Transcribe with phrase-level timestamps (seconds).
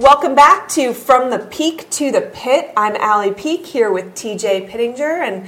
[0.00, 2.72] Welcome back to From the Peak to the Pit.
[2.74, 5.22] I'm Allie Peak here with TJ Pittinger.
[5.22, 5.44] And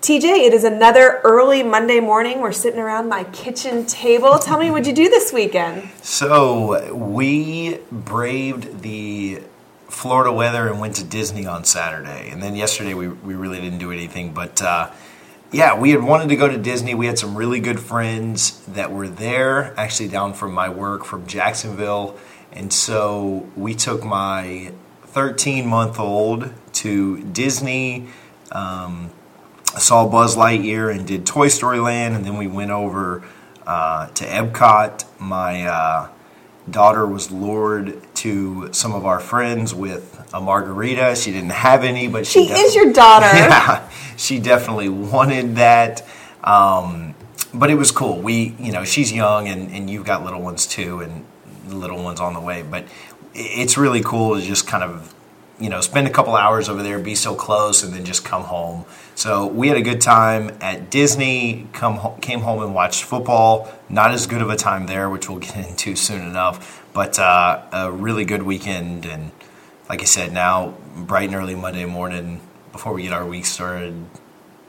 [0.00, 2.40] TJ, it is another early Monday morning.
[2.40, 4.38] We're sitting around my kitchen table.
[4.38, 5.90] Tell me what you do this weekend.
[6.02, 9.42] So, we braved the
[9.88, 12.30] Florida weather and went to Disney on Saturday.
[12.30, 14.32] And then yesterday, we, we really didn't do anything.
[14.32, 14.92] But uh,
[15.50, 16.94] yeah, we had wanted to go to Disney.
[16.94, 21.26] We had some really good friends that were there, actually down from my work from
[21.26, 22.16] Jacksonville
[22.56, 24.72] and so we took my
[25.04, 28.08] 13 month old to Disney,
[28.50, 29.10] um,
[29.76, 33.22] saw Buzz Lightyear and did Toy Story Land, and then we went over
[33.66, 35.04] uh, to Epcot.
[35.20, 36.08] My uh,
[36.70, 41.14] daughter was lured to some of our friends with a margarita.
[41.14, 43.26] She didn't have any, but she, she is your daughter.
[43.34, 46.06] Yeah, she definitely wanted that.
[46.42, 47.14] Um,
[47.52, 48.20] but it was cool.
[48.20, 51.24] We, you know, she's young, and, and you've got little ones too, and
[51.66, 52.62] little ones on the way.
[52.62, 52.84] But
[53.34, 55.14] it's really cool to just kind of
[55.58, 58.42] you know spend a couple hours over there, be so close, and then just come
[58.42, 58.84] home.
[59.14, 61.68] So we had a good time at Disney.
[61.72, 63.72] Come came home and watched football.
[63.88, 66.84] Not as good of a time there, which we'll get into soon enough.
[66.92, 69.30] But uh, a really good weekend, and
[69.88, 72.40] like I said, now bright and early Monday morning
[72.72, 73.94] before we get our week started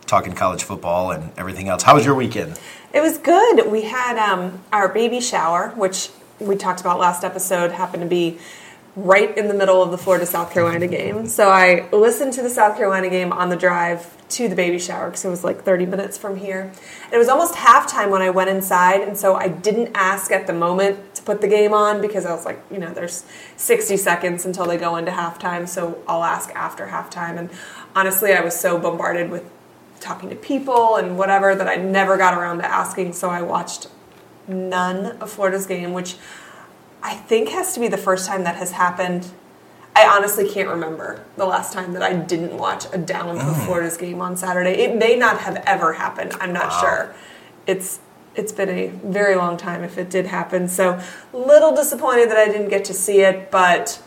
[0.06, 1.84] talking college football and everything else.
[1.84, 2.60] How was your weekend?
[2.94, 3.70] It was good.
[3.70, 6.10] We had um, our baby shower, which
[6.40, 8.40] we talked about last episode happened to be
[8.96, 11.28] right in the middle of the Florida South Carolina game.
[11.28, 15.08] So I listened to the South Carolina game on the drive to the baby shower
[15.08, 16.62] because it was like 30 minutes from here.
[17.06, 20.48] And it was almost halftime when I went inside, and so I didn't ask at
[20.48, 23.24] the moment to put the game on because I was like, you know, there's
[23.56, 27.38] 60 seconds until they go into halftime, so I'll ask after halftime.
[27.38, 27.50] And
[27.96, 29.50] honestly, I was so bombarded with
[30.00, 33.88] talking to people and whatever that I never got around to asking, so I watched
[34.48, 36.16] none of Florida's game, which
[37.04, 39.30] I think has to be the first time that has happened.
[39.96, 43.66] I honestly can't remember the last time that I didn't watch a down of mm.
[43.66, 44.74] Florida's game on Saturday.
[44.84, 46.34] It may not have ever happened.
[46.40, 46.80] I'm not wow.
[46.80, 47.16] sure.
[47.66, 48.00] It's
[48.36, 50.68] it's been a very long time if it did happen.
[50.68, 51.02] So
[51.34, 54.00] little disappointed that I didn't get to see it, but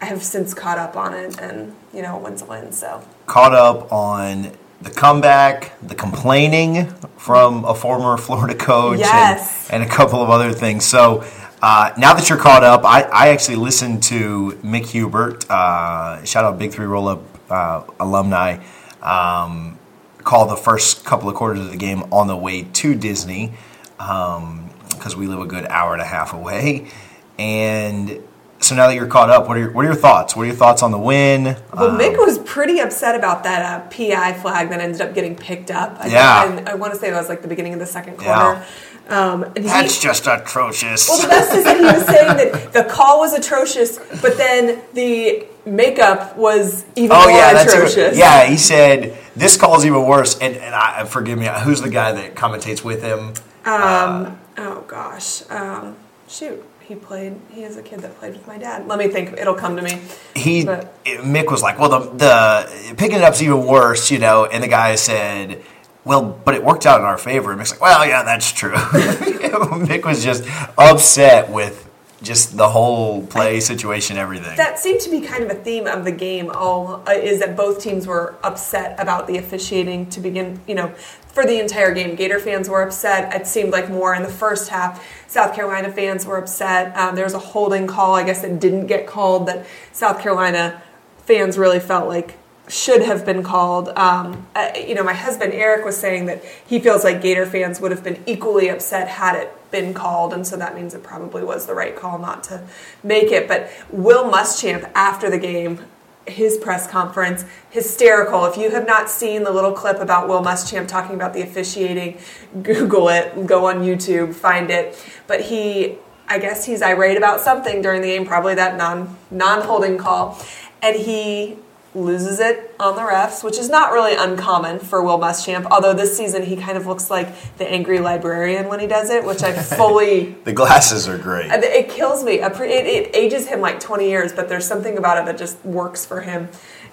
[0.00, 2.72] I have since caught up on it, and you know, when's a win.
[2.72, 4.52] So caught up on
[4.84, 6.86] the comeback, the complaining
[7.16, 9.70] from a former Florida coach, yes.
[9.70, 10.84] and, and, a couple of other things.
[10.84, 11.24] So
[11.62, 16.44] uh, now that you're caught up, I, I actually listened to Mick Hubert, uh, shout
[16.44, 18.62] out Big Three Roll Up uh, alumni,
[19.02, 19.78] um,
[20.18, 23.54] call the first couple of quarters of the game on the way to Disney
[23.96, 26.90] because um, we live a good hour and a half away.
[27.38, 28.22] And
[28.64, 30.34] so now that you're caught up, what are your, what are your thoughts?
[30.34, 31.44] What are your thoughts on the win?
[31.44, 35.36] Well, um, Mick was pretty upset about that uh, PI flag that ended up getting
[35.36, 35.96] picked up.
[36.00, 38.28] I yeah, I want to say that was like the beginning of the second quarter.
[38.28, 38.64] Yeah.
[39.08, 41.08] Um, That's he, just atrocious.
[41.08, 44.82] Well, the best is that he was saying that the call was atrocious, but then
[44.94, 48.16] the makeup was even oh, more yeah, atrocious.
[48.16, 50.38] yeah, he said this call is even worse.
[50.38, 53.34] And, and I, forgive me, who's the guy that commentates with him?
[53.66, 55.96] Um, uh, oh gosh, um,
[56.26, 57.40] shoot he played.
[57.50, 58.86] He is a kid that played with my dad.
[58.86, 59.32] Let me think.
[59.38, 60.00] It'll come to me.
[60.34, 61.02] He but.
[61.04, 64.44] Mick was like, well, the the picking it up's even worse, you know.
[64.46, 65.62] And the guy said,
[66.04, 67.52] well, but it worked out in our favor.
[67.52, 68.72] And Mick's like, well, yeah, that's true.
[68.74, 70.44] Mick was just
[70.76, 71.88] upset with
[72.22, 74.56] just the whole play situation, everything.
[74.56, 76.50] That seemed to be kind of a theme of the game.
[76.50, 80.60] All uh, is that both teams were upset about the officiating to begin.
[80.66, 80.88] You know,
[81.34, 83.34] for the entire game, Gator fans were upset.
[83.34, 85.04] It seemed like more in the first half.
[85.28, 86.96] South Carolina fans were upset.
[86.96, 89.48] Um, there was a holding call, I guess, that didn't get called.
[89.48, 90.82] That South Carolina
[91.18, 92.38] fans really felt like
[92.68, 93.88] should have been called.
[93.90, 97.80] Um, uh, you know, my husband Eric was saying that he feels like Gator fans
[97.80, 101.42] would have been equally upset had it been called, and so that means it probably
[101.42, 102.62] was the right call not to
[103.02, 103.48] make it.
[103.48, 105.80] But Will Muschamp after the game.
[106.26, 108.46] His press conference, hysterical.
[108.46, 112.16] If you have not seen the little clip about Will Muschamp talking about the officiating,
[112.62, 114.96] Google it, go on YouTube, find it.
[115.26, 119.66] But he, I guess he's irate about something during the game, probably that non non
[119.66, 120.42] holding call,
[120.80, 121.58] and he
[121.94, 125.66] loses it on the refs, which is not really uncommon for Will Muschamp.
[125.70, 129.24] Although this season he kind of looks like the angry librarian when he does it,
[129.24, 130.32] which I fully.
[130.44, 131.50] the glasses are great.
[131.50, 132.40] It kills me.
[132.40, 136.04] It, it, ages him like 20 years, but there's something about it that just works
[136.04, 136.48] for him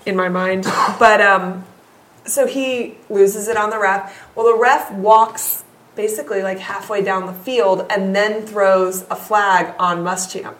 [0.05, 0.65] in my mind.
[0.99, 1.65] But um,
[2.25, 4.29] so he loses it on the ref.
[4.35, 5.63] Well, the ref walks
[5.95, 10.55] basically like halfway down the field and then throws a flag on Muschamp,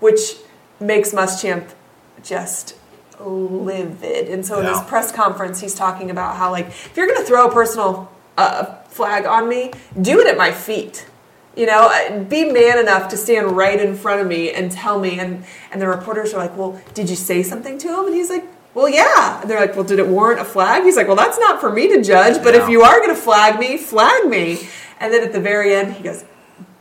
[0.00, 0.36] which
[0.80, 1.72] makes Muschamp
[2.22, 2.74] just
[3.20, 4.28] livid.
[4.28, 7.24] And so in his press conference, he's talking about how like if you're going to
[7.24, 11.06] throw a personal uh, flag on me, do it at my feet.
[11.56, 15.00] You know, uh, be man enough to stand right in front of me and tell
[15.00, 15.18] me.
[15.18, 18.28] And and the reporters are like, "Well, did you say something to him?" And he's
[18.28, 21.16] like, "Well, yeah." And they're like, "Well, did it warrant a flag?" He's like, "Well,
[21.16, 22.42] that's not for me to judge.
[22.42, 24.68] But if you are going to flag me, flag me."
[25.00, 26.24] And then at the very end, he goes,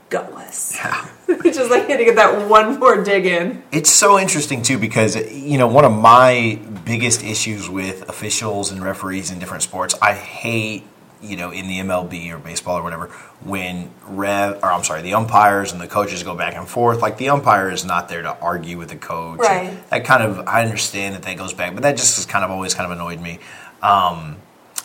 [0.09, 1.07] "Gutless." Yeah.
[1.43, 3.63] just like had to get that one more dig in.
[3.71, 8.83] It's so interesting too because you know one of my biggest issues with officials and
[8.83, 10.83] referees in different sports, I hate
[11.21, 13.07] you know in the MLB or baseball or whatever
[13.41, 17.01] when rev or I'm sorry the umpires and the coaches go back and forth.
[17.01, 19.39] Like the umpire is not there to argue with the coach.
[19.39, 19.89] Right.
[19.89, 22.51] That kind of I understand that that goes back, but that just has kind of
[22.51, 23.39] always kind of annoyed me.
[23.81, 24.37] Um,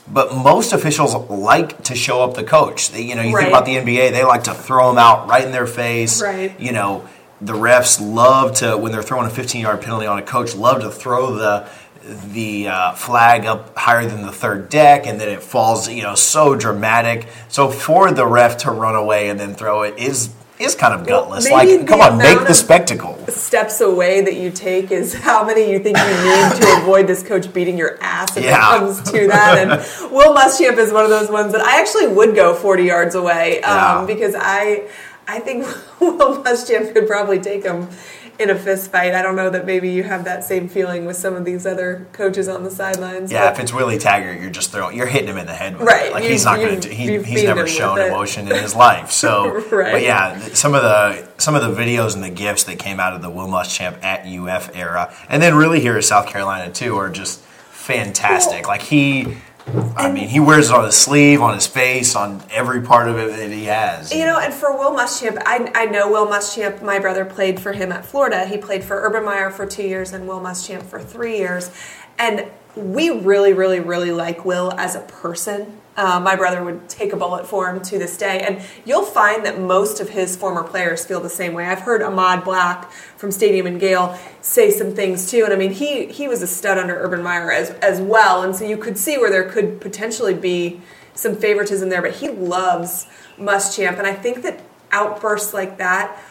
[0.09, 2.91] but most officials like to show up the coach.
[2.91, 3.45] They, you know, you Right.
[3.45, 6.21] think about the NBA, they like to throw them out right in their face.
[6.23, 6.59] Right.
[6.59, 7.05] You know,
[7.41, 10.81] the refs love to when they're throwing a 15 yard penalty on a coach, love
[10.83, 11.67] to throw the
[12.33, 15.89] the uh, flag up higher than the third deck, and then it falls.
[15.89, 17.29] You know, so dramatic.
[17.49, 20.31] So for the ref to run away and then throw it is
[20.61, 21.45] is kind of gutless.
[21.49, 23.17] maybe like, come on, make the spectacle.
[23.29, 27.23] steps away that you take is how many you think you need to avoid this
[27.23, 28.77] coach beating your ass if Yeah.
[28.77, 29.59] it comes to that.
[29.59, 29.71] And
[30.13, 33.63] Will Muschamp is one of those ones that I actually would go 40 yards away
[33.63, 34.15] um, Yeah.
[34.15, 34.89] because I
[35.27, 35.65] I think
[36.01, 37.89] Will Muschamp could probably take him
[38.41, 39.15] in a fist fight.
[39.15, 42.07] I don't know that maybe you have that same feeling with some of these other
[42.13, 43.31] coaches on the sidelines.
[43.31, 45.87] Yeah, if it's Willie Taggart, you're just throwing, you're hitting him in the head with
[45.87, 46.13] Right, it.
[46.13, 46.89] Like you- he's not going to.
[46.89, 49.11] He, he's never shown emotion in his life.
[49.11, 49.93] So, Right.
[49.93, 53.13] but yeah, some of the some of the videos and the gifs that came out
[53.15, 56.97] of the Will Muschamp at UF era, and then really here at South Carolina too,
[56.97, 58.67] are just fantastic.
[58.69, 59.37] like he.
[59.97, 63.19] I mean, he wears it on his sleeve, on his face, on every part of
[63.19, 64.13] it that he has.
[64.13, 66.83] You know, and for Will Muschamp, I, I know Will Muschamp.
[66.83, 68.47] My brother played for him at Florida.
[68.47, 71.71] He played for Urban Meyer for two years and Will Muschamp for three years.
[72.19, 75.80] And we really, really, really like Will as a person.
[75.97, 78.41] Uh, my brother would take a bullet for him to this day.
[78.41, 81.67] And you'll find that most of his former players feel the same way.
[81.67, 85.45] I've heard Ahmad Black from Stadium and Gale say some things too.
[85.45, 88.43] And I mean, he, he was a stud under Urban Meyer as, as well.
[88.43, 90.81] And so you could see where there could potentially be
[91.15, 92.03] some favoritism there.
[92.03, 93.07] But he loves
[93.37, 93.99] Muschamp.
[93.99, 94.61] And I think that
[94.93, 96.23] outbursts like that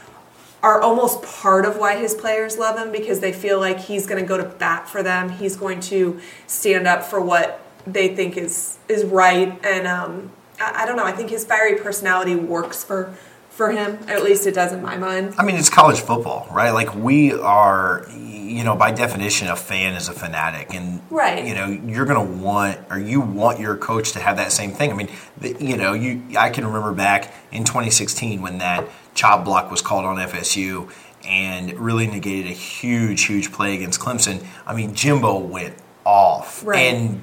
[0.62, 4.22] are almost part of why his players love him because they feel like he's going
[4.22, 5.30] to go to bat for them.
[5.30, 9.59] He's going to stand up for what they think is is right.
[9.65, 11.05] And um, I, I don't know.
[11.05, 13.15] I think his fiery personality works for
[13.50, 14.00] for him.
[14.07, 15.36] At least it does in my mind.
[15.38, 16.71] I mean, it's college football, right?
[16.71, 21.45] Like we are, you know, by definition, a fan is a fanatic, and Right.
[21.45, 24.71] You know, you're going to want, or you want your coach to have that same
[24.71, 24.91] thing.
[24.91, 26.24] I mean, the, you know, you.
[26.38, 30.89] I can remember back in 2016 when that chop block was called on FSU
[31.25, 34.45] and really negated a huge, huge play against Clemson.
[34.65, 36.93] I mean, Jimbo went off Right.
[36.93, 37.21] and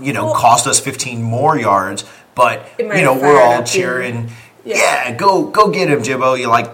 [0.00, 4.30] you know Well- cost us 15 more yards, but you know we're all cheering.
[4.64, 4.76] Yeah.
[4.76, 6.34] yeah, go go get him, Jimbo.
[6.34, 6.70] You like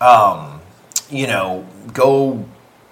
[0.00, 0.60] um,
[1.10, 2.44] you know, go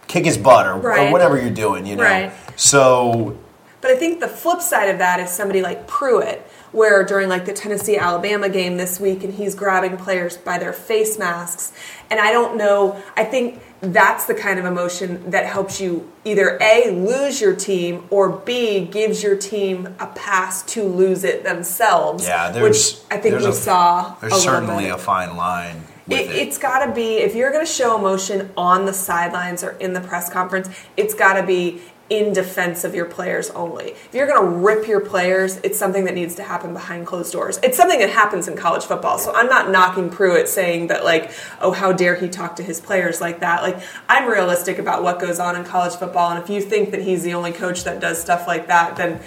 [0.06, 2.02] kick his butt or, or whatever you're doing, you know.
[2.02, 2.32] Right.
[2.56, 3.36] So
[3.80, 7.44] But I think the flip side of that is somebody like Pruitt, where during like
[7.46, 11.72] the Tennessee Alabama game this week, and he's grabbing players by their face masks.
[12.10, 16.58] And I don't know, I think that's the kind of emotion that helps you either
[16.60, 22.26] A, lose your team, or B, gives your team a pass to lose it themselves.
[22.26, 24.16] yeah, there's which I think we a- saw.
[24.20, 26.30] There's a certainly a fine line It, it.
[26.36, 29.92] it's got to be if you're going to show emotion on the sidelines or in
[29.92, 31.82] the press conference, it's got to be
[32.18, 33.90] in defense of your players only.
[33.90, 37.32] If you're going to rip your players, it's something that needs to happen behind closed
[37.32, 37.58] doors.
[37.62, 39.18] It's something that happens in college football.
[39.18, 42.80] So I'm not knocking Pruitt saying that like, oh, how dare he talk to his
[42.80, 43.62] players like that.
[43.62, 47.02] Like I'm realistic about what goes on in college football, and if you think that
[47.02, 49.20] he's the only coach that does stuff like that, then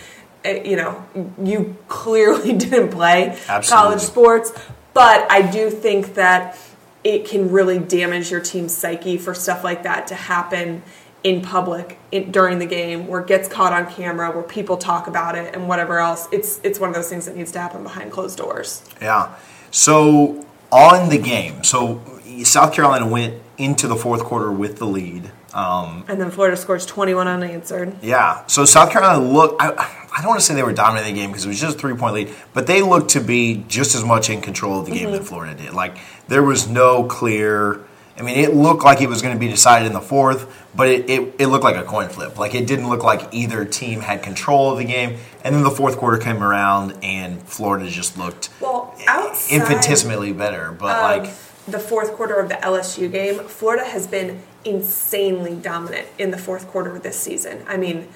[0.44, 1.06] eh, you know
[1.44, 3.68] you clearly didn't play Absolutely.
[3.68, 4.52] college sports.
[4.94, 6.58] But I do think that
[7.04, 10.82] it can really damage your team's psyche for stuff like that to happen
[11.30, 15.08] in public in, during the game, where it gets caught on camera, where people talk
[15.08, 16.28] about it, and whatever else.
[16.32, 18.70] It's it's one of those things that needs to happen behind closed doors.
[19.02, 19.36] Yeah.
[19.72, 22.02] So on the game, so
[22.44, 25.32] South Carolina went into the fourth quarter with the lead.
[25.54, 27.96] Um, And then Florida scores 21 unanswered.
[28.04, 28.46] yeah.
[28.48, 29.62] So South Carolina looked.
[29.62, 29.70] I,
[30.16, 31.80] I don't want to say they were dominating the game because it was just a
[31.80, 34.92] three point lead, but they looked to be just as much in control of the
[34.92, 35.18] game Mm-hmm.
[35.18, 35.74] that Florida did.
[35.74, 37.82] Like there was no clear.
[38.20, 40.42] I mean, it looked like it was going to be decided in the fourth,
[40.78, 42.38] but it, it, it looked like a coin flip.
[42.38, 45.18] Like it didn't look like either team had control of the game.
[45.44, 50.72] And then the fourth quarter came around, and Florida just looked Well, outside infinitesimally better.
[50.72, 51.34] But like,
[51.68, 56.68] the fourth quarter of the LSU game, Florida has been insanely dominant in the fourth
[56.68, 57.64] quarter of this season.
[57.68, 58.08] I mean,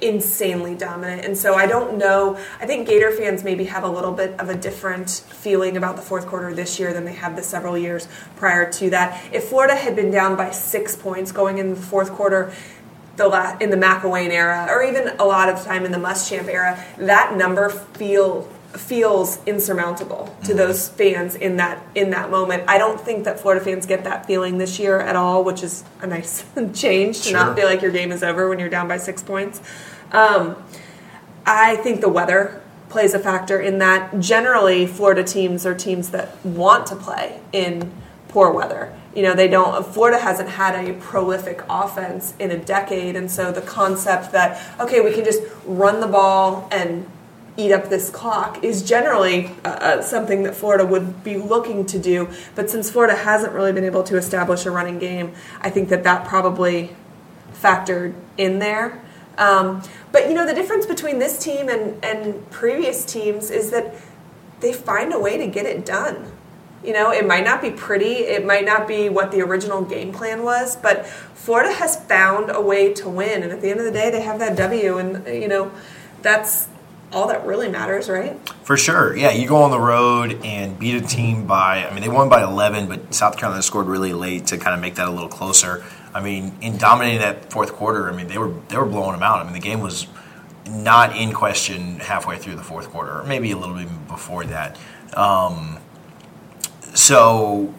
[0.00, 1.24] insanely dominant.
[1.24, 2.36] And so I don't know.
[2.60, 6.02] I think Gator fans maybe have a little bit of a different feeling about the
[6.02, 9.22] fourth quarter this year than they have the several years prior to that.
[9.32, 12.52] If Florida had been down by six points going into the fourth quarter,
[13.16, 16.48] the la- in the McElwain era, or even a lot of time in the Muschamp
[16.48, 22.64] era, that number feel feels insurmountable to those fans in that in that moment.
[22.68, 25.84] I don't think that Florida fans get that feeling this year at all, which is
[26.02, 26.44] a nice
[26.74, 27.32] change to Sure.
[27.38, 29.60] not feel like your game is over when you're down by six points.
[30.12, 30.56] Um,
[31.46, 32.60] I think the weather
[32.90, 34.20] plays a factor in that.
[34.20, 37.90] Generally, Florida teams are teams that want to play in
[38.28, 38.94] poor weather.
[39.14, 39.84] You know, they don't.
[39.86, 45.00] Florida hasn't had a prolific offense in a decade, and so the concept that okay,
[45.00, 47.06] we can just run the ball and
[47.58, 51.98] eat up this clock is generally uh, uh, something that Florida would be looking to
[51.98, 52.28] do.
[52.54, 56.04] But since Florida hasn't really been able to establish a running game, I think that
[56.04, 56.96] that probably
[57.52, 59.02] factored in there.
[59.36, 63.94] Um, but you know, the difference between this team and, and previous teams is that
[64.60, 66.32] they find a way to get it done.
[66.84, 70.12] You know, it might not be pretty, it might not be what the original game
[70.12, 73.42] plan was, but Florida has found a way to win.
[73.42, 75.72] And at the end of the day, they have that W, and, you know,
[76.22, 76.68] that's
[77.12, 78.38] all that really matters, right?
[78.62, 79.30] For sure, yeah.
[79.30, 82.42] You go on the road and beat a team by, I mean, they won by
[82.42, 85.84] 11, but South Carolina scored really late to kind of make that a little closer.
[86.14, 89.22] I mean, in dominating that fourth quarter, I mean, they were they were blowing them
[89.22, 89.40] out.
[89.40, 90.06] I mean, the game was
[90.68, 94.78] not in question halfway through the fourth quarter, or maybe a little bit before that.
[95.14, 95.78] Um,
[96.94, 97.72] so,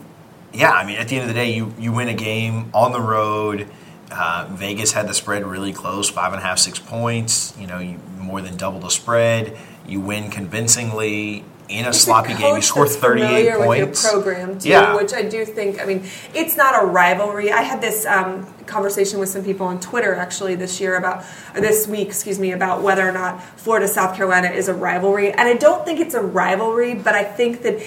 [0.54, 2.92] yeah, I mean, at the end of the day, you you win a game on
[2.92, 3.68] the road.
[4.12, 7.54] Uh, Vegas had the spread really close, five and a half, six points.
[7.60, 9.58] You know, you more than double the spread.
[9.88, 12.56] You win convincingly in a It's sloppy game.
[12.56, 14.04] You score 38 points.
[14.04, 14.96] With your program too, Yeah.
[14.96, 15.80] which I do think.
[15.80, 17.52] I mean, it's not a rivalry.
[17.52, 21.24] I had this um, conversation with some people on Twitter actually this year about
[21.54, 25.42] this week, excuse me, about whether or not Florida South Carolina is a rivalry, and
[25.42, 27.80] I don't think it's a rivalry, but I think that.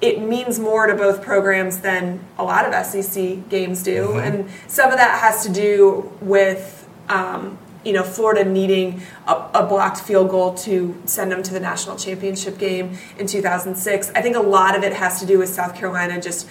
[0.00, 4.18] It means more to both programs than a lot of SEC games do, Mm-hmm.
[4.18, 9.66] and some of that has to do with um, you know, Florida needing a, a
[9.66, 14.12] blocked field goal to send them to the national championship game in 2006.
[14.14, 16.46] I think a lot of it has to do with South Carolina just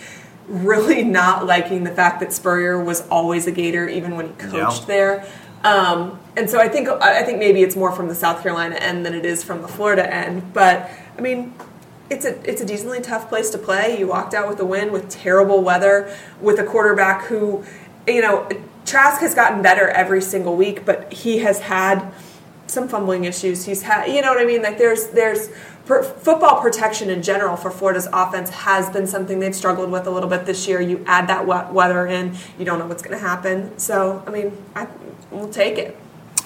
[0.47, 4.81] really not liking the fact that Spurrier was always a Gator, even when he coached
[4.81, 4.85] Yeah.
[4.87, 5.27] there.
[5.63, 9.05] Um, and so I think I think maybe it's more from the South Carolina end
[9.05, 10.53] than it is from the Florida end.
[10.53, 11.53] But I mean,
[12.09, 13.99] it's a it's a decently tough place to play.
[13.99, 17.63] You walked out with a win with terrible weather, with a quarterback who,
[18.07, 18.49] you know,
[18.85, 22.11] Trask has gotten better every single week, but he has had
[22.65, 23.65] some fumbling issues.
[23.65, 24.61] He's had, you know what I mean?
[24.61, 25.49] Like there's there's
[25.85, 30.29] football protection in general for Florida's offense has been something they've struggled with a little
[30.29, 30.79] bit this year.
[30.79, 33.77] You add that wet weather in, you don't know what's going to happen.
[33.77, 34.87] So I mean, I
[35.31, 35.97] will take it.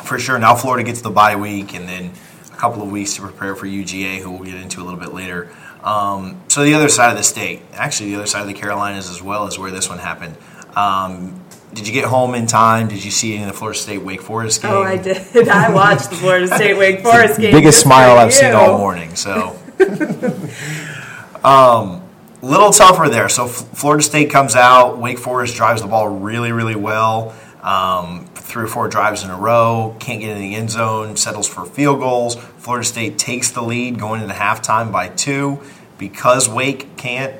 [0.03, 0.39] For sure.
[0.39, 2.11] Now Florida gets the bye week and then
[2.53, 5.13] a couple of weeks to prepare for UGA, who we'll get into a little bit
[5.13, 5.49] later.
[5.83, 9.09] Um, so the other side of the state, actually the other side of the Carolinas
[9.09, 10.37] as well, is where this one happened.
[10.75, 11.39] Um,
[11.73, 12.87] did you get home in time?
[12.87, 14.71] Did you see any of the Florida State Wake Forest game?
[14.71, 15.47] Oh, I did.
[15.49, 17.51] I watched the Florida State Wake Forest game.
[17.51, 19.15] Biggest smile I've seen all morning.
[19.15, 19.59] So,
[21.43, 22.07] um,
[22.41, 23.27] little tougher there.
[23.29, 24.99] So F- Florida State comes out.
[24.99, 27.33] Wake Forest drives the ball really, really well.
[27.63, 29.95] Um, three or four drives in a row.
[29.99, 31.15] Can't get in the end zone.
[31.15, 32.35] Settles for field goals.
[32.35, 35.59] Florida State takes the lead going into halftime by two.
[35.97, 37.33] Because Wake can't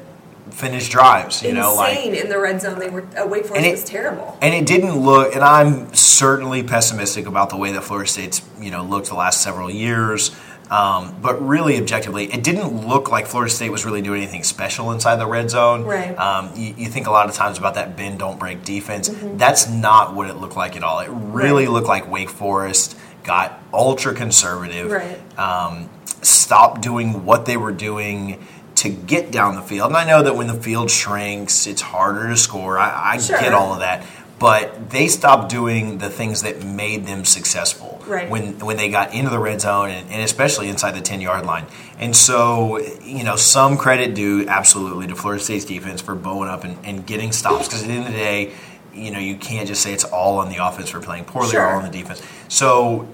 [0.51, 1.44] finish drives.
[1.44, 2.80] You know, like in the red zone.
[2.80, 4.38] They were uh, Wake Forest it- was terrible.
[4.42, 5.34] and it didn't look.
[5.36, 9.42] And I'm certainly pessimistic about the way that Florida State's you know looked the last
[9.42, 10.32] several years.
[10.72, 14.91] Um, but really, objectively, it didn't look like Florida State was really doing anything special
[14.91, 15.84] inside the red zone.
[15.84, 16.17] Right.
[16.17, 19.10] Um, you, you think a lot of times about that bend don't break defense.
[19.36, 21.00] That's not what it looked like at all.
[21.00, 21.67] It really Mm-hmm.
[21.67, 21.70] Right.
[21.70, 24.89] looked like Wake Forest got ultra conservative.
[24.91, 25.39] Right.
[25.39, 25.89] Um,
[26.22, 29.89] stopped doing what they were doing to get down the field.
[29.89, 32.79] And I know that when the field shrinks, it's harder to score.
[32.79, 33.39] I, I Sure.
[33.39, 34.05] get all of that.
[34.39, 38.29] But they stopped doing the things that made them successful Right.
[38.29, 41.45] when when they got into the red zone and, and especially inside the ten yard
[41.45, 41.65] line.
[42.00, 46.63] And so, you know, some credit due absolutely to Florida State's defense for bowing up
[46.63, 48.53] and, and getting stops because at the end of the day,
[48.93, 51.62] you know, you can't just say it's all on the offense for playing poorly Sure.
[51.62, 52.22] or all on the defense.
[52.50, 53.07] So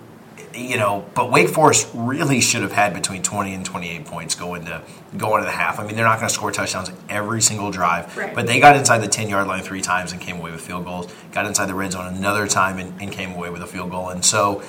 [0.59, 4.65] you know, but Wake Forest really should have had between 20 and 28 points going
[4.65, 4.81] to
[5.17, 5.79] going to the half.
[5.79, 8.35] I mean, they're not going to score touchdowns every single drive, Right.
[8.35, 10.85] but they got inside the 10 yard line three times and came away with field
[10.85, 11.11] goals.
[11.31, 14.09] Got inside the red zone another time and, and came away with a field goal.
[14.09, 14.59] And so,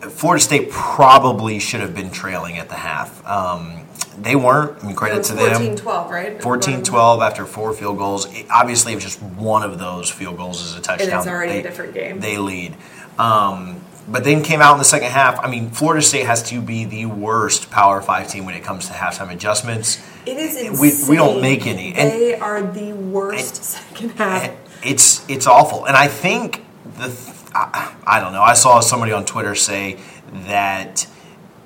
[0.00, 3.24] Florida State probably should have been trailing at the half.
[3.26, 3.86] Um,
[4.18, 4.78] they weren't.
[4.80, 5.50] I mean, It credit to them.
[5.54, 6.42] 14 12, right?
[6.42, 8.26] 14 12 after four field goals.
[8.34, 11.54] It- obviously, if just one of those field goals is a touchdown, it's already a
[11.56, 12.18] they- different game.
[12.20, 12.74] They lead.
[13.18, 15.38] Um, but then came out in the second half.
[15.44, 18.86] I mean, Florida State has to be the worst Power Five team when it comes
[18.88, 20.02] to halftime adjustments.
[20.26, 21.08] It is insane.
[21.08, 21.94] We, we don't make any.
[21.94, 24.50] And they are the worst second half.
[24.84, 25.86] it's it's awful.
[25.86, 26.64] And I think
[26.98, 27.08] the
[27.54, 28.42] I, I don't know.
[28.42, 29.98] I saw somebody on Twitter say
[30.46, 31.06] that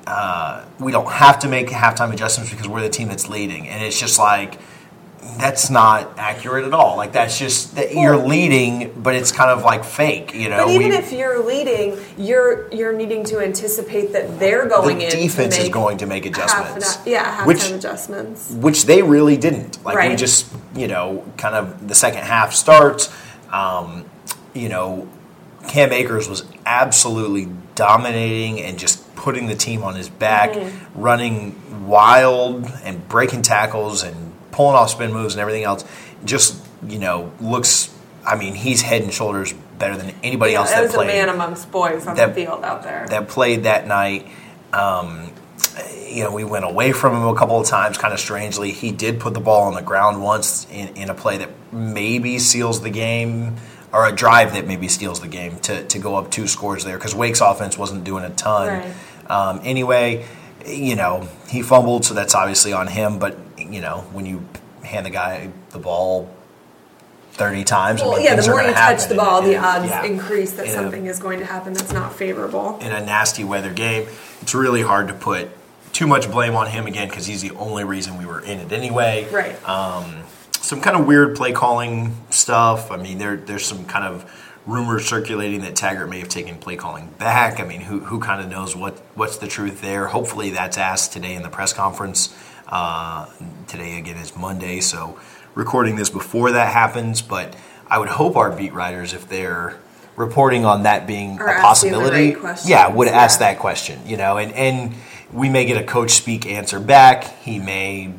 [0.07, 3.83] uh, we don't have to make halftime adjustments because we're the team that's leading, and
[3.83, 4.59] it's just like
[5.39, 6.97] that's not accurate at all.
[6.97, 10.35] Like that's just that you're leading, but it's kind of like fake.
[10.35, 14.67] You know, But even We- if you're leading, you're you're needing to anticipate that they're
[14.67, 15.11] going the in.
[15.11, 16.97] to defense is going to make half adjustments.
[16.97, 18.51] an- yeah, halftime which adjustments.
[18.53, 19.85] which they really didn't.
[19.85, 23.11] Like we just, you know, kind of the second half starts.
[23.53, 24.05] Um,
[24.55, 25.09] you know,
[25.69, 31.01] Cam Akers was absolutely dominating and just putting the team on his back, Mm-hmm.
[31.03, 34.26] running wild and breaking tackles and
[34.57, 35.85] pulling off spin moves and everything else.
[36.25, 37.95] Just you know, looks.
[38.27, 41.09] I mean, he's head and shoulders better than anybody else that that was a played
[41.09, 43.07] man amongst boys on that- the field out there.
[43.11, 44.27] that played that night.
[44.73, 45.31] Um,
[46.09, 48.73] you know, we went away from him a couple of times, kind of strangely.
[48.73, 52.39] He did put the ball on the ground once in, in a play that maybe
[52.39, 53.57] seals the game,
[53.93, 56.97] or a drive that maybe steals the game to, to go up two scores there,
[56.97, 58.69] because Wake's offense wasn't doing a ton.
[58.69, 59.31] Right.
[59.31, 60.25] Um, anyway,
[60.67, 64.47] you know, he fumbled, so that's obviously on him, but, you know, when you
[64.85, 66.31] hand the guy the ball
[67.33, 70.05] 30 times, well, yeah, the more you touch the ball, the odds yeah.
[70.05, 72.79] increase that In a- something is going to happen that's not favorable.
[72.81, 74.09] in a nasty weather game.
[74.41, 75.49] It's really hard to put
[75.93, 78.73] too much blame on him again because he's the only reason we were in it
[78.73, 79.27] anyway.
[79.31, 79.69] Right.
[79.69, 82.91] Um, some kind of weird play calling stuff.
[82.91, 84.31] I mean, there there's some kind of
[84.67, 87.61] rumors circulating that Taggart may have taken play calling back.
[87.61, 90.07] I mean, who who kind of knows what what's the truth there?
[90.09, 92.35] Hopefully, that's asked today in the press conference.
[92.69, 93.27] Uh,
[93.69, 95.19] today again is Monday, so
[95.55, 97.23] recording this before that happens.
[97.23, 97.55] But
[97.89, 99.77] I would hope our beat writers, if they're
[100.17, 104.01] reporting on that being Are a possibility, right yeah, would ask that question.
[104.07, 104.95] You know, and and
[105.33, 107.25] we may get a coach speak answer back.
[107.43, 108.13] He may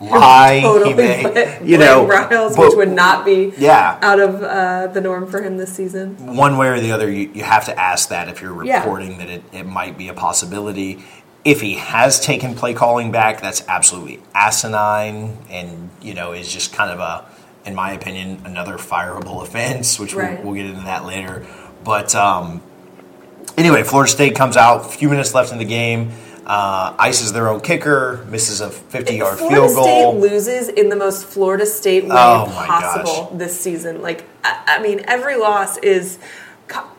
[0.00, 0.60] lie.
[0.62, 3.98] totally he may, you know, Riles, but which would not be Yeah.
[4.02, 6.36] out of uh, the norm for him this season.
[6.36, 8.80] one way or the other, you, you have to ask that if you're Yeah.
[8.80, 11.02] reporting that it, it might be a possibility.
[11.44, 16.72] If he has taken play calling back, that's absolutely asinine, and you know is just
[16.72, 17.26] kind of a,
[17.68, 20.38] in my opinion, another fireable offense, which Right.
[20.38, 21.46] we'll, we'll get into that later.
[21.84, 22.62] But um,
[23.58, 26.12] anyway, Florida State comes out, a few minutes left in the game,
[26.46, 29.68] uh, ices their own kicker, misses a 50 yard field goal.
[29.68, 33.38] Florida State loses in the most Florida State way Oh possible gosh.
[33.38, 34.00] this season.
[34.00, 36.18] Like, I, I mean, every loss is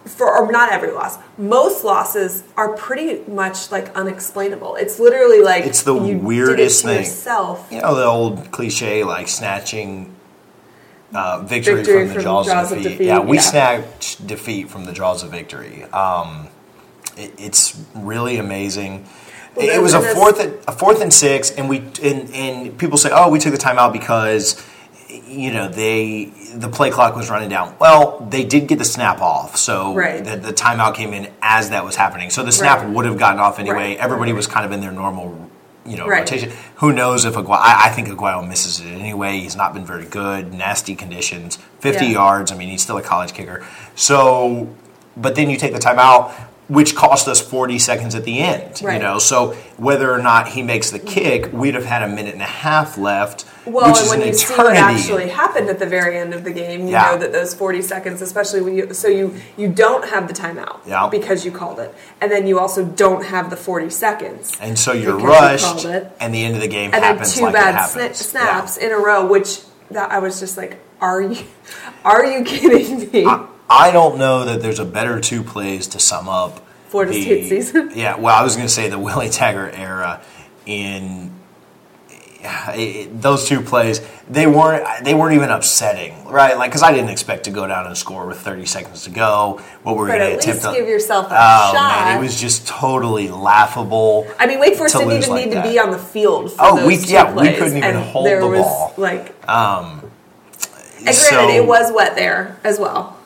[0.06, 1.18] for or not every loss.
[1.38, 4.76] Most losses are pretty much like unexplainable.
[4.76, 6.98] It's literally like It's the weirdest it thing.
[7.00, 7.68] Yourself.
[7.72, 10.16] You know the old cliche like snatching
[11.14, 12.98] uh, victory, Victory from the from jaws, jaws of of defeat.
[12.98, 13.42] defeat, Yeah, we yeah.
[13.42, 15.84] snatched defeat from the jaws of victory.
[15.86, 16.50] Um,
[17.18, 19.06] it, it's really amazing.
[19.56, 22.98] Well, it was a fourth, and, a fourth and six, and we and, and people
[22.98, 24.62] say, "Oh, we took the timeout because
[25.28, 29.22] you know they the play clock was running down." Well, they did get the snap
[29.22, 30.24] off, so Right.
[30.24, 32.30] the, the timeout came in as that was happening.
[32.30, 32.90] So the snap Right.
[32.90, 33.76] would have gotten off anyway.
[33.76, 33.98] Right.
[33.98, 35.50] Everybody was kind of in their normal,
[35.86, 36.52] you know, rotation.
[36.76, 37.58] Who knows if Aguayo?
[37.60, 39.40] I, I think Aguayo misses it anyway.
[39.40, 40.54] He's not been very good.
[40.54, 41.58] Nasty conditions.
[41.80, 42.12] Fifty Yeah.
[42.14, 42.52] yards.
[42.52, 43.64] I mean, he's still a college kicker.
[43.96, 44.68] So,
[45.18, 46.32] but then you take the timeout,
[46.68, 48.82] which cost us forty seconds at the end.
[48.82, 52.34] You know, so whether or not he makes the kick, we'd have had a minute
[52.34, 53.46] and a half left.
[53.66, 56.44] Well, which and when an you see what actually happened at the very end of
[56.44, 57.12] the game, you Yeah.
[57.12, 60.80] know that those 40 seconds, especially when you, so you you don't have the timeout
[60.86, 61.08] Yeah.
[61.10, 64.94] because you called it, and then you also don't have the 40 seconds, and so
[64.94, 66.12] you're you rushed, it.
[66.20, 68.92] and the end of the game and then happens two like bad sna- snaps in
[68.92, 71.44] a row, which that I was just like, are you,
[72.06, 73.26] are you kidding me?
[73.26, 77.22] I, I don't know that there's a better two plays to sum up Florida the-
[77.24, 77.92] State season.
[77.96, 80.22] Yeah, well, I was going to say the Willie Taggart era
[80.68, 81.30] in yeah,
[82.70, 87.10] it- those two plays they weren't they weren't even upsetting right like because i didn't
[87.10, 90.32] expect to go down and score with 30 seconds to go what we're But going
[90.32, 92.06] to attempt give yourself a oh shot.
[92.08, 95.64] man it was just totally laughable I mean, Wake Forest didn't even like need that.
[95.64, 98.48] to be on the field for Oh, we- yeah, we couldn't even hold there the
[98.48, 98.94] was, ball.
[98.98, 100.02] Like, um
[100.98, 103.18] and granted, so- it was wet there as well.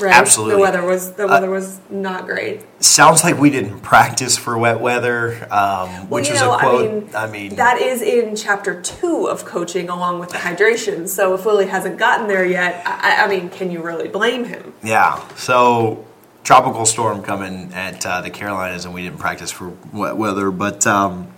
[0.00, 0.12] Right?
[0.12, 0.56] Absolutely.
[0.56, 2.62] the weather was the Uh, weather was not great.
[2.80, 6.90] sounds like we didn't practice for wet weather um, Well, which was know, a quote
[6.90, 11.08] I mean, I mean that is in chapter two of coaching, along with the hydration.
[11.08, 14.74] So if Willie hasn't gotten there yet, I, I mean, can you really blame him?
[14.82, 15.26] Yeah.
[15.36, 16.04] So
[16.44, 20.86] tropical storm coming at uh, the Carolinas, and we didn't practice for wet weather, but
[20.86, 21.28] um,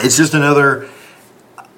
[0.00, 0.88] it's just another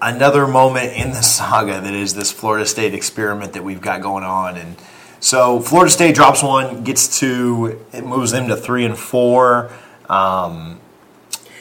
[0.01, 4.25] another moment in the saga that is this Florida State experiment that we've got going
[4.25, 4.77] on, and
[5.25, 9.71] so Florida State drops one, gets to it moves them to three and four.
[10.07, 10.81] Um,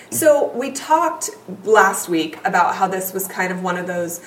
[0.10, 1.30] So we talked
[1.63, 4.19] last week about how this was kind of one of those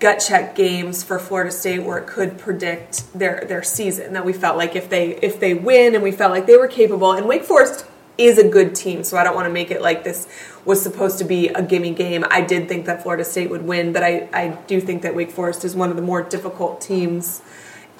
[0.00, 4.12] gut check games for Florida State where it could predict their their season.
[4.12, 6.68] That we felt like if they if they win and we felt like they were
[6.68, 7.86] capable and Wake Forest
[8.18, 10.28] is a good team, so I don't want to make it like this
[10.66, 12.22] was supposed to be a gimme game.
[12.30, 15.30] I did think that Florida State would win, but I, I do think that Wake
[15.30, 17.40] Forest is one of the more difficult teams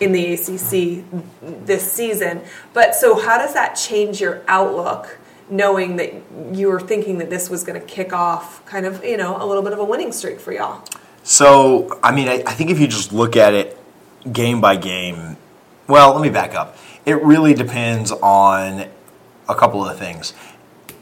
[0.00, 1.04] in the ACC
[1.66, 2.42] this season.
[2.72, 5.18] But so how does that change your outlook
[5.50, 6.14] knowing that
[6.52, 9.44] you were thinking that this was going to kick off kind of, you know, a
[9.44, 10.84] little bit of a winning streak for y'all?
[11.22, 13.78] So, I mean, I, I think if you just look at it
[14.30, 15.36] game by game,
[15.86, 16.76] well, let me back up.
[17.06, 18.86] It really depends on
[19.48, 20.32] a couple of things.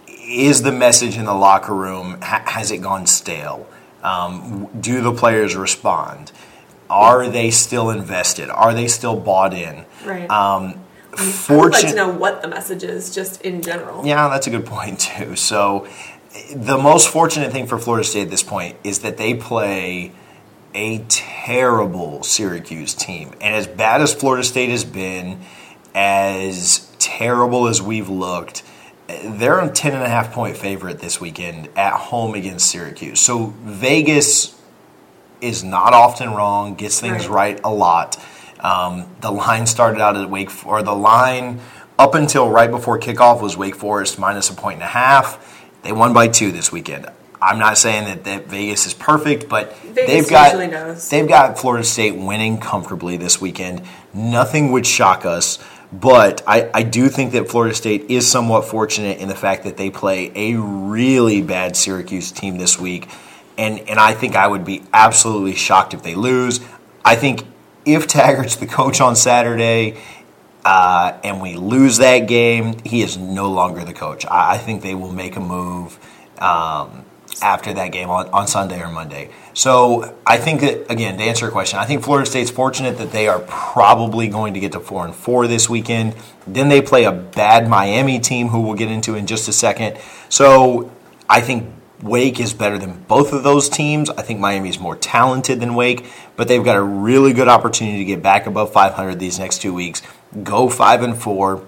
[0.08, 3.66] Is the message in the locker room, ha- has it gone stale?
[4.02, 6.32] Um, do the players respond?
[6.92, 8.50] Are they still invested?
[8.50, 9.86] Are they still bought in?
[10.04, 10.30] Right.
[10.30, 10.84] Um,
[11.16, 14.06] I would like to know what the message is just in general.
[14.06, 15.36] yeah, that's a good point too.
[15.36, 15.88] So,
[16.54, 20.12] the most fortunate thing for Florida State at this point is that they play
[20.74, 25.40] a terrible Syracuse team, and as bad as Florida State has been,
[25.94, 28.62] as terrible as we've looked,
[29.06, 33.20] they're a ten and a half point favorite this weekend at home against Syracuse.
[33.20, 34.58] So Vegas
[35.42, 37.56] is not often wrong, gets things Right.
[37.56, 38.16] right a lot.
[38.60, 41.60] Um, the line started out at Wake, or the line
[41.98, 45.38] up until right before kickoff was Wake Forest minus a point and a half.
[45.82, 47.06] They won by two this weekend.
[47.40, 50.52] I'm not saying that, that Vegas is perfect, but Vegas they've got
[51.10, 53.82] they've got Florida State winning comfortably this weekend.
[54.14, 55.58] Nothing would shock us,
[55.92, 59.76] but I, I do think that Florida State is somewhat fortunate in the fact that
[59.76, 63.08] they play a really bad Syracuse team this week,
[63.58, 66.60] and and I think I would be absolutely shocked if they lose.
[67.04, 67.44] I think
[67.84, 70.00] if Taggart's the coach on Saturday.
[70.64, 74.24] Uh, and we lose that game, he is no longer the coach.
[74.26, 75.98] I, I think they will make a move
[76.38, 77.04] um,
[77.42, 79.30] after that game on, on Sunday or Monday.
[79.54, 83.10] So I think that again, to answer your question, I think Florida State's fortunate that
[83.10, 86.14] they are probably going to get to four and four this weekend.
[86.46, 89.98] Then they play a bad Miami team, who we'll get into in just a second.
[90.28, 90.92] So
[91.28, 94.10] I think Wake is better than both of those teams.
[94.10, 97.98] I think Miami is more talented than Wake, but they've got a really good opportunity
[97.98, 100.02] to get back above 500 these next two weeks.
[100.42, 101.66] Go five and four.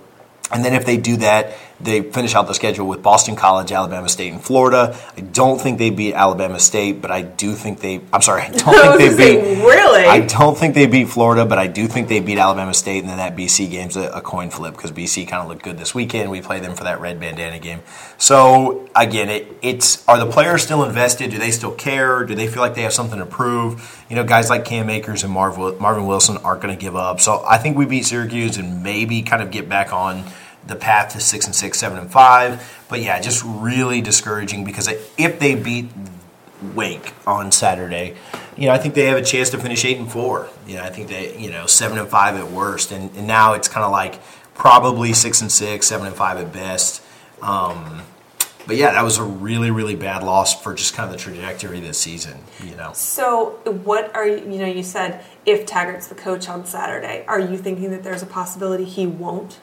[0.52, 4.08] And then if they do that, they finish out the schedule with Boston College, Alabama
[4.08, 4.98] State, and Florida.
[5.16, 8.00] I don't think they beat Alabama State, but I do think they.
[8.12, 9.62] I'm sorry, I don't I think they beat.
[9.62, 10.04] really?
[10.04, 13.08] I don't think they beat Florida, but I do think they beat Alabama State, and
[13.08, 15.94] then that BC game's a, a coin flip because BC kind of looked good this
[15.94, 16.30] weekend.
[16.30, 17.80] We play them for that red bandana game.
[18.16, 21.30] So again, it, it's are the players still invested?
[21.30, 22.24] Do they still care?
[22.24, 24.04] Do they feel like they have something to prove?
[24.08, 27.20] You know, guys like Cam Akers and Marv, Marvin Wilson aren't going to give up.
[27.20, 30.24] So I think we beat Syracuse and maybe kind of get back on
[30.66, 32.84] the path to six and six, seven and five.
[32.88, 35.90] But yeah, just really discouraging because if they beat
[36.74, 38.16] Wake on Saturday,
[38.56, 40.48] you know, I think they have a chance to finish eight and four.
[40.66, 43.54] You know, I think they, you know, seven and five at worst, and, and now
[43.54, 44.20] it's kind of like
[44.54, 47.02] probably six and six, seven and five at best.
[47.42, 48.02] Um,
[48.66, 51.80] but yeah, that was a really, really bad loss for just kind of the trajectory
[51.80, 52.38] this season.
[52.64, 56.64] You know, So, what are you, you know, you said if Taggart's the coach on
[56.64, 59.58] Saturday, are you thinking that there's a possibility he won't?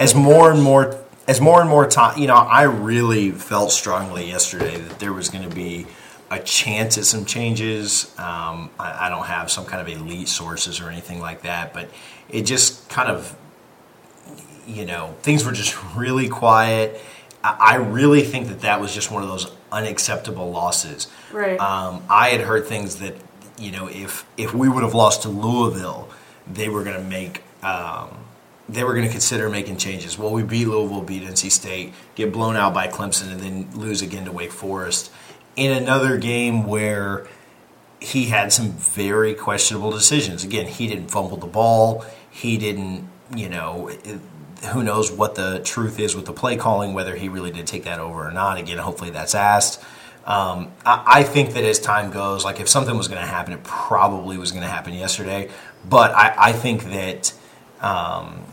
[0.00, 4.26] As more and more as more and more time, you know, I really felt strongly
[4.26, 5.86] yesterday that there was going to be
[6.28, 8.06] a chance at some changes.
[8.18, 11.88] Um, I, I, don't have some kind of elite sources or anything like that, but
[12.28, 13.36] it just kind of,
[14.66, 17.00] you know, things were just really quiet.
[17.44, 21.06] I, I really think that that was just one of those unacceptable losses.
[21.32, 21.60] Right.
[21.60, 23.14] Um, I had heard things that,
[23.56, 26.08] you know, if if we would have lost to Louisville,
[26.50, 27.42] they were going to make.
[27.62, 28.16] Um,
[28.72, 30.18] they were going to consider making changes.
[30.18, 34.02] Well, we beat Louisville, beat NC State, get blown out by Clemson, and then lose
[34.02, 35.10] again to Wake Forest
[35.56, 37.26] in another game where
[38.00, 40.44] he had some very questionable decisions.
[40.44, 42.04] Again, he didn't fumble the ball.
[42.30, 43.90] He didn't, you know,
[44.72, 47.84] who knows what the truth is with the play calling, whether he really did take
[47.84, 48.58] that over or not.
[48.58, 49.82] Again, hopefully that's asked.
[50.24, 53.64] Um, I, think that as time goes, like if something was going to happen, it
[53.64, 55.48] probably was going to happen yesterday.
[55.88, 57.32] But I, I think that
[57.80, 58.44] um,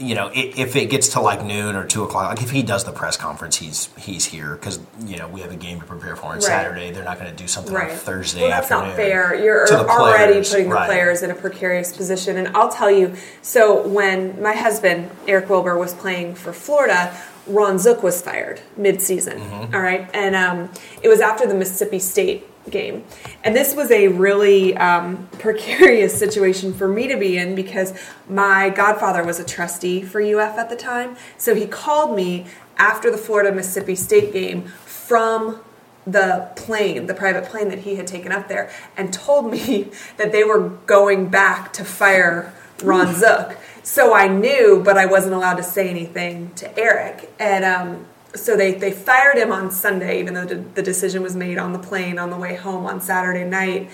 [0.00, 2.84] you know, if it gets to like noon or two o'clock, like if he does
[2.84, 6.16] the press conference, he's he's here because you know we have a game to prepare
[6.16, 6.42] for on right.
[6.42, 6.90] Saturday.
[6.90, 7.90] They're not going to do something right.
[7.90, 8.88] on Thursday well, that's afternoon.
[8.88, 9.34] not fair.
[9.34, 10.86] You're already putting the right.
[10.86, 12.38] players in a precarious position.
[12.38, 17.14] And I'll tell you, so when my husband Eric Wilbur was playing for Florida,
[17.46, 19.38] Ron Zook was fired mid-season.
[19.38, 19.74] Mm-hmm.
[19.74, 20.70] All right, and um,
[21.02, 23.04] it was after the Mississippi State game.
[23.44, 27.94] And this was a really um, precarious situation for me to be in because
[28.28, 31.16] my godfather was a trustee for UF at the time.
[31.36, 35.60] So he called me after the Florida Mississippi State game from
[36.06, 40.32] the plane, the private plane that he had taken up there, and told me that
[40.32, 42.52] they were going back to fire
[42.82, 43.56] Ron Zook.
[43.82, 47.30] So I knew, but I wasn't allowed to say anything to Eric.
[47.38, 51.58] And um, so they, they fired him on Sunday, even though the decision was made
[51.58, 53.90] on the plane on the way home on Saturday night.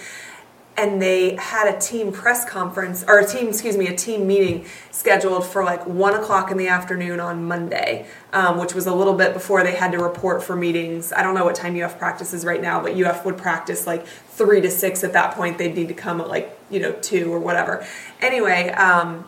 [0.79, 4.66] And they had a team press conference, or a team, excuse me, a team meeting
[4.90, 9.14] scheduled for like one o'clock in the afternoon on Monday, um, which was a little
[9.14, 11.14] bit before they had to report for meetings.
[11.14, 14.61] I don't know what time UF practices right now, but UF would practice like three
[14.61, 15.57] to six at that point.
[15.57, 17.87] They'd need to come at like, you know, two or whatever.
[18.20, 19.25] Anyway, um,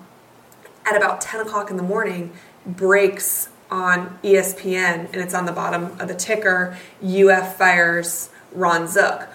[0.85, 2.31] at about 10 o'clock in the morning,
[2.67, 9.29] breaks on ESPN and it's on the bottom of the ticker UF fires Ron Zook.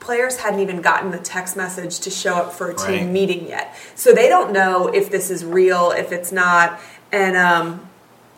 [0.00, 3.08] Players hadn't even gotten the text message to show up for a team right.
[3.08, 3.74] meeting yet.
[3.94, 6.80] So they don't know if this is real, if it's not.
[7.12, 7.89] And um,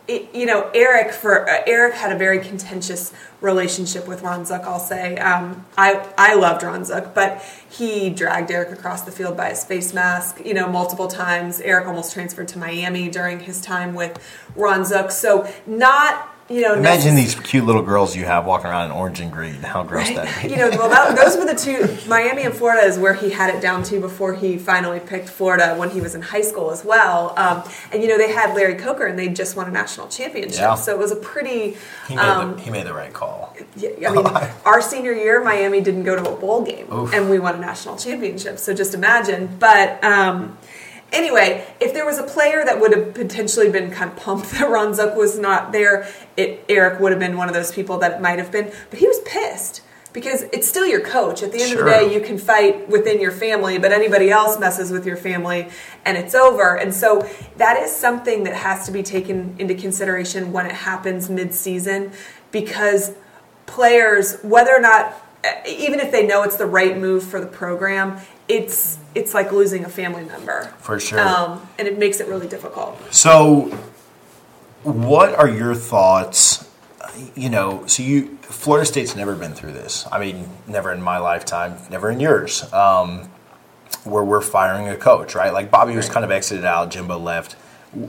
[0.07, 4.63] it, you know, Eric for uh, Eric had a very contentious relationship with Ron Zook.
[4.63, 9.37] I'll say um, I I loved Ron Zook, but he dragged Eric across the field
[9.37, 10.41] by his face mask.
[10.43, 11.61] You know, multiple times.
[11.61, 14.19] Eric almost transferred to Miami during his time with
[14.55, 15.09] Ron Zook.
[15.11, 19.21] So not you know, imagine these cute little girls you have walking around in orange
[19.21, 19.55] and green.
[19.55, 20.17] How gross right?
[20.17, 20.43] that!
[20.43, 21.97] you know, well, that, those were the two.
[22.09, 25.75] Miami and Florida is where he had it down to before he finally picked Florida
[25.77, 27.33] when he was in high school as well.
[27.37, 30.59] Um, and you know, they had Larry Coker, and they just won a national championship,
[30.59, 30.75] yeah.
[30.75, 31.77] so it was a pretty.
[32.09, 33.55] He made, um, the, he made the right call.
[33.77, 34.25] Yeah, I mean,
[34.65, 37.13] our senior year, Miami didn't go to a bowl game, Oof.
[37.13, 38.59] and we won a national championship.
[38.59, 40.03] So just imagine, but.
[40.03, 40.57] Um,
[41.13, 44.67] Anyway, if there was a player that would have potentially been kind of pumped that
[44.67, 48.21] Ron Zook was not there, it, Eric would have been one of those people that
[48.21, 48.71] might have been.
[48.89, 49.81] But he was pissed
[50.13, 51.43] because it's still your coach.
[51.43, 51.79] At the end sure.
[51.79, 55.17] of the day, you can fight within your family, but anybody else messes with your
[55.17, 55.69] family
[56.05, 56.77] and it's over.
[56.77, 61.29] And so that is something that has to be taken into consideration when it happens
[61.29, 62.11] mid season
[62.51, 63.13] because
[63.65, 65.19] players, whether or not
[65.67, 69.85] even if they know it's the right move for the program, it's it's like losing
[69.85, 72.97] a family member for sure, um, and it makes it really difficult.
[73.13, 73.77] So,
[74.83, 76.69] what are your thoughts?
[77.35, 80.07] You know, so you Florida State's never been through this.
[80.11, 82.71] I mean, never in my lifetime, never in yours.
[82.73, 83.29] Um,
[84.03, 85.53] where we're firing a coach, right?
[85.53, 87.55] Like Bobby was kind of exited out, Jimbo left.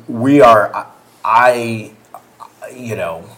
[0.09, 0.89] We are,
[1.25, 1.93] I,
[2.75, 3.29] you know,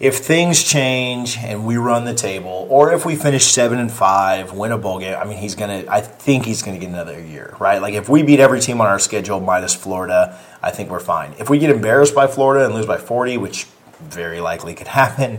[0.00, 4.54] if things change and we run the table, or if we finish seven and five,
[4.54, 5.84] win a bowl game, I mean, he's gonna.
[5.88, 7.82] I think he's gonna get another year, right?
[7.82, 11.34] Like if we beat every team on our schedule minus Florida, I think we're fine.
[11.38, 13.66] If we get embarrassed by Florida and lose by forty, which
[14.00, 15.38] very likely could happen,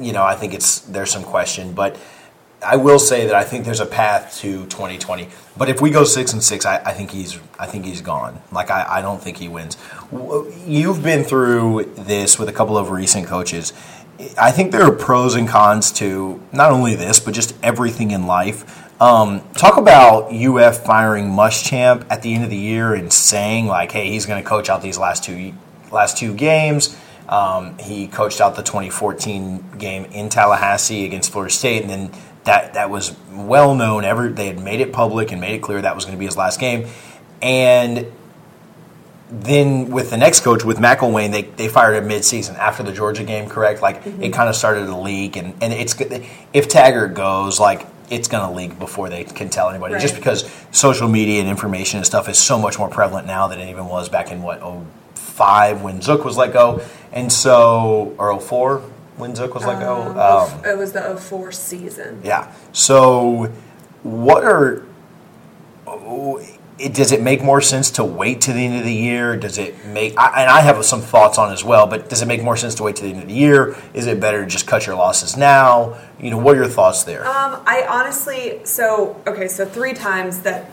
[0.00, 1.96] you know, I think it's there's some question, but.
[2.64, 5.28] I will say that I think there's a path to 2020.
[5.56, 8.40] But if we go six and six, I, I think he's I think he's gone.
[8.52, 9.76] Like I, I don't think he wins.
[10.66, 13.72] You've been through this with a couple of recent coaches.
[14.38, 18.26] I think there are pros and cons to not only this, but just everything in
[18.26, 18.86] life.
[19.00, 23.92] Um, talk about UF firing Muschamp at the end of the year and saying like,
[23.92, 25.54] "Hey, he's going to coach out these last two
[25.90, 26.96] last two games."
[27.30, 32.10] Um, he coached out the 2014 game in Tallahassee against Florida State, and then
[32.44, 34.04] that that was well known.
[34.04, 36.26] Ever they had made it public and made it clear that was going to be
[36.26, 36.88] his last game,
[37.42, 38.10] and
[39.30, 43.22] then with the next coach with McElwain, they, they fired him mid-season after the Georgia
[43.22, 43.80] game, correct?
[43.80, 44.22] Like Mm-hmm.
[44.24, 45.94] it kind of started to leak, and, and it's
[46.52, 50.50] if Taggart goes, like it's going to leak before they can tell anybody, just because
[50.72, 53.86] social media and information and stuff is so much more prevalent now than it even
[53.86, 54.60] was back in what
[55.14, 56.80] 05 when Zook was let go,
[57.12, 58.82] and so or 04
[59.20, 60.02] when Zook was let go.
[60.18, 62.20] Um, it was the 04 season.
[62.24, 62.52] yeah.
[62.72, 63.52] So,
[64.02, 64.82] what are?
[65.86, 66.38] oh,
[66.78, 69.36] it- Does it make more sense to wait to the end of the year?
[69.36, 70.18] Does it make?
[70.18, 71.86] I, and I have some thoughts on as well.
[71.86, 73.76] But does it make more sense to wait to the end of the year?
[73.92, 75.98] Is it better to just cut your losses now?
[76.18, 77.20] You know, what are your thoughts there?
[77.26, 80.70] Um, I honestly, so okay, so three times that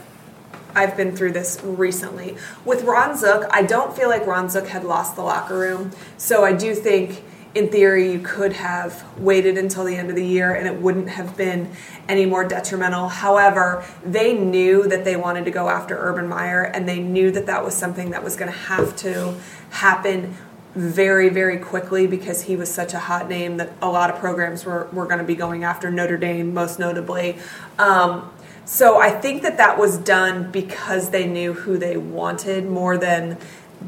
[0.75, 3.45] I've been through this recently with Ron Zook.
[3.51, 7.23] I don't feel like Ron Zook had lost the locker room, so I do think.
[7.58, 11.10] In theory, you could have waited until the end of the year and it wouldn't
[11.10, 11.72] have been
[12.08, 13.10] any more detrimental.
[13.10, 17.48] However, they knew that they wanted to go after Urban Meyer and they knew that
[17.48, 19.34] that was something that was going to have to
[19.72, 20.36] happen
[20.76, 24.63] very, very quickly because he was such a hot name that a lot of programs
[24.63, 27.39] were, were going to be going after Notre Dame, most notably.
[27.80, 28.32] Um,
[28.65, 33.38] so I think that that was done because they knew who they wanted more than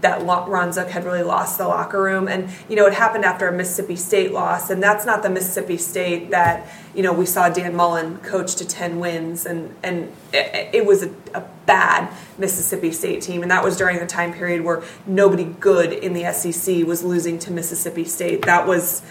[0.01, 2.27] that Ron Zook had really lost the locker room.
[2.27, 4.69] And, you know, it happened after a Mississippi State loss.
[4.69, 8.65] And that's not the Mississippi State that, you know, we saw Dan Mullen coach to
[8.65, 9.45] 10 wins.
[9.45, 13.41] And, and it, it was a, a bad Mississippi State team.
[13.41, 17.39] And that was during the time period where nobody good in the SEC was losing
[17.39, 18.43] to Mississippi State.
[18.43, 19.01] That was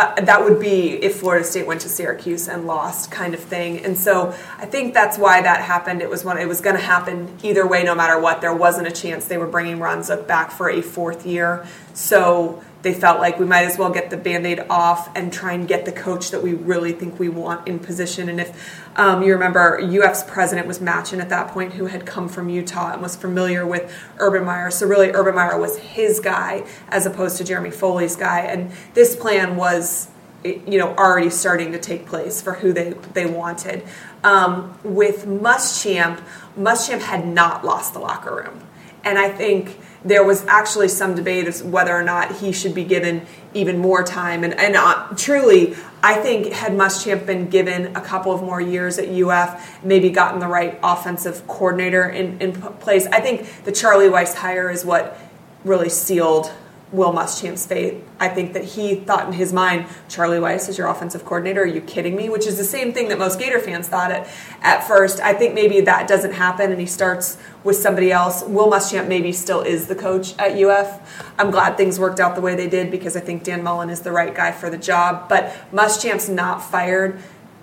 [0.00, 3.84] uh, that would be if Florida State went to Syracuse and lost, kind of thing.
[3.84, 6.00] And so I think that's why that happened.
[6.00, 8.40] It was when it was going to happen either way, no matter what.
[8.40, 12.62] There wasn't a chance they were bringing Ron Zook back for a fourth year, so
[12.82, 15.84] they felt like we might as well get the band-aid off and try and get
[15.84, 18.28] the coach that we really think we want in position.
[18.28, 22.28] And if um, you remember, UF's president was Machen at that point, who had come
[22.28, 24.70] from Utah and was familiar with Urban Meyer.
[24.70, 28.40] So really, Urban Meyer was his guy as opposed to Jeremy Foley's guy.
[28.40, 30.08] And this plan was,
[30.42, 33.84] you know, already starting to take place for who they they wanted.
[34.24, 36.22] Um, with Muschamp,
[36.58, 38.66] Muschamp had not lost the locker room,
[39.04, 42.84] and I think there was actually some debate as whether or not he should be
[42.84, 44.44] given even more time.
[44.44, 48.98] And, and uh, truly, I think had Muschamp been given a couple of more years
[48.98, 54.08] at UF, maybe gotten the right offensive coordinator in, in place, I think the Charlie
[54.08, 55.18] Weis hire is what
[55.64, 56.50] really sealed
[56.92, 58.02] Will Muschamp's fate.
[58.18, 61.62] I think that he thought in his mind, Charlie Weis is your offensive coordinator.
[61.62, 62.28] Are you kidding me?
[62.28, 64.28] Which is the same thing that most Gator fans thought at,
[64.60, 65.20] at first.
[65.20, 68.42] I think maybe that doesn't happen and he starts with somebody else.
[68.42, 71.32] Will Muschamp maybe still is the coach at UF.
[71.38, 74.00] I'm glad things worked out the way they did because I think Dan Mullen is
[74.00, 75.28] the right guy for the job.
[75.28, 77.20] But Muschamp's not fired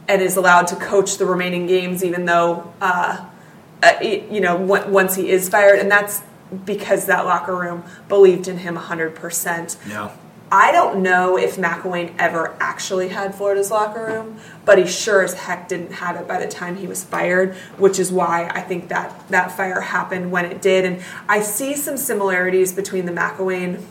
[0.07, 3.25] and is allowed to coach the remaining games, even though, uh,
[3.83, 5.79] uh, you know, once he is fired.
[5.79, 6.21] And that's
[6.65, 9.77] because that locker room believed in him 100%.
[9.89, 10.11] yeah.
[10.49, 15.33] I don't know if McElwain ever actually had Florida's locker room, but he sure as
[15.33, 18.87] heck didn't have it by the time he was fired, which is why I think
[18.87, 20.85] that that fire happened when it did.
[20.85, 23.81] And I see some similarities between the McElwain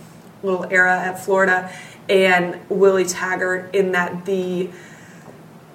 [0.43, 1.71] little era at Florida
[2.09, 4.71] and Willie Taggart in that the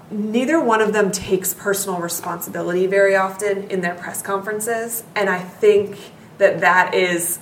[0.10, 5.40] neither one of them takes personal responsibility very often in their press conferences and i
[5.40, 5.98] think
[6.42, 7.40] that that is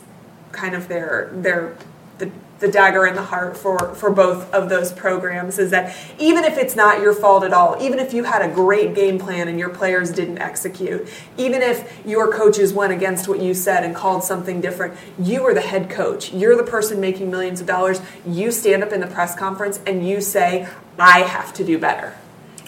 [0.52, 1.78] kind of their their
[2.18, 6.44] the, the dagger in the heart for for both of those programs is that even
[6.44, 9.48] if it's not your fault at all even if you had a great game plan
[9.48, 11.08] and your players didn't execute
[11.38, 15.54] even if your coaches went against what you said and called something different you are
[15.54, 19.08] the head coach you're the person making millions of dollars you stand up in the
[19.08, 22.14] press conference and you say i have to do better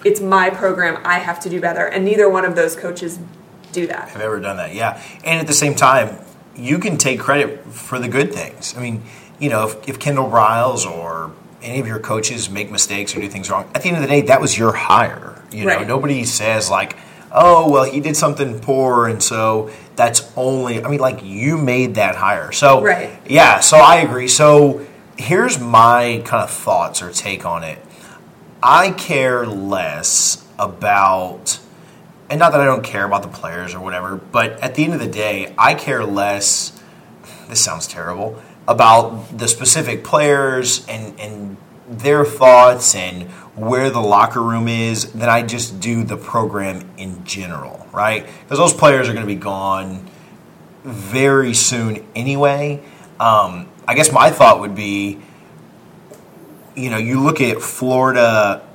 [0.03, 0.99] it's my program.
[1.05, 1.85] I have to do better.
[1.85, 3.19] And neither one of those coaches
[3.71, 4.09] do that.
[4.09, 4.73] have ever done that.
[4.73, 6.17] Yeah, and at the same time,
[6.55, 8.75] you can take credit for the good things.
[8.77, 9.03] I mean,
[9.39, 11.31] you know, if, if Kendall Briles or
[11.63, 14.07] any of your coaches make mistakes or do things wrong, at the end of the
[14.09, 15.41] day, that was your hire.
[15.51, 15.87] You know, Right.
[15.87, 16.95] nobody says like,
[17.31, 21.95] "Oh, well, he did something poor, and so that's only." I mean, like you made
[21.95, 23.09] that hire, so Right.
[23.27, 24.27] Yeah, so I agree.
[24.27, 24.85] So
[25.17, 27.79] here's my kind of thoughts or take on it.
[28.63, 31.59] I care less about,
[32.31, 34.93] and not that I don't care about the players or whatever, but at the end
[34.93, 36.81] of the day, I care less.
[37.49, 41.57] This sounds terrible about the specific players and and
[41.89, 43.23] their thoughts and
[43.53, 48.25] where the locker room is than I just do the program in general, right?
[48.43, 50.09] Because those players are going to be gone
[50.85, 52.81] very soon anyway.
[53.19, 55.19] Um, I guess my thought would be
[56.75, 58.65] you know, you look at Florida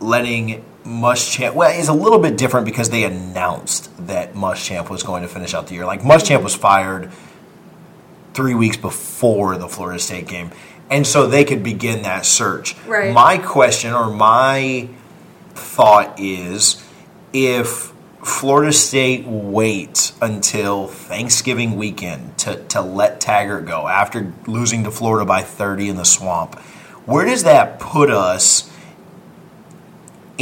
[0.00, 1.54] letting Muschamp.
[1.54, 5.54] Well, it's a little bit different because they announced that Muschamp was going to finish
[5.54, 5.86] out the year.
[5.86, 7.10] Like Muschamp was fired
[8.34, 10.50] three weeks before the Florida State game.
[10.90, 12.76] And so they could begin that search.
[12.86, 13.12] Right.
[13.12, 14.88] My question or my
[15.54, 16.84] thought is
[17.32, 24.90] if Florida State waits until Thanksgiving weekend to, to let Taggart go after losing to
[24.90, 26.58] Florida by 30 in the swamp,
[27.04, 28.71] where does that put us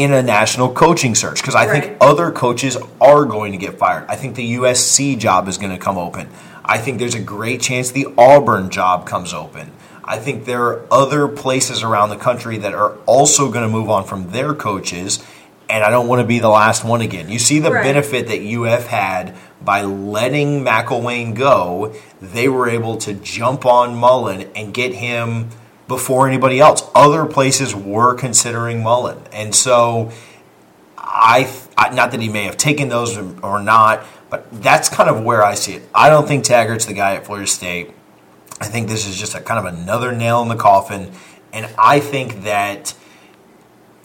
[0.00, 1.40] in a national coaching search?
[1.42, 1.82] Because I Right.
[1.84, 4.04] think other coaches are going to get fired.
[4.08, 6.28] I think the USC job is going to come open.
[6.64, 9.72] I think there's a great chance the Auburn job comes open.
[10.04, 13.90] I think there are other places around the country that are also going to move
[13.90, 15.18] on from their coaches,
[15.68, 17.28] and I don't want to be the last one again.
[17.28, 17.84] You see the Right.
[17.84, 21.92] benefit that UF had by letting McElwain go.
[22.20, 25.50] They were able to jump on Mullen and get him
[25.90, 26.88] before anybody else.
[26.94, 30.12] Other places were considering Mullen, and so
[30.96, 35.24] I, I not that he may have taken those or not, but that's kind of
[35.24, 35.82] where I see it.
[35.92, 37.90] I don't think Taggart's the guy at Florida State.
[38.60, 41.10] I think this is just a kind of another nail in the coffin,
[41.52, 42.94] and I think that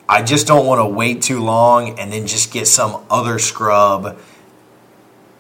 [0.10, 4.20] I just don't want to wait too long and then just get some other scrub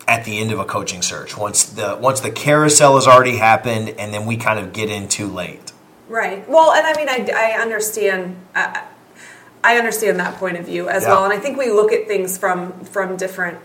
[0.07, 3.89] at the end of a coaching search once the once the carousel has already happened
[3.97, 5.64] and then we kind of get in too late.
[6.07, 6.47] Right.
[6.47, 8.35] Well, and I mean, I, I understand.
[8.53, 8.83] I,
[9.63, 11.09] I understand that point of view as Yeah.
[11.09, 13.57] well, and I think we look at things from from different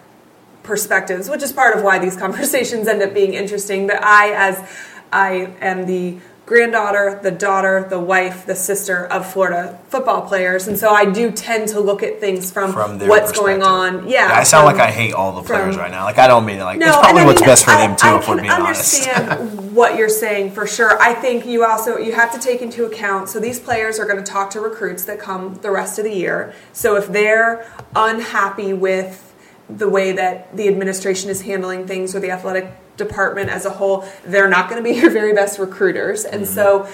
[0.62, 3.86] perspectives, which is part of why these conversations end up being interesting.
[3.86, 4.70] But I, as
[5.12, 6.18] I am the
[6.50, 11.30] granddaughter, the daughter, the wife, the sister of Florida football players, and so I do
[11.30, 14.08] tend to look at things from, From their what's going on.
[14.08, 16.02] Yeah, I sound from- like I hate all the players from- right now.
[16.02, 16.64] Like I don't mean it.
[16.64, 18.50] Like no, it's probably what's mean, best for I, them too, I if we're being
[18.50, 19.06] honest.
[19.08, 21.00] understand what you're saying for sure.
[21.00, 23.28] I think you also you have to take into account.
[23.28, 26.12] So these players are going to talk to recruits that come the rest of the
[26.12, 26.52] year.
[26.72, 29.32] So if they're unhappy with
[29.68, 34.04] the way that the administration is handling things or the athletic department as a whole,
[34.24, 36.24] they're not going to be your very best recruiters.
[36.24, 36.88] And so.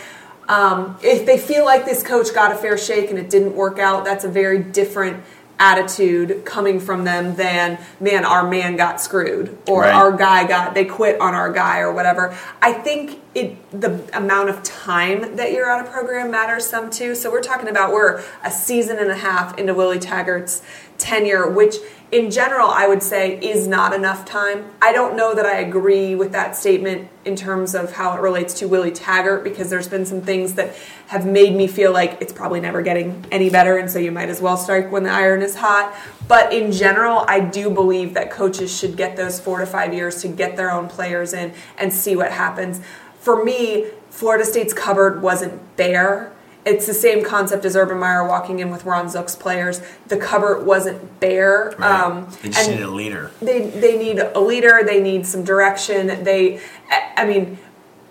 [0.48, 3.80] Um, if they feel like this coach got a fair shake and it didn't work
[3.80, 5.24] out, that's a very different
[5.58, 9.94] attitude coming from them than man our man got screwed or Right.
[9.94, 14.50] our guy got they quit on our guy or whatever i think it the amount
[14.50, 18.22] of time that you're on a program matters some too so we're talking about we're
[18.44, 20.62] a season and a half into willie taggart's
[20.98, 21.76] tenure which
[22.12, 24.64] in general i would say is not enough time.
[24.80, 28.54] I don't know that i agree with that statement in terms of how it relates
[28.60, 30.74] to willie taggart because there's been some things that
[31.08, 34.28] have made me feel like it's probably never getting any better and so you might
[34.28, 35.94] as well strike when the iron is hot.
[36.28, 40.22] But in general i do believe that coaches should get those four to five years
[40.22, 42.80] to get their own players in and see what happens.
[43.20, 46.32] For me florida state's cupboard wasn't bare
[46.66, 49.80] it's the same concept as Urban Meyer walking in with Ron Zook's players.
[50.08, 51.72] The cupboard wasn't bare.
[51.82, 53.30] Um, they just need a leader.
[53.40, 54.80] they they need a leader.
[54.84, 56.24] They need some direction.
[56.24, 56.58] They,
[56.90, 57.56] I- I mean,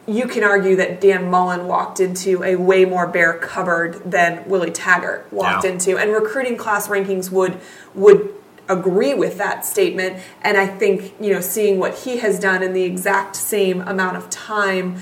[0.07, 4.71] you can argue that Dan Mullen walked into a way more bare cupboard than Willie
[4.71, 5.71] Taggart walked Yeah.
[5.71, 7.59] into, and recruiting class rankings would
[7.93, 8.33] would
[8.69, 10.17] agree with that statement.
[10.43, 14.15] And I think you know, seeing what he has done in the exact same amount
[14.17, 14.97] of time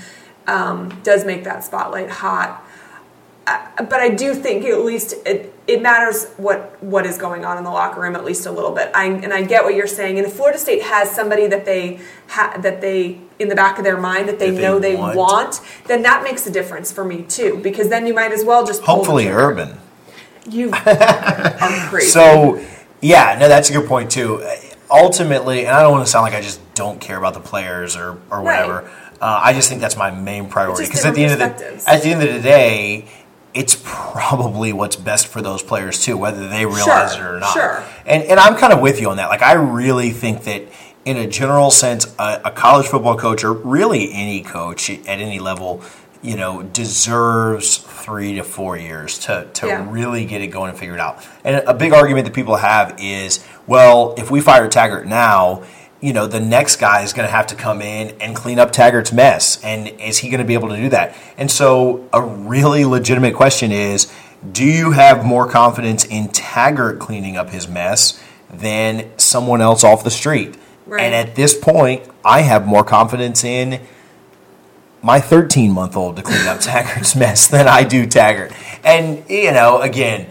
[0.46, 2.63] um, does make that spotlight hot
[3.44, 7.64] but I do think at least it, it matters what what is going on in
[7.64, 8.90] the locker room at least a little bit.
[8.94, 10.18] I, and I get what you're saying.
[10.18, 13.84] And if Florida State has somebody that they ha, that they in the back of
[13.84, 15.16] their mind that they That they know they want.
[15.16, 15.60] want.
[15.86, 17.60] then that makes a difference for me too.
[17.62, 19.28] Because then you might as well just Hopefully.
[19.28, 19.78] Urban.
[20.48, 22.08] You are crazy.
[22.08, 22.62] So,
[23.00, 24.46] yeah, no, that's a good point too.
[24.90, 27.96] Ultimately, and I don't want to sound like I just don't care about the players
[27.96, 28.90] or or whatever.
[29.20, 32.02] Uh, I just think that's my main priority because at the end of the at
[32.02, 33.08] the end of the day,
[33.54, 37.52] it's probably what's best for those players too, whether they realize Sure, it or not.
[37.52, 37.84] sure.
[38.04, 39.28] And and I'm kind of with you on that.
[39.28, 40.62] Like I really think that
[41.04, 45.38] in a general sense, a, a college football coach or really any coach at any
[45.38, 45.82] level,
[46.22, 49.86] you know, deserves three to four years to to Yeah.
[49.90, 51.18] really get it going and figure it out.
[51.44, 55.62] And a big argument that people have is, well, if we fire Taggart now,
[56.04, 58.72] you know, the next guy is going to have to come in and clean up
[58.72, 59.64] Taggart's mess.
[59.64, 61.16] And is he going to be able to do that?
[61.38, 64.12] And so, a really legitimate question is
[64.52, 70.04] do you have more confidence in Taggart cleaning up his mess than someone else off
[70.04, 70.58] the street?
[70.84, 71.04] Right.
[71.04, 73.80] And at this point, I have more confidence in
[75.02, 78.52] my 13 month old to clean up Taggart's mess than I do Taggart.
[78.84, 80.26] And, you know, again,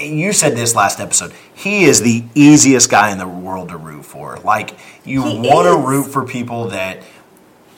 [0.00, 1.34] you said this last episode.
[1.62, 4.36] He is the easiest guy in the world to root for.
[4.38, 7.02] Like, you want to root for people that,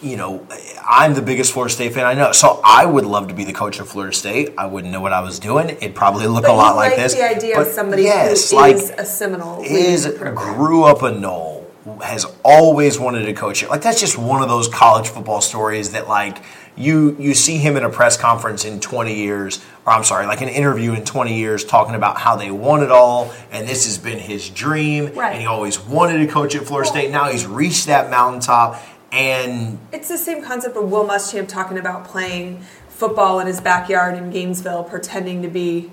[0.01, 0.47] you know,
[0.87, 2.33] I'm the biggest Florida State fan I know.
[2.33, 4.55] So I would love to be the coach of Florida State.
[4.57, 5.69] I wouldn't know what I was doing.
[5.71, 7.15] It'd probably look but a lot like like this.
[7.15, 10.57] the idea But of somebody yes, who like, is a Seminole is leading the program.
[10.57, 11.71] grew up a Nole,
[12.03, 13.69] has always wanted to coach it.
[13.71, 16.39] Like that's just one of those college football stories that like
[16.77, 20.41] you you see him in a press conference in 20 years or I'm sorry, like
[20.41, 23.99] an interview in 20 years talking about how they won it all and this has
[23.99, 25.33] been his dream Right.
[25.33, 27.11] and he always wanted to coach at Florida State.
[27.11, 32.05] Now he's reached that mountaintop and It's the same concept of Will Muschamp talking about
[32.07, 35.91] playing football in his backyard in Gainesville, pretending to be,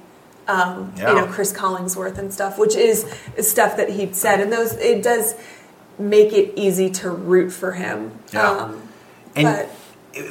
[0.48, 1.10] um, Yeah.
[1.10, 3.06] you know, Cris Collinsworth and stuff, which is
[3.40, 5.36] stuff that he said, and those it does
[6.00, 8.12] make it easy to root for him.
[8.34, 8.50] Yeah.
[8.50, 8.82] Um,
[9.36, 9.70] and but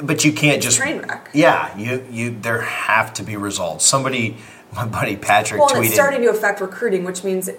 [0.03, 1.29] but you can't just train wreck.
[1.33, 3.85] Yeah, you you there have to be results.
[3.85, 4.37] Somebody
[4.75, 7.49] my buddy Patrick well, tweeted it's starting to affect recruiting, which means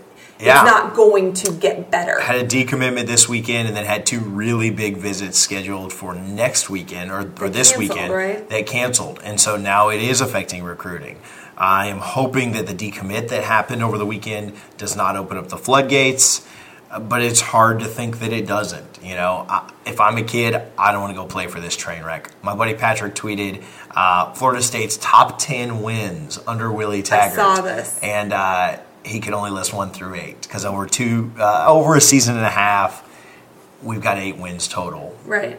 [0.40, 0.62] Yeah.
[0.62, 2.18] it's not going to get better.
[2.20, 6.70] had a decommitment this weekend and then had two really big visits scheduled for next
[6.70, 8.48] weekend or, or this weekend right?
[8.48, 11.18] they canceled and so now it is affecting recruiting
[11.56, 15.48] i am hoping that the decommit that happened over the weekend does not open up
[15.48, 16.44] the floodgates
[17.00, 20.60] but it's hard to think that it doesn't you know I, if i'm a kid
[20.78, 23.62] i don't want to go play for this train wreck my buddy patrick tweeted
[23.92, 27.98] uh, florida state's top 10 wins under willie taggart I saw this.
[28.02, 32.00] and uh, he could only list one through eight because over two uh, over a
[32.00, 33.08] season and a half,
[33.82, 35.16] we've got eight wins total.
[35.26, 35.58] Right.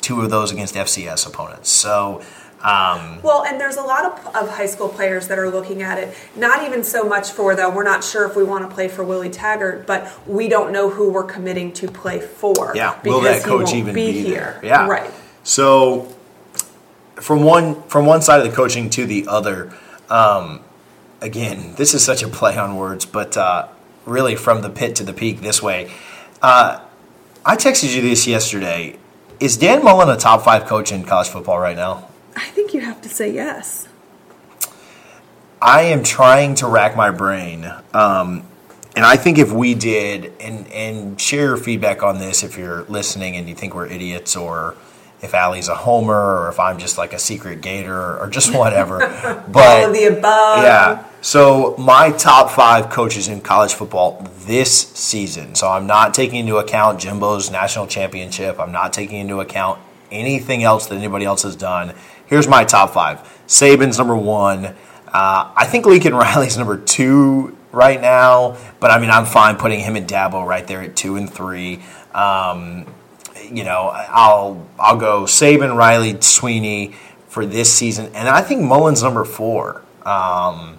[0.00, 1.70] Two of those against FCS opponents.
[1.70, 2.22] So
[2.62, 5.98] um, Well, and there's a lot of, of high school players that are looking at
[5.98, 8.88] it, not even so much for the we're not sure if we want to play
[8.88, 12.72] for Willie Taggart, but we don't know who we're committing to play for.
[12.74, 14.58] yeah, will that coach even be, be, here?
[14.60, 14.60] there?
[14.64, 15.10] Yeah, Right.
[15.44, 16.14] So
[17.16, 19.72] from one from one side of the coaching to the other,
[20.10, 20.60] um,
[21.20, 23.68] again, this is such a play on words, but uh,
[24.04, 25.92] really from the pit to the peak this way.
[26.42, 26.80] Uh,
[27.44, 28.98] I texted you this yesterday.
[29.40, 32.08] Is Dan Mullen a top five coach in college football right now?
[32.36, 33.88] I think you have to say yes.
[35.60, 37.64] I am trying to rack my brain.
[37.92, 38.44] Um,
[38.94, 42.82] and I think if we did, and, and share your feedback on this if you're
[42.84, 44.76] listening and you think we're idiots, or
[45.20, 48.98] if Allie's a homer, or if I'm just like a secret gator, or just whatever.
[49.48, 50.62] but All of the above.
[50.62, 51.04] yeah.
[51.20, 55.56] So my top five coaches in college football this season.
[55.56, 58.60] So I'm not taking into account Jimbo's national championship.
[58.60, 59.80] I'm not taking into account
[60.12, 61.94] anything else that anybody else has done.
[62.28, 63.20] Here's my top five.
[63.46, 64.66] Saban's number one.
[64.66, 69.80] Uh, I think Lincoln Riley's number two right now, but I mean I'm fine putting
[69.80, 71.80] him and Dabo right there at two and three.
[72.14, 72.86] Um,
[73.50, 76.94] you know, I'll I'll go Saban, Riley, Swinney
[77.28, 79.82] for this season, and I think Mullen's number four.
[80.04, 80.78] Um,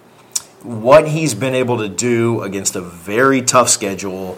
[0.64, 4.38] what he's been able to do against a very tough schedule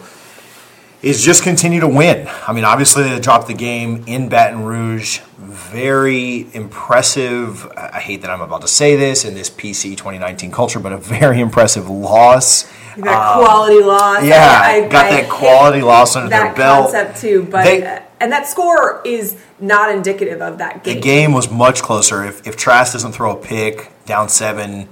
[1.02, 2.28] is just continue to win.
[2.46, 5.20] I mean, obviously they dropped the game in Baton Rouge.
[5.52, 7.70] Very impressive.
[7.76, 10.92] I I hate that I'm about to say this in this PC 2019 culture, but
[10.92, 12.64] a very impressive loss.
[12.96, 14.22] That quality loss.
[14.22, 16.92] Um, I got that quality loss under that their belt.
[16.92, 20.94] concept too, but They- and that score is not indicative of that game.
[20.94, 22.24] The game was much closer.
[22.24, 24.88] If, if Trask doesn't throw a pick down seven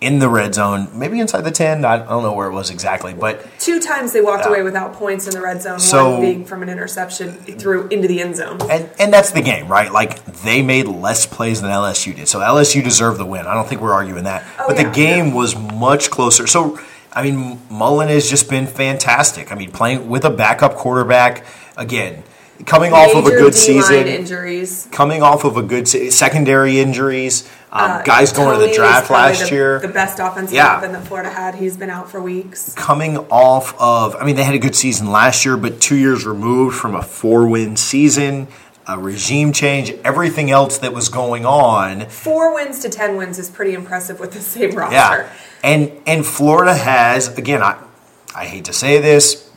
[0.00, 3.14] in the red zone, maybe inside the 10, I don't know where it was exactly,
[3.14, 4.50] but Two times they walked Yeah.
[4.50, 5.78] away without points in the red zone.
[5.78, 8.58] So- one being from an interception through into the end zone.
[8.70, 9.90] and and that's the game, right?
[9.92, 13.46] Like they made less plays than LSU did, so LSU deserved the win.
[13.46, 16.46] I don't think we're arguing that, Oh, but yeah, the game was much closer.
[16.46, 16.78] So
[17.16, 19.52] I mean, Mullen has just been fantastic.
[19.52, 21.44] I mean, playing with a backup quarterback
[21.76, 22.24] again,
[22.66, 24.88] coming off of a good D-line season, injuries.
[24.90, 29.10] coming off of a good se- secondary injuries, um, Uh, guys going to the draft
[29.10, 29.80] last the, year.
[29.80, 30.76] The best offensive Yeah.
[30.76, 31.56] weapon that Florida had.
[31.56, 32.72] He's been out for weeks.
[32.76, 36.24] coming off of, I mean, they had a good season last year, but two years
[36.24, 38.46] removed from a four win season,
[38.86, 42.06] a regime change, everything else that was going on.
[42.08, 44.94] Four wins to ten wins is pretty impressive with the same roster.
[44.94, 45.28] Yeah.
[45.64, 47.76] And and Florida has, again, I,
[48.36, 49.50] I hate to say this,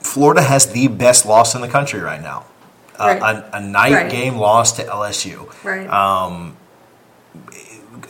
[0.00, 2.44] Florida has the best loss in the country right now.
[3.00, 3.22] A- Right.
[3.22, 4.10] A, a night Right.
[4.10, 5.48] game loss to LSU.
[5.64, 5.88] Right.
[5.88, 6.56] Um,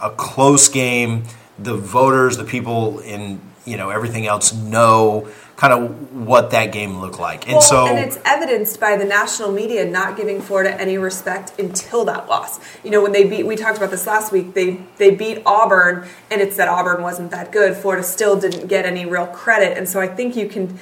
[0.02, 1.24] a close game.
[1.58, 7.00] The voters, the people in you know everything else know kind of what that game
[7.00, 10.80] looked like, and well, so and it's evidenced by the national media not giving Florida
[10.80, 12.60] any respect until that loss.
[12.84, 14.54] You know, when they beat, we talked about this last week.
[14.54, 17.76] They they beat Auburn, and it's that Auburn wasn't that good.
[17.76, 20.78] Florida still didn't get any real credit, and so I think you can.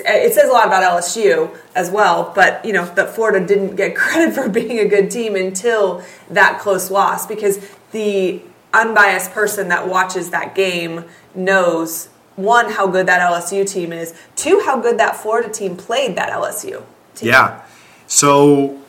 [0.00, 3.96] It says a lot about LSU as well, but you know that Florida didn't get
[4.02, 7.58] credit for being a good team until that close loss because
[7.92, 8.42] the
[8.72, 11.04] unbiased person that watches that game
[11.34, 16.16] knows one how good that LSU team is, two how good that Florida team played
[16.16, 17.28] that LSU team.
[17.30, 17.62] yeah.
[18.06, 18.80] So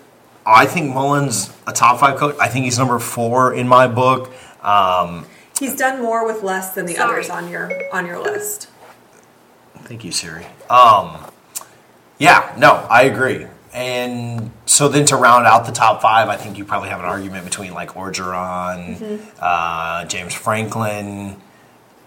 [0.45, 2.35] I think Mullen's a top five coach.
[2.39, 4.31] I think he's number four in my book.
[4.63, 5.25] Um,
[5.59, 7.11] He's done more with less than the Sorry.
[7.11, 8.69] others on your on your list.
[9.79, 10.45] Thank you, Siri.
[10.69, 11.17] Um,
[12.17, 13.47] Yeah, no, I agree.
[13.73, 17.05] And so then to round out the top five, I think you probably have an
[17.05, 19.25] argument between like Orgeron, Mm-hmm.
[19.39, 21.39] uh, James Franklin,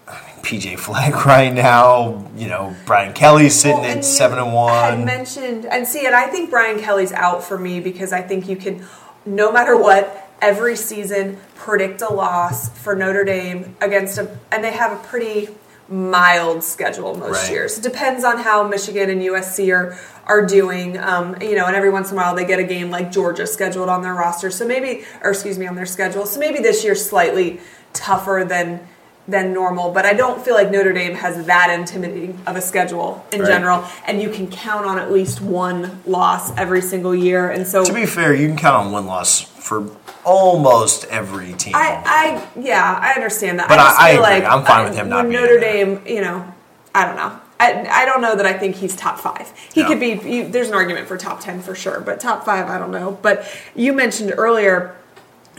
[0.07, 2.29] I mean, PJ Fleck right now.
[2.35, 5.05] You know, Brian Kelly's sitting Well, at seven and one.
[5.05, 8.57] mentioned and see, and I think Brian Kelly's out for me because I think you
[8.57, 8.85] can,
[9.25, 14.73] no matter what, every season predict a loss for Notre Dame against a, and they
[14.73, 15.47] have a pretty
[15.87, 17.51] mild schedule most Right.
[17.51, 17.77] years.
[17.77, 20.97] It depends on how Michigan and USC are are doing.
[20.97, 23.45] Um, you know, and every once in a while they get a game like Georgia
[23.47, 24.49] scheduled on their roster.
[24.51, 26.25] So maybe, or excuse me, on their schedule.
[26.25, 27.59] So maybe this year's slightly
[27.93, 28.79] tougher than
[29.25, 29.91] than normal.
[29.91, 33.47] But I don't feel like Notre Dame has that intimidating of a schedule in Right.
[33.47, 37.49] general, and you can count on at least one loss every single year.
[37.49, 39.89] And so To be fair, you can count on one loss for
[40.25, 41.73] almost every team.
[41.73, 43.69] I, I, yeah, I understand that.
[43.69, 44.21] But I I- I agree.
[44.23, 45.85] like I'm fine with him not Notre there.
[45.85, 46.01] Dame.
[46.05, 46.53] You know,
[46.93, 47.39] I don't know.
[47.63, 49.53] I, I don't know that I think he's top five.
[49.73, 50.11] He could be.
[50.33, 53.17] You, there's an argument for top ten for sure, but top five, I don't know.
[53.21, 53.37] But
[53.75, 54.95] you mentioned earlier.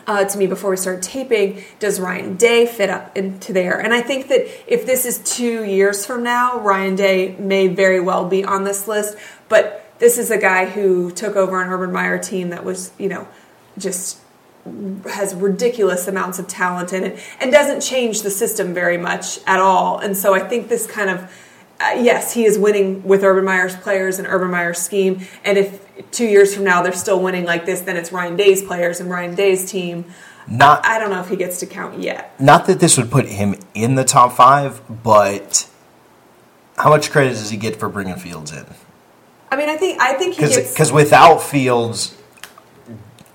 [0.07, 3.81] Uh, to me before we started taping, does Ryan Day fit up into there?
[3.81, 8.01] And I think that if this is two years from now, Ryan Day may very
[8.01, 9.17] well be on this list.
[9.49, 9.65] But
[9.99, 13.27] this is a guy who took over an Urban Meyer team that was, you know,
[13.79, 14.21] just
[15.11, 19.61] has ridiculous amounts of talent in it and doesn't change the system very much at
[19.61, 19.99] all.
[19.99, 21.33] And so I think this kind of
[21.85, 25.21] Uh, yes, he is winning with Urban Meyer's players and Urban Meyer's scheme.
[25.45, 28.63] And if two years from now they're still winning like this, then it's Ryan Day's
[28.63, 30.07] players and Ryan Day's team.
[30.49, 32.39] Not I don't know if he gets to count yet.
[32.41, 35.69] not that this would put him in the top five, but
[36.77, 38.67] how much credit does he get for bringing Fields in?
[39.51, 40.73] I mean, I think I think he gets.
[40.73, 42.17] Because without Fields,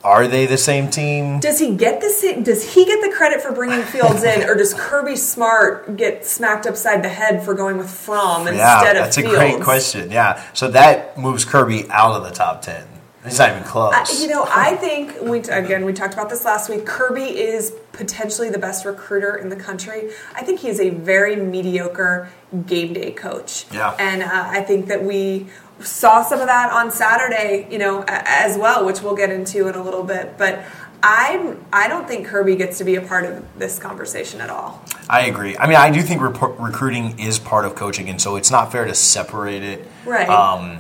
[0.10, 1.40] are they the same team?
[1.40, 4.56] Does he get the same, Does he get the credit for bringing Fields in, or
[4.56, 9.04] does Kirby Smart get smacked upside the head for going with Fromm Yeah, instead of
[9.04, 10.12] that's a great question.
[10.12, 12.86] Yeah, so that moves Kirby out of the top ten.
[13.24, 13.94] He's not even close.
[13.94, 16.86] I, you know, I think we again we talked about this last week.
[16.86, 20.12] Kirby is potentially the best recruiter in the country.
[20.34, 22.30] I think he is a very mediocre
[22.66, 23.66] game day coach.
[23.72, 23.96] Yeah.
[24.00, 25.48] and uh, I think that we
[25.82, 27.68] saw some of that on Saturday.
[27.70, 30.38] You know, as well, which we'll get into in a little bit.
[30.38, 30.64] But
[31.02, 34.84] I I don't think Kirby gets to be a part of this conversation at all.
[35.10, 35.58] I agree.
[35.58, 38.72] I mean, I do think rep- recruiting is part of coaching, and so it's not
[38.72, 39.88] fair to separate it.
[40.06, 40.30] Right.
[40.30, 40.80] Um,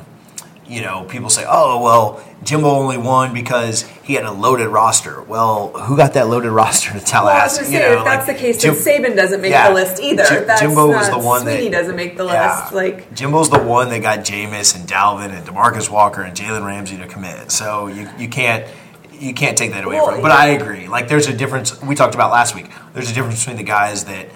[0.69, 5.21] you know, people say, "Oh, well, Jimbo only won because he had a loaded roster."
[5.23, 7.61] Well, who got that loaded roster to Well, I was Tallahassee?
[7.73, 9.69] You say, know, if that's like, the case, Jim- then Saban doesn't make Yeah.
[9.69, 10.23] the list either.
[10.23, 12.71] Jim- that's Jimbo not, was the one that Swinney doesn't make the list.
[12.73, 16.97] Like Jimbo's the one that got Jameis and Dalvin and Demarcus Walker and Jalen Ramsey
[16.97, 17.51] to commit.
[17.51, 18.65] So you you can't
[19.11, 20.21] you can't take that away Well, from him.
[20.21, 20.87] But I agree.
[20.87, 22.69] Like there's a difference we talked about last week.
[22.93, 24.27] There's a difference between the guys that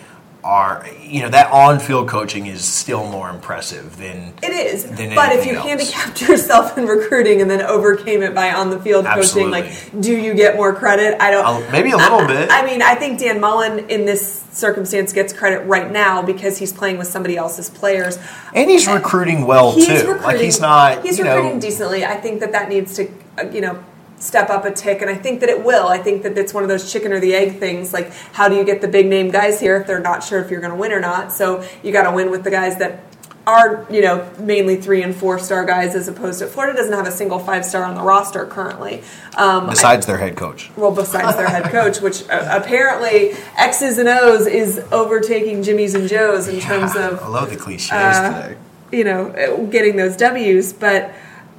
[0.44, 4.84] are you know, that on field coaching is still more impressive than It is.
[4.86, 5.66] than But if you else.
[5.66, 10.12] handicapped yourself in recruiting and then overcame it by on the field coaching, like, do
[10.16, 11.22] you get more credit?
[11.22, 11.46] I don't.
[11.46, 12.50] Uh, maybe a little I- bit.
[12.52, 16.74] I mean, I think Dan Mullen in this circumstance gets credit right now because he's
[16.74, 18.18] playing with somebody else's players.
[18.54, 19.94] And he's recruiting well He's too.
[19.94, 20.22] recruiting.
[20.24, 22.06] like he's not He's recruiting know decently.
[22.06, 23.08] I think that that needs to,
[23.40, 23.84] uh, you know.
[24.24, 25.88] Step up a tick, and I think that it will.
[25.88, 27.92] I think that it's one of those chicken or the egg things.
[27.92, 30.50] Like, how do you get the big name guys here if they're not sure if
[30.50, 31.34] you're going to win or not?
[31.34, 33.04] So you got to win with the guys that
[33.46, 37.06] are, you know, mainly three and four star guys, as opposed to Florida doesn't have
[37.06, 39.04] a single five star on the roster currently.
[39.36, 40.72] Um, besides their head coach.
[40.78, 46.08] well, besides their head coach, which uh, apparently X's and O's is overtaking Jimmy's and
[46.08, 47.22] Joe's in terms of.
[47.22, 48.58] I love the cliches uh, today.
[48.98, 50.72] you know, uh, getting those W's.
[50.72, 51.14] But,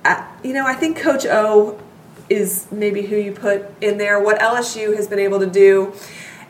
[0.06, 1.78] uh, you know, I think Coach O
[2.28, 5.92] is maybe who you put in there, what LSU has been able to do.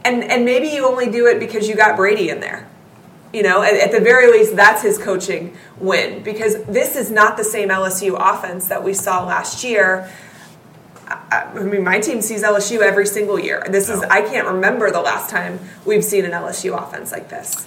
[0.05, 2.69] And, and maybe you only do it because you got Brady in there.
[3.33, 7.37] You know, at, at the very least, that's his coaching win because this is not
[7.37, 10.09] the same LSU offense that we saw last year.
[11.09, 13.65] I I mean, my team sees LSU every single year.
[13.69, 17.67] This is, I can't remember the last time we've seen an LSU offense like this.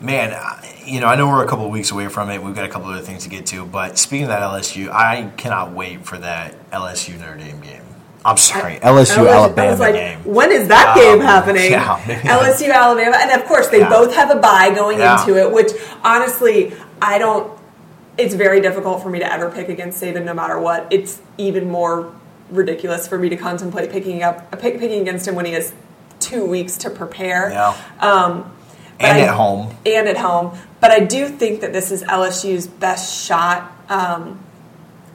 [0.00, 0.36] Man,
[0.84, 2.40] you know, I know we're a couple of weeks away from it.
[2.42, 3.66] We've got a couple other things to get to.
[3.66, 7.82] But speaking of that LSU, I cannot wait for that LSU Notre Dame game.
[8.24, 10.18] I'm sorry, LSU I Alabama like, game.
[10.24, 11.70] When is that Um, game happening?
[11.72, 13.88] yeah, LSU Alabama, and of course they Yeah.
[13.88, 15.18] both have a bye going Yeah.
[15.20, 15.50] into it.
[15.52, 15.72] Which
[16.04, 17.52] honestly, I don't.
[18.18, 20.86] It's very difficult for me to ever pick against Saban, no matter what.
[20.90, 22.08] It's even more
[22.50, 25.72] ridiculous for me to contemplate picking up pick, picking against him when he has
[26.20, 27.50] two weeks to prepare.
[27.50, 27.74] Yeah.
[28.00, 28.50] Um,
[29.00, 29.74] and I- at home.
[29.86, 30.56] and at home.
[30.80, 34.38] But I do think that this is LSU's best shot um,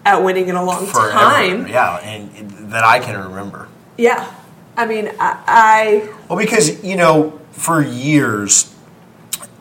[0.05, 1.11] at winning in a long Forever.
[1.11, 1.67] time.
[1.67, 3.67] Yeah, and that I can remember.
[3.97, 4.29] Yeah.
[4.75, 8.73] I mean, I, I Well, because, you know, for years,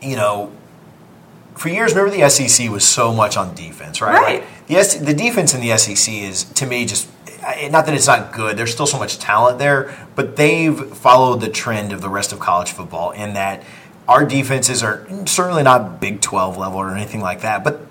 [0.01, 0.51] you know,
[1.55, 4.13] for years, remember the SEC was so much on defense, right?
[4.15, 4.39] Right.
[4.41, 7.07] Like, the, S- the defense in the SEC is, to me, just
[7.69, 8.57] not that it's not good.
[8.57, 12.39] There's still so much talent there, but they've followed the trend of the rest of
[12.39, 13.61] college football in that
[14.07, 17.81] our defenses are certainly not Big 12 level or anything like that, but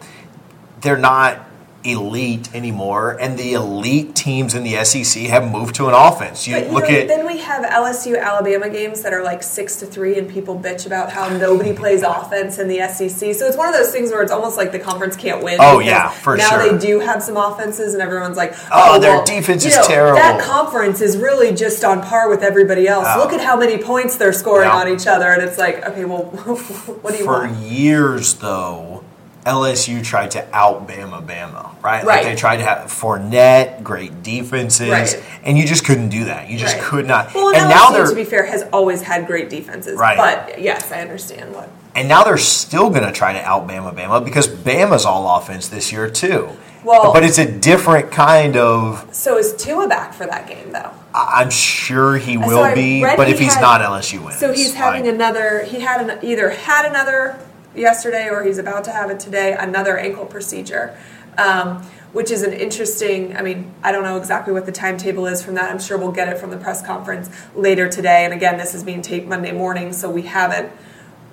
[0.81, 1.39] they're not
[1.85, 3.17] elite anymore.
[3.21, 6.47] And the elite teams in the SEC have moved to an offense.
[6.47, 9.77] You you look know, at then we have LSU Alabama games that are like six
[9.77, 13.35] to three, and people bitch about how nobody plays offense in the SEC.
[13.35, 15.59] So it's one of those things where it's almost like the conference can't win.
[15.61, 16.59] Oh, yeah, for now sure.
[16.67, 19.77] Now they do have some offenses, and everyone's like, Oh, "Oh, their well, defense is
[19.77, 23.07] know, terrible." That conference is really just on par with everybody else.
[23.09, 23.19] Oh.
[23.21, 24.77] Look at how many points they're scoring Yeah.
[24.77, 26.23] on each other, and it's like, okay, well,
[27.03, 27.57] what do you for want?
[27.57, 29.02] For years though,
[29.45, 32.05] LSU tried to out Bama Bama, right?
[32.05, 32.25] Like Right.
[32.25, 35.23] they tried to have Fournette, great defenses, Right.
[35.45, 36.49] and you just couldn't do that.
[36.49, 36.85] You just Right.
[36.85, 37.35] could not.
[37.35, 39.99] Well, and and now LSU, they're to be fair, has always had great defenses.
[39.99, 40.17] Right.
[40.17, 41.69] But yes, I understand what.
[41.95, 45.69] and now they're still going to try to out Bama Bama because Bama's all offense
[45.69, 46.49] this year too.
[46.85, 49.05] Well- but it's a different kind of.
[49.13, 50.91] So is Tua back for that game though?
[51.15, 54.39] I'm sure he will I be, but he if he's had- not, LSU wins.
[54.41, 55.65] So he's having Like, another.
[55.69, 57.37] He had an, either had another
[57.75, 59.55] yesterday or he's about to have it today.
[59.59, 60.97] Another ankle procedure,
[61.39, 63.37] um, which is an interesting.
[63.37, 65.71] I mean, I don't know exactly what the timetable is from that.
[65.71, 68.25] I'm sure we'll get it from the press conference later today.
[68.25, 70.71] And again, this is being taped Monday morning, so we haven't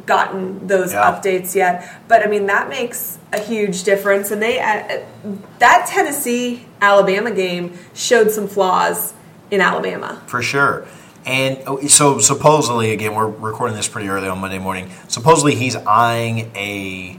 [0.06, 1.04] gotten those Yeah.
[1.04, 1.88] updates yet.
[2.08, 4.32] But I mean, that makes a huge difference.
[4.32, 5.02] And they uh,
[5.60, 9.14] that Tennessee Alabama game showed some flaws
[9.52, 10.22] in Alabama.
[10.28, 10.86] For sure.
[11.26, 14.90] And oh, so supposedly, again, we're recording this pretty early on Monday morning.
[15.08, 17.18] Supposedly, he's eyeing a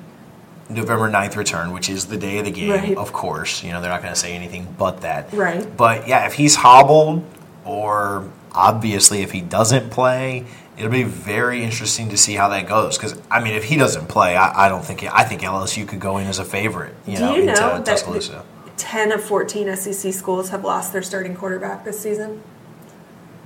[0.68, 2.96] November 9th return, which is the day of the game, Right.
[2.96, 3.62] of course.
[3.62, 5.32] You know, they're not going to say anything but that.
[5.32, 5.76] Right.
[5.76, 7.24] But yeah, if he's hobbled,
[7.64, 10.44] or obviously if he doesn't play,
[10.76, 12.96] it'll be very interesting to see how that goes.
[12.96, 16.01] Because, I mean, if he doesn't play, I, I don't think, I think LSU could
[16.01, 18.44] go in as a favorite, you Do know, you into that Tuscaloosa.
[18.76, 22.42] 10 of 14 SEC schools have lost their starting quarterback this season?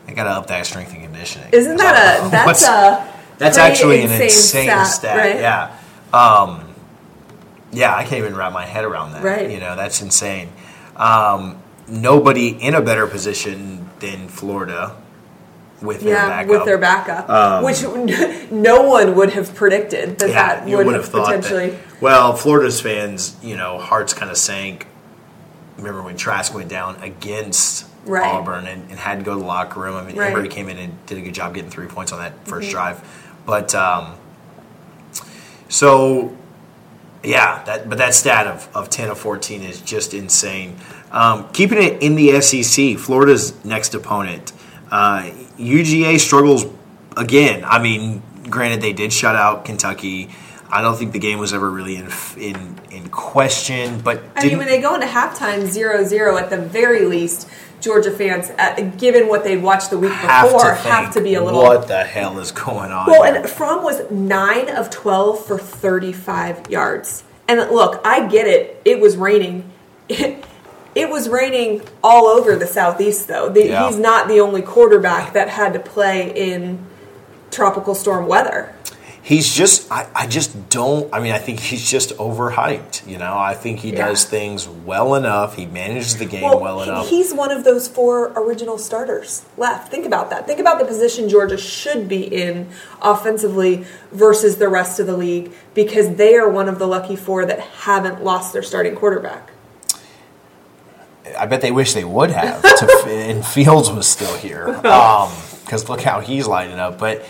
[0.06, 1.48] They got to up that strength and conditioning.
[1.52, 4.86] Isn't that a that's a That's actually an insane stat.
[4.86, 5.36] stat, right?
[5.40, 5.76] Yeah.
[6.12, 6.74] Um,
[7.72, 9.24] yeah, I can't even wrap my head around that.
[9.24, 9.50] Right.
[9.50, 10.50] You know, that's insane.
[10.96, 14.96] Um, nobody in a better position than Florida
[15.82, 16.50] with their Yeah, backup.
[16.50, 17.82] with their backup, which
[18.52, 21.26] no one would have predicted that Um, yeah, that you would would have have thought
[21.34, 21.70] potentially.
[21.70, 22.00] that.
[22.02, 24.86] Well, Florida's fans, you know, hearts kind of sank.
[25.76, 28.24] Remember when Trask went down against Right.
[28.24, 29.96] Auburn and, and had to go to the locker room?
[29.96, 30.26] I mean, Right.
[30.26, 30.36] Mm-hmm.
[30.36, 33.20] everybody came in and did a good job getting three points on that 1st drive.
[33.46, 34.14] But um,
[35.68, 36.36] so
[37.22, 40.76] yeah, that but that stat of, of ten of fourteen is just insane.
[41.10, 44.52] Um, keeping it in the SEC, Florida's next opponent,
[44.90, 46.66] uh, UGA struggles
[47.16, 47.64] again.
[47.64, 50.30] I mean, granted they did shut out Kentucky.
[50.70, 54.58] I don't think the game was ever really in in, in question, but I mean,
[54.58, 57.48] when they go into halftime 0-0, at the very least,
[57.84, 61.34] Georgia fans, uh, given what they'd watched the week have before, to have to be
[61.34, 61.60] a little.
[61.62, 63.06] what the hell is going on?
[63.06, 67.24] Well, and Fromm was nine of twelve for thirty-five yards.
[67.46, 68.80] And look, I get it.
[68.84, 69.70] It was raining.
[70.96, 73.48] It, was raining all over the southeast, though.
[73.48, 73.88] The, Yeah.
[73.88, 76.86] He's not the only quarterback that had to play in
[77.50, 78.72] tropical storm weather.
[79.24, 83.08] He's just, I, I just don't, I mean, I think he's just overhyped.
[83.08, 84.08] You know, I think he Yeah.
[84.08, 85.56] does things well enough.
[85.56, 87.08] He manages the game well, he- enough.
[87.08, 89.90] he's one of those four original starters left.
[89.90, 90.46] Think about that.
[90.46, 92.68] Think about the position Georgia should be in
[93.00, 97.46] offensively versus the rest of the league because they are one of the lucky four
[97.46, 99.52] that haven't lost their starting quarterback.
[101.38, 102.60] I bet they wish they would have.
[102.60, 105.32] To, and Fields was still here um,
[105.64, 106.98] because look how he's lighting up.
[106.98, 107.24] But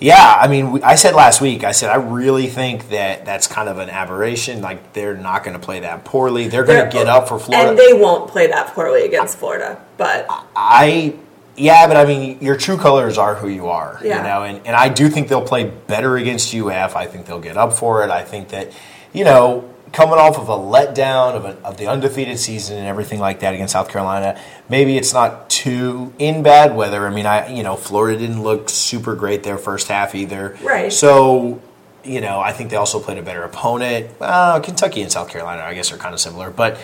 [0.00, 1.62] yeah, I mean, we, I said last week.
[1.62, 4.62] I said I really think that that's kind of an aberration.
[4.62, 6.48] Like they're not going to play that poorly.
[6.48, 7.68] They're going to get up for Florida.
[7.70, 9.80] And they won't play that poorly against Florida.
[9.98, 10.26] But
[10.56, 11.14] I
[11.56, 14.16] yeah, but I mean, your true colors are who you are, Yeah.
[14.18, 16.96] you know, and, and I do think they'll play better against UF.
[16.96, 18.10] I think they'll get up for it.
[18.10, 18.72] I think that,
[19.12, 23.18] you know, coming off of a letdown of, a, of the undefeated season and everything
[23.18, 27.06] like that against South Carolina, maybe it's not too in bad weather.
[27.06, 30.92] I mean, I you know, Florida didn't look super great their first half either, Right.
[30.92, 31.60] So.
[32.02, 34.08] You know, I think they also played a better opponent.
[34.22, 36.48] Uh, Kentucky and South Carolina, I guess, are kind of similar.
[36.50, 36.78] But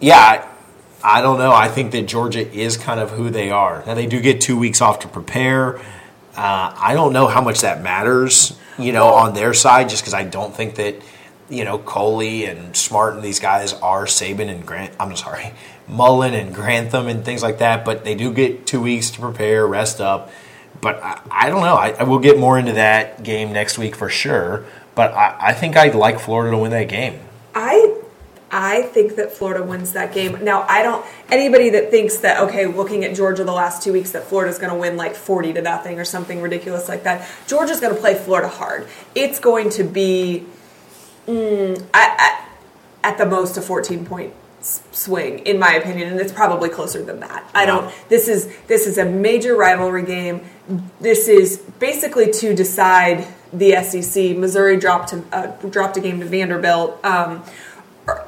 [0.00, 0.48] yeah,
[1.04, 1.52] I don't know.
[1.52, 3.82] I think that Georgia is kind of who they are.
[3.86, 5.78] Now they do get two weeks off to prepare.
[6.34, 10.14] Uh, I don't know how much that matters, you know, on their side, just because
[10.14, 10.96] I don't think that,
[11.52, 14.94] you know, Coley and Smart and these guys are Saban and Grant.
[14.98, 15.52] I'm sorry,
[15.86, 17.84] Mullen and Grantham and things like that.
[17.84, 20.30] But they do get two weeks to prepare, rest up.
[20.80, 21.76] But I, I don't know.
[21.76, 24.64] I, I will get more into that game next week for sure.
[24.94, 27.20] but I, I think I'd like Florida to win that game.
[27.54, 27.98] I
[28.50, 30.44] I think that Florida wins that game.
[30.44, 34.12] Now, I don't anybody that thinks that okay, looking at Georgia the last 2 weeks
[34.12, 37.28] that Florida's going to win like 40 to nothing or something ridiculous like that.
[37.46, 38.86] Georgia's going to play Florida hard.
[39.14, 40.44] It's going to be
[41.26, 42.16] mm, I,
[43.02, 47.02] I, at the most a 14 point swing in my opinion and it's probably closer
[47.02, 47.48] than that.
[47.52, 50.42] I don't this is this is a major rivalry game.
[51.00, 54.36] This is basically to decide the SEC.
[54.36, 57.42] Missouri dropped a, uh, dropped a game to Vanderbilt um,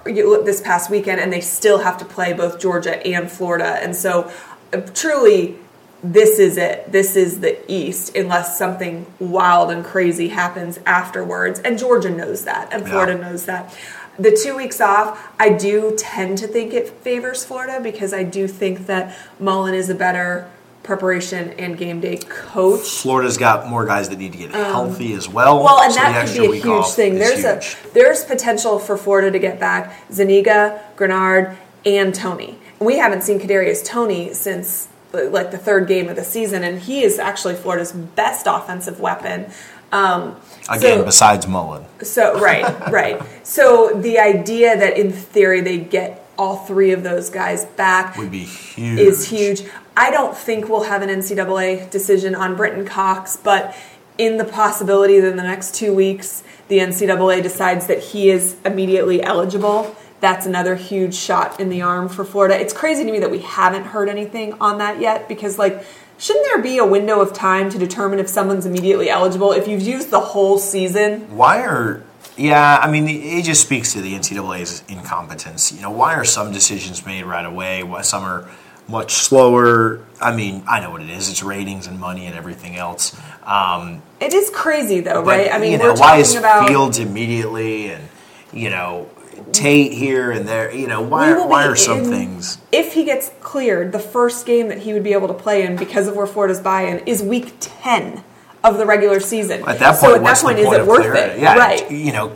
[0.05, 3.79] this past weekend, and they still have to play both Georgia and Florida.
[3.83, 4.31] And so,
[4.73, 5.59] uh, truly,
[6.05, 6.93] this is it.
[6.93, 11.61] This is the East, unless something wild and crazy happens afterwards.
[11.61, 13.31] And Georgia knows that, and Florida Yeah.
[13.31, 13.73] knows that.
[14.19, 18.47] The two weeks off, I do tend to think it favors Florida because I do
[18.47, 20.47] think that Mullen is a better
[20.85, 22.83] preparation and game day coach.
[23.01, 25.59] Florida's got more guys that need to get healthy as well.
[25.61, 27.19] Um, Well, and so that could be a huge thing.
[27.19, 27.77] There's huge.
[27.91, 32.59] a there's potential for Florida to get back Zuniga, Greenard, and Toney.
[32.79, 37.03] We haven't seen Kadarius Toney since like the third game of the season, and he
[37.03, 39.47] is actually Florida's best offensive weapon.
[39.93, 40.37] Um,
[40.69, 41.85] again so- besides Mullen.
[42.03, 43.23] so right, right.
[43.47, 48.33] So the idea that in theory they get all three of those guys back Would
[48.33, 48.99] be huge.
[48.99, 49.63] is huge.
[49.97, 53.77] I don't think we'll have an NCAA decision on Brenton Cox, but
[54.19, 58.57] in the possibility that in the next two weeks the NCAA decides that he is
[58.65, 59.95] immediately eligible,
[60.25, 62.59] that's another huge shot in the arm for Florida.
[62.59, 65.85] It's crazy to me that we haven't heard anything on that yet because, like,
[66.17, 69.53] shouldn't there be a window of time to determine if someone's immediately eligible?
[69.53, 72.03] If you've used the whole season, Why are
[72.39, 72.79] yeah?
[72.83, 75.73] I mean, it just speaks to the NCAA's incompetence.
[75.73, 77.83] You know, why are some decisions made right away?
[77.83, 78.49] Why some are
[78.89, 80.07] much slower?
[80.23, 81.29] I mean, I know what it is.
[81.29, 83.15] It's ratings and money and everything else.
[83.45, 85.53] Um, it is crazy though, but, right?
[85.53, 88.09] I mean, you we're why talking is about Fields immediately and
[88.55, 89.11] you know
[89.53, 90.75] Tate here and there?
[90.75, 92.59] You know, why why are some in- things?
[92.73, 95.77] If he gets cleared, the first game that he would be able to play in
[95.77, 98.25] because of where Florida's buy-in is week ten
[98.63, 99.61] of the regular season.
[99.69, 101.39] At that point, so at that point, the is point it worth it?
[101.39, 101.91] Yeah, right.
[101.91, 102.33] You know,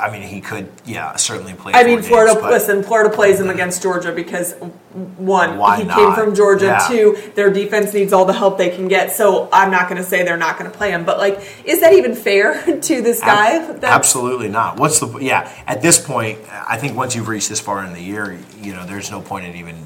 [0.00, 1.72] I mean, he could, yeah, certainly play.
[1.74, 2.34] I mean, Florida.
[2.40, 4.54] but- listen, Florida plays them against Georgia because
[5.18, 5.96] one, he not?
[5.96, 6.64] came from Georgia.
[6.66, 6.86] Yeah.
[6.88, 9.12] Two, their defense needs all the help they can get.
[9.12, 11.80] So I'm not going to say they're not going to play him, but like, is
[11.80, 13.56] that even fair to this guy?
[13.58, 14.78] Ab- Absolutely not.
[14.78, 15.50] What's the yeah?
[15.66, 18.86] At this point, I think once you've reached this far in the year, you know,
[18.86, 19.76] there's no point in even,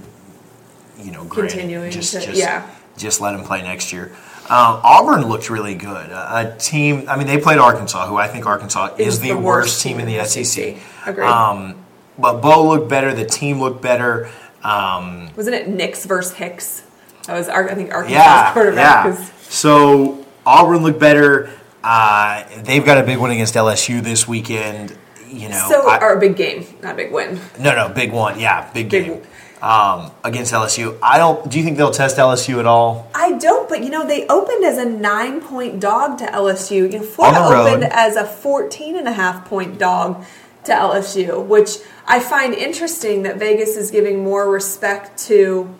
[0.98, 1.24] you know.
[1.26, 2.68] Continuing Just, to- just, yeah.
[2.96, 4.12] just let him play next year.
[4.44, 6.10] Um, Auburn looked really good.
[6.10, 7.08] A, a team.
[7.08, 10.22] I mean, they played Arkansas, who I think Arkansas is, the, worst, team in the
[10.24, 10.76] SEC.
[11.06, 11.26] Agreed.
[11.26, 11.76] Um,
[12.18, 13.14] but Bo looked better.
[13.14, 14.30] The team looked better.
[14.62, 16.82] Um, Wasn't it Nix versus Hicks?
[17.26, 19.06] That was I think Arkansas yeah, quarterback.
[19.18, 19.30] yeah.
[19.48, 21.50] So Auburn looked better.
[21.82, 24.96] Uh, they've got a big one against LSU this weekend.
[25.28, 27.40] You know, So, I- or a big game, not a big win.
[27.58, 28.38] No, no, big one.
[28.38, 29.22] Yeah, big, Big- game
[29.62, 30.98] um, against LSU.
[31.02, 31.50] I don't.
[31.50, 33.10] Do you think they'll test LSU at all?
[33.14, 36.92] I don't, but you know, they opened as a nine point dog to LSU.
[36.92, 40.24] You know, Florida opened as a 14 and a half point dog
[40.64, 45.74] to LSU, which I find interesting that Vegas is giving more respect to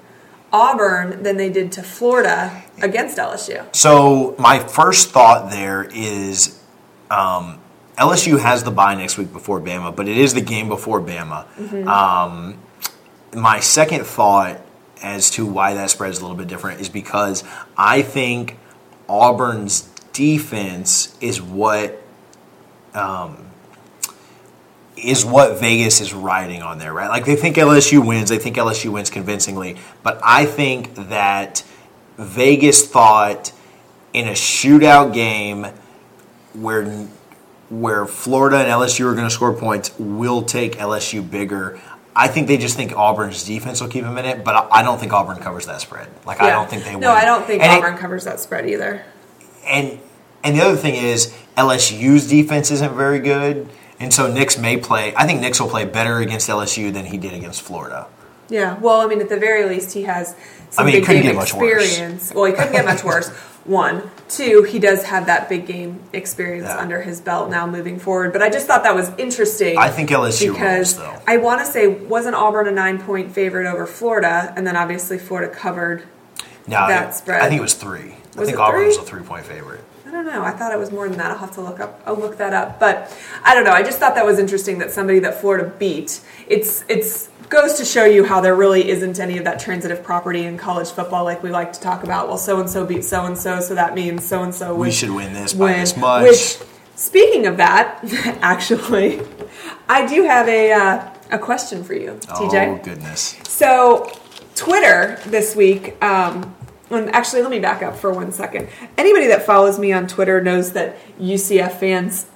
[0.52, 3.64] Auburn than they did to Florida against LSU.
[3.74, 6.60] So my first thought there is
[7.10, 7.60] um,
[7.98, 11.46] LSU has the bye next week before Bama, but it is the game before Bama.
[11.86, 12.58] Um,
[13.34, 14.60] my second thought
[15.02, 17.44] as to why that spread is a little bit different is because
[17.76, 18.58] I think
[19.08, 19.82] Auburn's
[20.12, 22.00] defense is what
[22.94, 23.44] um,
[24.96, 27.08] is what Vegas is riding on there, right?
[27.08, 31.64] Like they think LSU wins, they think LSU wins convincingly, but I think that
[32.16, 33.52] Vegas thought
[34.12, 35.66] in a shootout game
[36.54, 37.08] where
[37.70, 41.80] where Florida and LSU are going to score points will take LSU bigger.
[42.16, 44.98] I think they just think Auburn's defense will keep them in it, but I don't
[45.00, 46.08] think Auburn covers that spread.
[46.24, 47.10] Like I don't think they No.
[47.12, 49.02] I don't think And it- Auburn covers that spread either.
[49.66, 49.98] and
[50.44, 55.14] and the other thing is LSU's defense isn't very good, and so Nix may play.
[55.16, 58.06] I think Nix will play better against LSU than he did against Florida.
[58.50, 60.34] Yeah, well, I mean, at the very least, he has
[60.74, 61.84] some I mean, it big couldn't game get much worse.
[61.84, 62.32] experience.
[62.34, 63.28] Well, he couldn't get much worse.
[63.64, 66.76] One, two, he does have that big game experience Yeah.
[66.78, 68.32] under his belt now moving forward.
[68.34, 69.78] But I just thought that was interesting.
[69.78, 71.16] I think LSU because though.
[71.26, 75.18] I want to say wasn't Auburn a nine point favorite over Florida, and then obviously
[75.18, 76.02] Florida covered.
[76.66, 77.40] No, That it- spread.
[77.40, 78.16] I think it was three.
[78.36, 78.86] I think Auburn three?
[78.88, 79.80] was a three point favorite.
[80.06, 80.42] I don't know.
[80.44, 81.30] I thought it was more than that.
[81.30, 82.00] I'll have to look up.
[82.06, 82.78] I'll look that up.
[82.78, 83.10] But
[83.44, 83.72] I don't know.
[83.72, 86.20] I just thought that was interesting that somebody that Florida beat.
[86.46, 90.44] It's it's goes to show you how there really isn't any of that transitive property
[90.44, 92.28] in college football like we like to talk about.
[92.28, 94.90] Well, so and so beat so and so, so that means so and so We
[94.90, 96.22] should win this by this much.
[96.22, 96.58] Which
[96.96, 98.00] speaking of that,
[98.42, 99.20] actually,
[99.88, 102.80] I do have a uh, a question for you, TJ.
[102.80, 103.38] Oh goodness.
[103.48, 104.10] So,
[104.54, 106.02] Twitter this week.
[106.02, 106.54] Um,
[106.90, 108.68] and actually, let me back up for one second.
[108.98, 112.26] Anybody that follows me on Twitter knows that UCF fans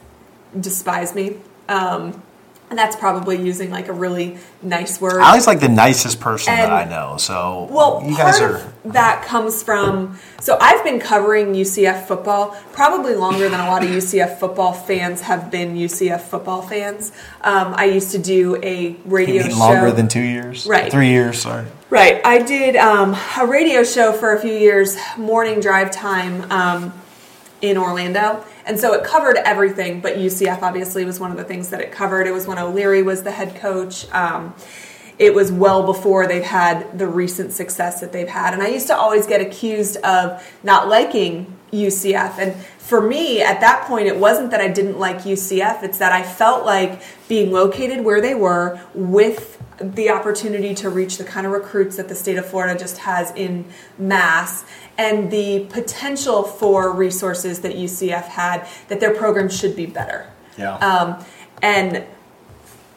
[0.59, 1.37] despise me.
[1.69, 2.23] Um,
[2.71, 5.21] and that's probably using like a really nice word.
[5.23, 7.17] Ali's like the nicest person And- that I know.
[7.19, 8.61] So Well, you guys are.
[8.87, 10.19] that comes from.
[10.41, 15.23] So I've been covering UCF football probably longer than a lot of UCF football fans
[15.23, 17.11] have been UCF football fans.
[17.43, 19.57] Um, I used to do a radio show.
[19.59, 20.67] longer than two years?
[20.67, 20.91] Right.
[20.93, 21.65] Three years, sorry.
[21.91, 22.21] Right.
[22.25, 26.93] I did um, a radio show for a few years, morning drive time um,
[27.61, 28.45] in Orlando.
[28.67, 31.93] And so it covered everything, but UCF obviously was one of the things that it
[31.93, 32.27] covered.
[32.27, 34.11] It was when O'Leary was the head coach.
[34.13, 34.55] Um,
[35.19, 38.55] it was well before they've had the recent success that they've had.
[38.55, 42.39] And I used to always get accused of not liking UCF.
[42.39, 46.13] And for me, at that point, it wasn't that I didn't like UCF, it's that
[46.13, 51.47] I felt like being located where they were with the opportunity to reach the kind
[51.47, 53.65] of recruits that the state of Florida just has in
[53.97, 54.65] mass
[54.97, 60.31] and the potential for resources that UCF had, that their program should be better.
[60.57, 60.75] Yeah.
[60.77, 61.25] Um,
[61.63, 62.05] and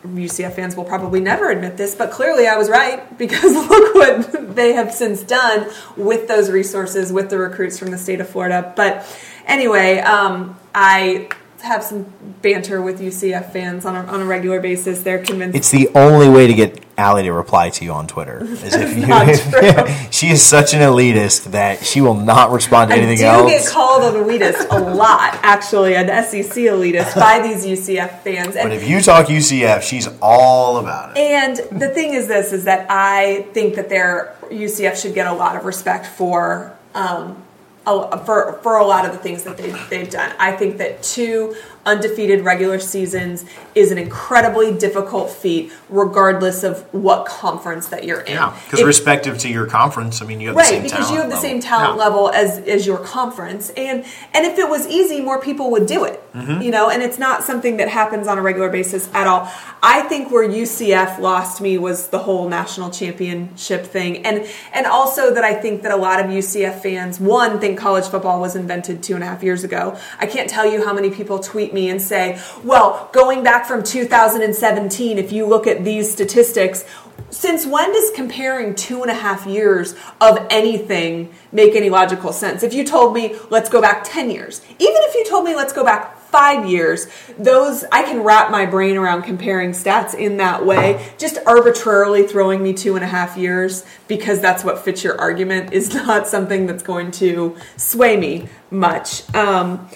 [0.04, 4.56] UCF fans will probably never admit this, but clearly I was right because look what
[4.56, 8.74] they have since done with those resources, with the recruits from the state of Florida.
[8.76, 9.06] But
[9.46, 11.30] anyway, um, I
[11.62, 15.02] have some banter with UCF fans on a, on a regular basis.
[15.04, 15.58] They're convinced.
[15.58, 18.44] It's the only way to get Allie to reply to you on Twitter.
[18.44, 19.06] Is if you,
[19.52, 19.96] true.
[20.12, 23.52] she is such an elitist that she will not respond to I anything do else.
[23.52, 28.56] get called an elitist a lot, actually, an SEC elitist by these UCF fans.
[28.56, 31.20] And but if you talk UCF, she's all about it.
[31.20, 35.34] And the thing is this is that I think that their UCF should get a
[35.34, 37.42] lot of respect for um,
[37.86, 40.34] for for a lot of the things that they they've done.
[40.40, 41.56] I think that two
[41.86, 48.34] undefeated regular seasons is an incredibly difficult feat, regardless of what conference that you're in.
[48.34, 51.18] Yeah, because respective to your conference, I mean, you have the right same because you
[51.18, 51.50] talent have the level.
[51.50, 52.04] same talent Yeah.
[52.04, 56.04] level as as your conference and and if it was easy more people would do
[56.06, 56.62] it Mm-hmm.
[56.62, 59.52] you know and it's not something that happens on a regular basis at all
[59.84, 65.34] i think where ucf lost me was the whole national championship thing and and also
[65.34, 69.04] that i think that a lot of ucf fans one think college football was invented
[69.04, 71.90] two and a half years ago i can't tell you how many people tweet me
[71.90, 76.86] and say well going back from 2017 if you look at these statistics
[77.32, 82.62] since when does comparing two and a half years of anything make any logical sense?
[82.62, 85.74] If you told me, let's go back 10 years, even if you told me, let's
[85.74, 87.08] go back five years,
[87.38, 91.14] those, I can wrap my brain around comparing stats in that way.
[91.18, 95.74] Just arbitrarily throwing me two and a half years because that's what fits your argument
[95.74, 99.34] is not something that's going to sway me much.
[99.36, 99.90] Um,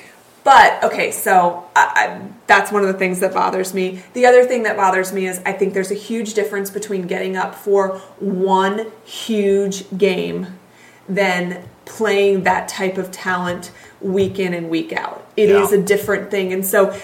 [0.45, 1.91] but okay, so I,
[2.21, 4.03] I, that's one of the things that bothers me.
[4.13, 7.35] The other thing that bothers me is I think there's a huge difference between getting
[7.35, 10.47] up for one huge game
[11.09, 13.71] than playing that type of talent
[14.01, 15.27] week in and week out.
[15.35, 15.79] It is Yeah.
[15.79, 16.95] a different thing, and so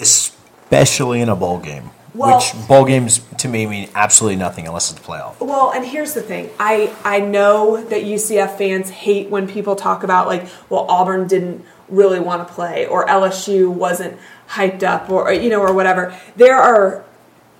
[0.00, 1.90] especially in a bowl game.
[2.14, 5.40] Well- which bowl games to me mean absolutely nothing unless it's a playoff.
[5.40, 6.50] Well, and here's the thing.
[6.60, 11.64] I I know that UCF fans hate when people talk about like, well, Auburn didn't
[11.88, 14.18] really want to play or LSU wasn't
[14.48, 16.18] hyped up or you know or whatever.
[16.36, 17.04] There are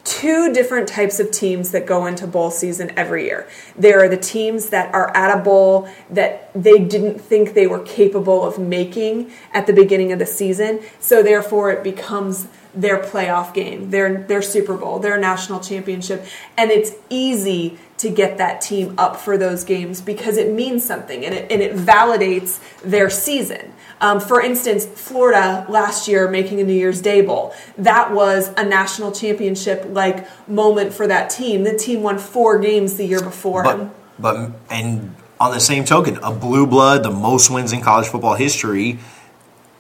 [0.05, 3.49] two different types of teams that go into bowl season every year.
[3.77, 7.81] There are the teams that are at a bowl that they didn't think they were
[7.81, 13.53] capable of making at the beginning of the season, so therefore it becomes their playoff
[13.53, 16.25] game, their their Super Bowl, their national championship,
[16.57, 21.25] and it's easy to get that team up for those games because it means something
[21.25, 23.73] and it, and it validates their season.
[24.03, 27.55] Um, for instance, Florida last year making a New Year's Day Bowl.
[27.79, 31.63] That was a national championship like moment for that team.
[31.63, 33.63] The team won four games the year before.
[33.63, 38.09] But but and on the same token, a blue blood, the most wins in college
[38.09, 38.99] football history.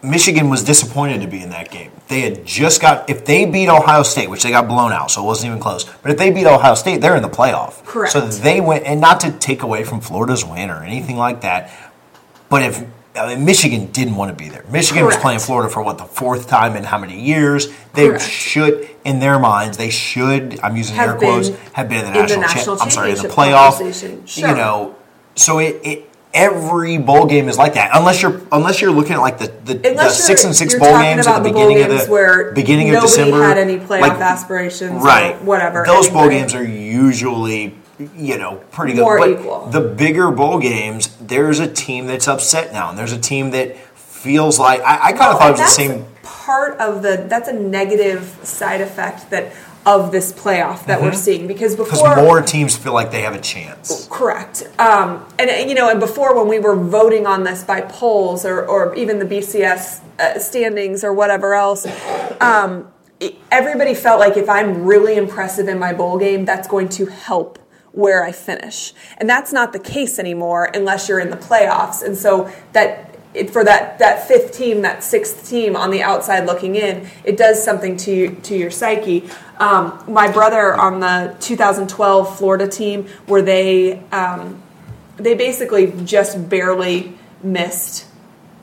[0.05, 1.93] Michigan was disappointed to be in that game.
[2.09, 5.23] They had just got if they beat Ohio State, which they got blown out, so
[5.23, 5.85] it wasn't even close.
[5.85, 7.85] But if they beat Ohio State, they're in the playoff.
[7.85, 8.12] Correct.
[8.12, 11.70] So they went, and not to take away from Florida's win or anything like that.
[12.49, 12.85] But if
[13.15, 16.05] I mean, Michigan didn't want to be there, Michigan was playing Florida for what the
[16.05, 17.69] fourth time in how many years?
[17.95, 18.25] They Correct.
[18.25, 20.59] should, in their minds, they should.
[20.61, 21.51] I'm using Have air quotes.
[21.73, 24.27] Have been in the in the national, cha- national I'm sorry, in the playoff.
[24.27, 24.49] Sure.
[24.49, 24.97] You know,
[25.35, 27.91] so it, it every bowl game is like that.
[27.95, 31.27] Unless you're unless you're looking at like the the, the six and six bowl games
[31.27, 35.07] at the the beginning of the where beginning of December, had any playoff aspirations or
[35.07, 35.43] right?
[35.43, 37.75] whatever Those bowl games are usually
[38.17, 39.03] you know pretty good.
[39.03, 39.67] More but equal.
[39.67, 43.77] The bigger bowl games, there's a team that's upset now, and there's a team that
[43.97, 46.05] feels like I, I kind Well, of thought it was the same.
[46.23, 49.53] part of the that's a negative side effect that
[49.85, 53.41] of this playoff that we're seeing because before more teams feel like they have a
[53.41, 54.07] chance.
[54.09, 54.63] Correct.
[54.79, 58.65] Um, and you know, and before when we were voting on this by polls or,
[58.65, 61.85] or even the BCS uh, standings or whatever else,
[62.41, 62.93] um,
[63.51, 67.59] everybody felt like if I'm really impressive in my bowl game, that's going to help
[67.93, 68.93] where I finish.
[69.18, 72.03] And that's not the case anymore unless you're in the playoffs.
[72.03, 76.45] And so that it, for that, that fifth team, that sixth team on the outside
[76.47, 79.28] looking in, it does something to you, to your psyche.
[79.59, 84.62] Um, my brother on the 2012 Florida team, where they um,
[85.16, 88.07] they basically just barely missed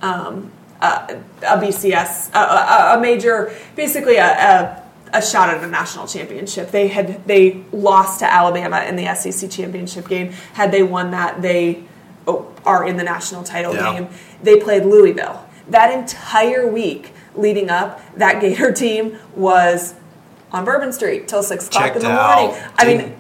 [0.02, 0.52] um,
[0.82, 4.84] a, a BCS, a, a, a major, basically a,
[5.14, 6.72] a, shot at a national championship.
[6.72, 10.32] They had they lost to Alabama in the SEC championship game.
[10.54, 11.84] Had they won that, they
[12.28, 13.94] oh, are in the national title Yeah.
[13.94, 14.08] game.
[14.44, 15.46] They played Louisville.
[15.70, 19.94] That entire week leading up, that Gator team was
[20.52, 22.40] on Bourbon Street till six o'clock Checked in the out.
[22.40, 22.64] morning.
[22.78, 23.16] I mean,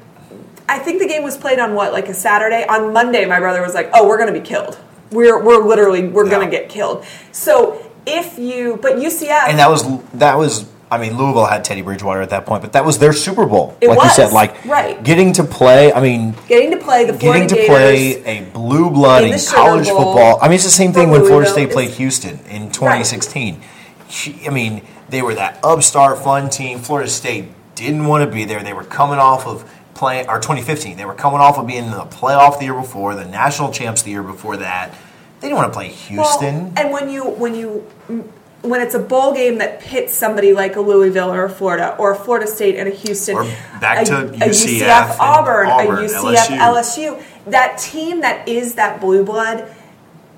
[0.68, 2.66] I think the game was played on what, like a Saturday.
[2.68, 4.78] On Monday, my brother was like, "Oh, we're going to be killed.
[5.12, 6.32] We're we're literally we're Yeah.
[6.32, 9.84] going to get killed." So if you, but UCF, And that was
[10.14, 13.14] that was I mean Louisville had Teddy Bridgewater at that point, but that was their
[13.14, 13.78] Super Bowl.
[13.80, 15.02] It like you said, like right.
[15.04, 15.94] getting to play.
[15.94, 17.68] I mean, getting to play the Florida getting to Gators,
[18.24, 20.40] play a blue blood in in, college Bowl football.
[20.42, 23.62] I mean, it's the same thing when Florida State played Houston in 2016.
[24.10, 26.80] She- I mean, they were that upstart fun team.
[26.80, 28.64] Florida State didn't want to be there.
[28.64, 30.98] They were coming off of playing, or 2015.
[30.98, 34.02] They were coming off of being in the playoff the year before, the national champs
[34.02, 34.94] the year before that.
[35.40, 36.74] They didn't want to play Well, Houston.
[36.76, 37.88] and when you when you
[38.62, 42.12] when it's a bowl game that pits somebody like a Louisville or a Florida or
[42.12, 43.44] a Florida State and a Houston, Or
[43.80, 47.18] back a, to a UCF UCF Auburn, Auburn, a UCF LSU.
[47.18, 49.74] LSU, that team that is that blue blood.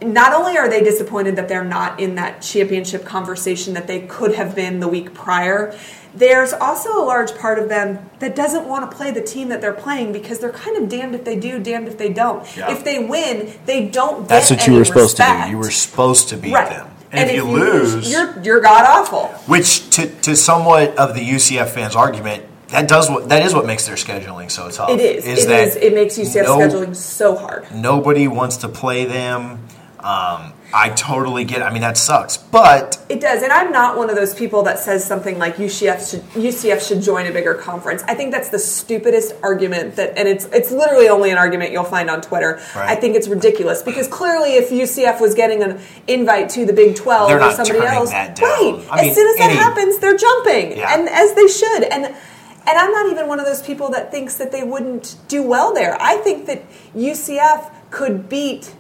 [0.04, 4.34] Not only are they disappointed that they're not in that championship conversation that they could
[4.34, 5.78] have been the week prior,
[6.14, 9.62] there's also a large part of them that doesn't want to play the team that
[9.62, 12.46] they're playing because they're kind of damned if they do, damned if they don't.
[12.58, 12.72] Yeah.
[12.72, 14.28] If they win, they don't.
[14.28, 15.50] That's get what you any were supposed to do.
[15.52, 16.70] You were supposed to beat right.
[16.70, 16.92] them.
[17.14, 19.28] And, if, you, lose, lose, you're you're god awful.
[19.46, 23.66] which to, to somewhat of the UCF fans' argument, that does what that is what
[23.66, 24.90] makes their scheduling so tough.
[24.92, 25.26] It is.
[25.28, 25.76] It that is.
[25.76, 27.70] It makes UCF no- scheduling so hard.
[27.74, 29.68] Nobody wants to play them.
[30.00, 31.62] Um, I totally get.
[31.62, 31.64] it.
[31.66, 32.38] I mean, that sucks.
[32.38, 36.10] But It does, and I'm not one of those people that says something like UCF
[36.12, 38.04] should UCF should join a bigger conference.
[38.08, 41.84] I think that's the stupidest argument that, and it's it's literally only an argument you'll
[41.84, 42.60] find on Twitter.
[42.76, 42.90] Right.
[42.90, 46.96] I think it's ridiculous because clearly, if UCF was getting an invite to the Big
[46.96, 48.36] Twelve They're or somebody else, right?
[48.42, 50.98] I as mean, soon as that happens, they're jumping, Yeah.
[50.98, 51.84] and as they should.
[51.84, 55.42] And and I'm not even one of those people that thinks that they wouldn't do
[55.42, 55.98] well there.
[56.00, 56.64] I think that
[56.96, 58.74] UCF could beat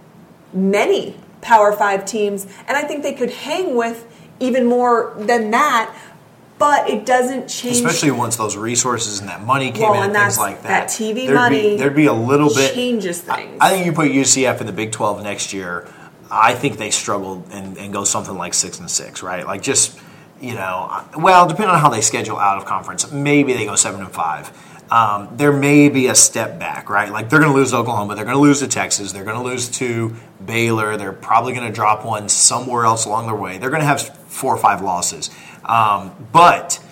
[0.53, 4.07] many Power Five teams, and I think they could hang with
[4.39, 5.95] even more than that.
[6.57, 7.77] But it doesn't change.
[7.77, 10.89] especially once those resources and that money came Well, in and and things like that
[10.89, 13.57] that, TV there'd money be, there'd be a little bit changes I- things.
[13.59, 15.87] I, think you put UCF in the Big Twelve next year.
[16.29, 19.45] I think they struggle and, and go something like six and six, right?
[19.45, 19.97] Like just
[20.39, 24.01] you know, well, depending on how they schedule out of conference, maybe they go seven
[24.01, 24.51] and five.
[24.91, 27.09] Um, there may be a step back, right?
[27.09, 29.43] Like they're going to lose Oklahoma, they're going to lose to Texas, they're going to
[29.43, 30.13] lose to
[30.45, 33.57] Baylor, they're probably going to drop one somewhere else along their way.
[33.57, 35.29] They're going to have four or five losses,
[35.63, 36.83] um, but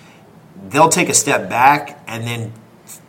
[0.68, 2.54] they'll take a step back and then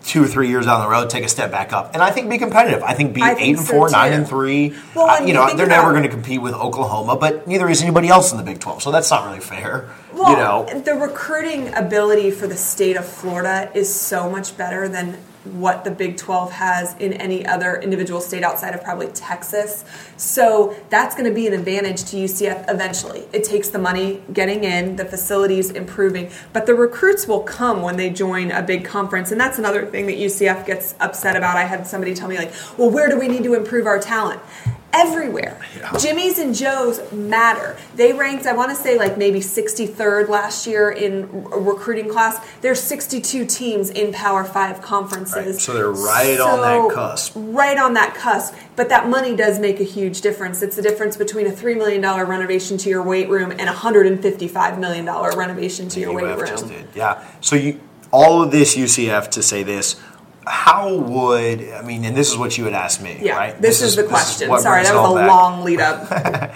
[0.04, 1.91] two or three years down the road take a step back up.
[1.93, 2.82] And i think be competitive.
[2.84, 3.93] I think be I eight think and so, four too.
[3.93, 6.54] nine and three Well, Uh, you you know they're about- never going to compete with
[6.54, 9.90] oklahoma but neither is anybody else in the big 12 so that's not really fair
[10.14, 10.82] Well, you know?
[10.84, 15.91] the recruiting ability for the state of Florida is so much better than what the
[15.91, 19.84] Big 12 has in any other individual state outside of probably Texas.
[20.18, 23.23] So that's going to be an advantage to UCF eventually.
[23.34, 27.97] It takes the money getting in, the facilities improving, but the recruits will come when
[27.97, 29.31] they join a big conference.
[29.31, 31.57] And that's another thing that UCF gets upset about.
[31.57, 34.39] I had somebody tell me, like, well, where do we need to improve our talent?
[34.93, 35.59] Everywhere.
[35.99, 37.77] Jimmy's and Joe's matter.
[37.95, 42.45] They ranked, I want to say, like maybe 63rd last year in recruiting class.
[42.61, 45.45] There's 62 teams in Power Five conferences.
[45.45, 47.34] Right, so they're right on that cusp.
[47.35, 48.53] Right on that cusp.
[48.76, 50.61] But that money does make a huge difference.
[50.61, 54.80] It's the difference between a $3 million renovation to your weight room and a $155
[54.80, 56.88] million renovation to your weight room.
[56.93, 57.80] yeah so you
[58.11, 59.95] all of this ucf to say this
[60.47, 63.81] how would i mean and this is what you would ask me Yeah, right this,
[63.81, 64.49] is the question.
[64.49, 65.27] what Sorry, that was a back.
[65.30, 66.09] long lead up.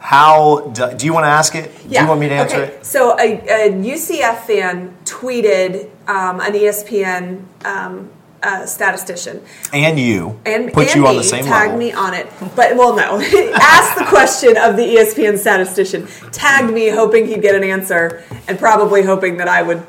[0.00, 2.74] how do, do you want to ask it do you want me to answer okay.
[2.74, 8.10] it So a, a UCF fan tweeted um, an ESPN um,
[8.42, 9.42] uh, statistician
[9.72, 10.40] And you.
[10.46, 11.78] and put and you me, on the same tagged level.
[11.78, 12.26] me on it.
[12.56, 13.20] But well, no,
[13.60, 18.58] asked the question of the ESPN statistician, tagged me, hoping he'd get an answer, and
[18.58, 19.82] probably hoping that I would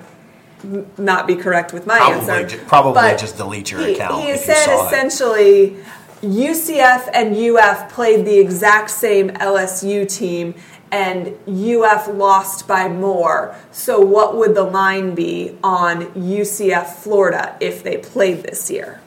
[0.97, 2.57] not be correct with my Probably answer.
[2.57, 4.87] ju- probably But just delete your he, account He said saw it.
[4.93, 5.77] essentially,
[6.21, 10.55] UCF and UF played the exact same LSU team.
[10.93, 13.55] And UF lost by more.
[13.71, 18.99] So, what would the line be on UCF Florida if they played this year?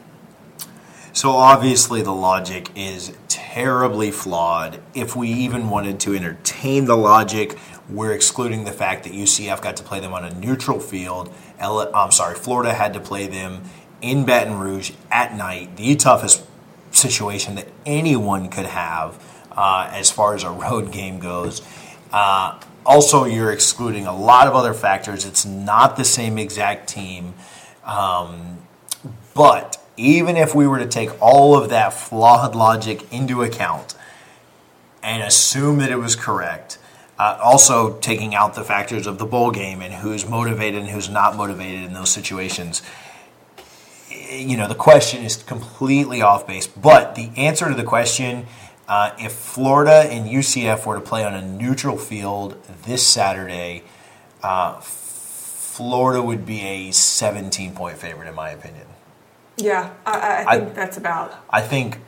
[1.13, 4.81] So obviously the logic is terribly flawed.
[4.95, 7.57] If we even wanted to entertain the logic,
[7.89, 11.33] we're excluding the fact that UCF got to play them on a neutral field.
[11.59, 13.63] L- I'm sorry, Florida had to play them
[14.01, 15.77] in Baton Rouge at night.
[15.77, 16.45] The toughest
[16.91, 19.23] situation that anyone could have
[19.53, 21.63] uh, as far as a road game goes.
[22.13, 25.25] Uh, also, you're excluding a lot of other factors.
[25.25, 27.35] It's not the same exact team.
[27.85, 28.59] Um,
[29.35, 33.95] but even if we were to take all of that flawed logic into account
[35.03, 36.79] and assume that it was correct,
[37.19, 41.09] uh, also taking out the factors of the bowl game and who's motivated and who's
[41.09, 42.83] not motivated in those situations,
[44.31, 46.67] you know, the question is completely off base.
[46.67, 48.47] But the answer to the question,
[48.89, 53.85] uh, if Florida and UCF were to play on a neutral field this Saturday,
[54.43, 58.87] uh, Florida would be a 17 point favorite, in my opinion.
[59.57, 61.35] Yeah, I, I I- think that's about.
[61.51, 61.99] I think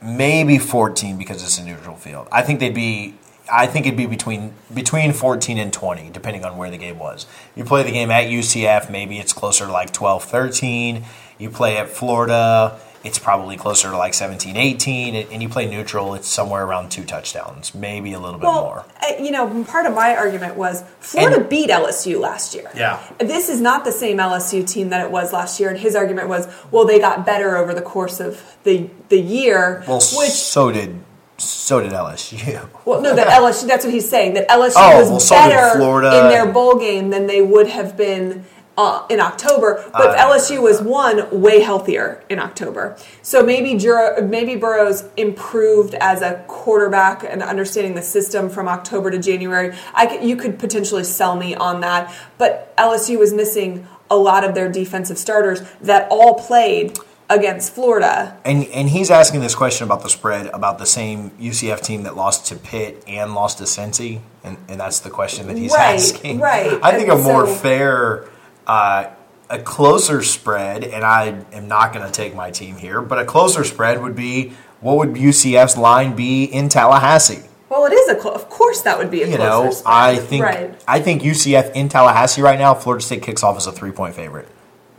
[0.00, 2.28] maybe 14 because it's a neutral field.
[2.32, 3.14] I think they'd be.
[3.54, 7.26] I think it'd be between between 14 and 20, depending on where the game was.
[7.54, 11.04] You play the game at UCF, maybe it's closer to like 12, 13.
[11.38, 15.14] You play at Florida, it's probably closer to like 17, 18.
[15.14, 18.62] And and you play neutral, it's somewhere around two touchdowns, maybe a little bit Well,
[18.62, 18.84] more.
[19.20, 22.70] you know, part of my argument was Florida And- beat LSU last year.
[22.74, 23.00] Yeah.
[23.18, 26.28] This is not the same LSU team that it was last year, and his argument
[26.28, 29.82] was, well, they got better over the course of the the year.
[29.86, 31.00] Well, which so did
[31.42, 32.68] so did LSU.
[32.84, 33.66] well, no, that LSU.
[33.66, 34.34] That's what he's saying.
[34.34, 36.22] That LSU Oh, was well, so better Florida.
[36.22, 38.44] in their bowl game than they would have been.
[38.74, 42.96] Uh, in October, but Uh, LSU was one way healthier in October.
[43.20, 43.74] So maybe
[44.22, 49.74] maybe Burrows improved as a quarterback and understanding the system from October to January.
[49.92, 54.42] I could, you could potentially sell me on that, but LSU was missing a lot
[54.42, 56.96] of their defensive starters that all played
[57.30, 58.38] against Florida.
[58.44, 62.16] And and he's asking this question about the spread about the same UCF team that
[62.16, 65.94] lost to Pitt and lost to Cincy, and, and that's the question that he's Right,
[65.94, 66.40] asking.
[66.40, 66.78] right.
[66.82, 68.28] I think a more so- fair,
[68.66, 69.06] uh,
[69.50, 73.24] a closer spread, and I am not going to take my team here, but a
[73.24, 77.42] closer spread would be what would UCF's line be in Tallahassee?
[77.68, 79.94] Well, it is a clo- of course that would be a You closer know, spread.
[79.94, 80.82] I think right.
[80.86, 84.14] I think UCF in Tallahassee right now, Florida State kicks off as a three point
[84.14, 84.48] favorite.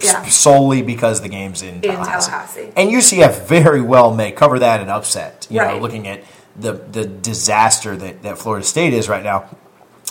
[0.06, 0.24] Yeah.
[0.26, 2.32] solely because the game's in In Tallahassee.
[2.32, 2.74] Tallahassee.
[2.76, 5.48] And UCF very well may cover that and upset.
[5.50, 6.24] You know, looking at
[6.56, 9.50] the the disaster that, that Florida State is right now.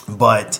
[0.07, 0.59] But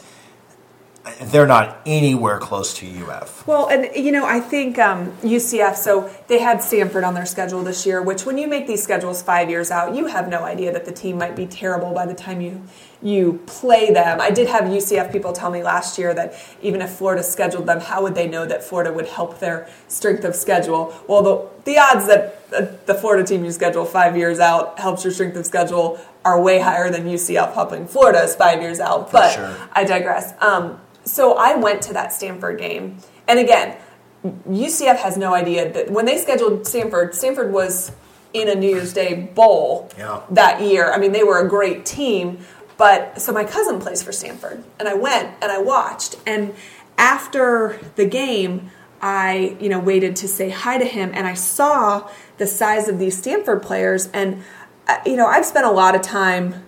[1.22, 3.45] they're not anywhere close to UF.
[3.45, 5.76] Well, and you know, I think um, UCF.
[5.76, 8.01] So they had Stanford on their schedule this year.
[8.01, 10.93] Which, when you make these schedules five years out, you have no idea that the
[10.93, 12.61] team might be terrible by the time you
[13.03, 14.21] you play them.
[14.21, 17.81] I did have UCF people tell me last year that even if Florida scheduled them,
[17.81, 20.93] how would they know that Florida would help their strength of schedule?
[21.07, 25.03] Well, the the odds that uh, the Florida team you schedule five years out helps
[25.03, 29.11] your strength of schedule are way higher than UCF helping Florida's five years out.
[29.11, 29.53] but sure.
[29.73, 30.34] I digress.
[30.41, 32.97] Um, so I went to that Stanford game,
[33.27, 33.75] and again,
[34.49, 37.91] UCF has no idea that when they scheduled Stanford, Stanford was
[38.34, 40.21] in a New Year's Day bowl Yeah.
[40.31, 40.91] that year.
[40.91, 42.39] I mean, they were a great team,
[42.78, 46.54] but so my cousin plays for Stanford, and I went and I watched, and
[46.98, 48.72] after the game.
[49.06, 53.00] I, you know, waited to say hi to him, and I saw the size of
[53.00, 54.41] these Stanford players, and
[54.88, 56.64] uh, you know, I've spent a lot of time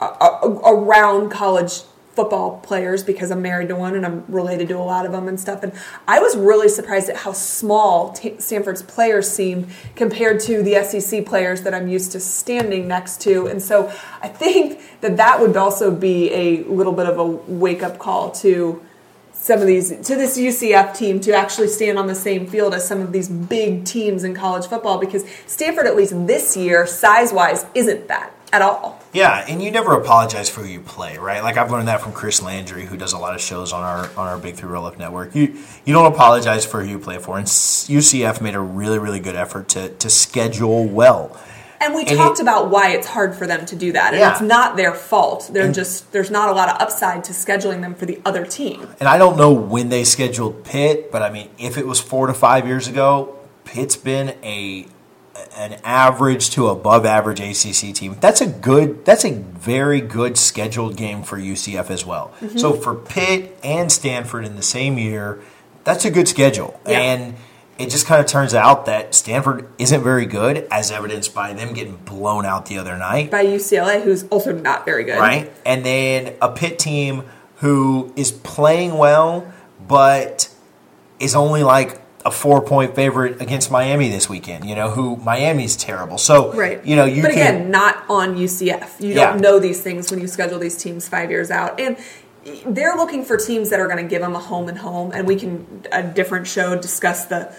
[0.00, 1.82] a- a- around college
[2.14, 5.28] football players because I'm married to one and I'm related to a lot of them
[5.28, 5.62] and stuff.
[5.62, 5.72] And
[6.06, 11.26] I was really surprised at how small T- Stanford's players seemed compared to the SEC
[11.26, 13.46] players that I'm used to standing next to.
[13.46, 13.92] And so
[14.22, 18.30] I think that that would also be a little bit of a wake up call
[18.32, 18.80] to
[19.32, 22.86] some of these to this UCF team to actually stand on the same field as
[22.88, 27.30] some of these big teams in college football because Stanford at least this year size
[27.30, 29.03] wise isn't that at all.
[29.14, 31.42] Yeah, and you never apologize for who you play, right?
[31.42, 34.06] Like I've learned that from Chris Landry, who does a lot of shows on our
[34.18, 35.34] on our Big Three Roll Up Network.
[35.36, 39.20] You you don't apologize for who you play for, and UCF made a really really
[39.20, 41.40] good effort to to schedule well.
[41.80, 44.20] And we And talked it- about why it's hard for them to do that, and
[44.20, 44.32] Yeah.
[44.32, 45.50] it's not their fault.
[45.52, 48.44] They're And- just there's not a lot of upside to scheduling them for the other
[48.44, 48.88] team.
[49.00, 52.26] And I don't know when they scheduled Pitt, but I mean, if it was four
[52.26, 53.34] to five years ago,
[53.64, 54.86] Pitt's been a
[55.56, 58.16] an average to above average ACC team.
[58.20, 59.04] That's a good.
[59.04, 62.32] That's a very good scheduled game for UCF as well.
[62.40, 62.58] Mm-hmm.
[62.58, 65.40] So for Pitt and Stanford in the same year,
[65.84, 66.80] that's a good schedule.
[66.86, 67.00] Yeah.
[67.00, 67.34] And
[67.78, 71.74] it just kind of turns out that Stanford isn't very good, as evidenced by them
[71.74, 75.18] getting blown out the other night By UCLA, who's also not very good.
[75.18, 75.52] right?
[75.66, 77.24] And then a Pitt team
[77.56, 79.52] who is playing well,
[79.88, 80.48] but
[81.18, 84.64] is only like a four point favorite against Miami this weekend.
[84.64, 86.16] You know, who Miami's terrible.
[86.18, 86.84] So, Right.
[86.84, 87.56] you know, you but can.
[87.56, 88.92] again, not on UCF.
[88.98, 89.30] You Yeah.
[89.32, 91.96] don't know these things when you schedule these teams five years out, and
[92.66, 95.12] they're looking for teams that are going to give them a home and home.
[95.14, 97.52] And we can a different show discuss the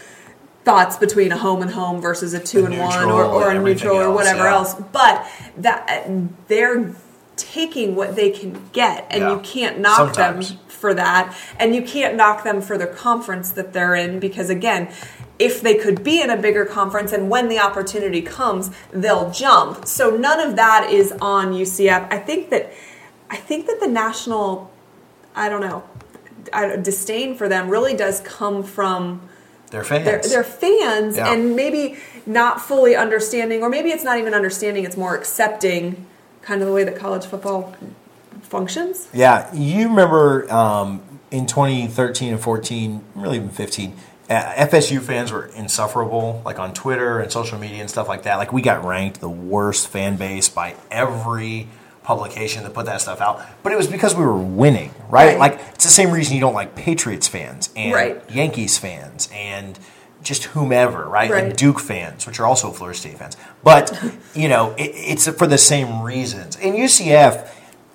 [0.63, 3.57] thoughts between a home and home versus a two and one or, or a neutral
[3.57, 4.83] everything or whatever else, else.
[4.91, 5.25] But
[5.57, 6.07] that
[6.47, 6.95] they're
[7.37, 9.31] taking what they can get, and Yeah.
[9.33, 10.49] you can't knock Sometimes.
[10.49, 14.49] them for that, and you can't knock them for the conference that they're in because
[14.49, 14.89] again.
[15.37, 19.85] If they could be in a bigger conference and when the opportunity comes, they'll jump.
[19.85, 22.07] So none of that is on UCF.
[22.09, 22.71] I think that
[23.29, 24.71] I think that the national
[25.35, 25.83] I don't know
[26.53, 29.19] I, disdain for them really does come from
[29.71, 30.05] They're fans.
[30.05, 31.33] their, their fans Yeah.
[31.33, 36.05] and maybe not fully understanding, or maybe it's not even understanding, it's more accepting
[36.45, 37.75] kind of the way that college football
[38.41, 39.09] functions.
[39.13, 41.01] Yeah, you remember um,
[41.31, 43.95] in 2013 and 14, really even 15,
[44.29, 48.37] uh, FSU fans were insufferable, like on Twitter and social media and stuff like that.
[48.37, 51.67] Like we got ranked the worst fan base by every
[52.03, 53.41] publication that put that stuff out.
[53.63, 55.29] But it was because we were winning, right?
[55.29, 55.39] Right.
[55.39, 58.21] Like it's the same reason you don't like Patriots fans and Right.
[58.31, 59.79] Yankees fans and
[60.25, 61.29] just whomever, right?
[61.29, 61.43] Right.
[61.45, 63.37] And Duke fans, which are also Florida State fans.
[63.63, 63.97] But,
[64.35, 66.57] you know, it, it's for the same reasons.
[66.57, 67.49] And UCF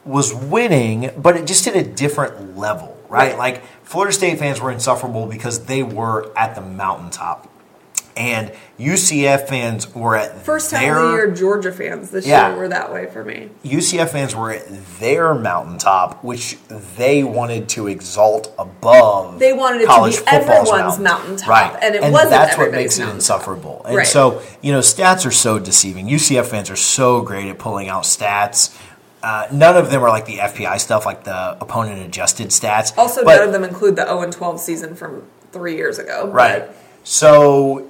[0.05, 3.33] was winning, but it just at a different level, right?
[3.33, 3.39] Right.
[3.39, 7.49] Like Florida State fans were insufferable because they were at the mountaintop.
[8.21, 12.49] And UCF fans were at First time their of the year, Georgia fans this Yeah.
[12.51, 13.49] year were that way for me.
[13.65, 14.65] UCF fans were at
[15.01, 16.59] their mountaintop, which
[16.99, 19.39] they wanted to exalt above.
[19.39, 21.77] They wanted it to be everyone's mountaintop, right?
[21.81, 23.83] and it wasn't that's what makes it insufferable.
[23.87, 24.07] And Right.
[24.07, 26.07] so, you know, stats are so deceiving.
[26.07, 28.71] UCF fans are so great at pulling out stats.
[29.23, 32.93] Uh, none of them are like the FPI stuff, like the opponent adjusted stats.
[32.99, 35.23] Also, But- none of them include the 0 and 12 season from
[35.53, 36.23] three years ago.
[36.27, 36.71] but- Right.
[37.03, 37.83] So,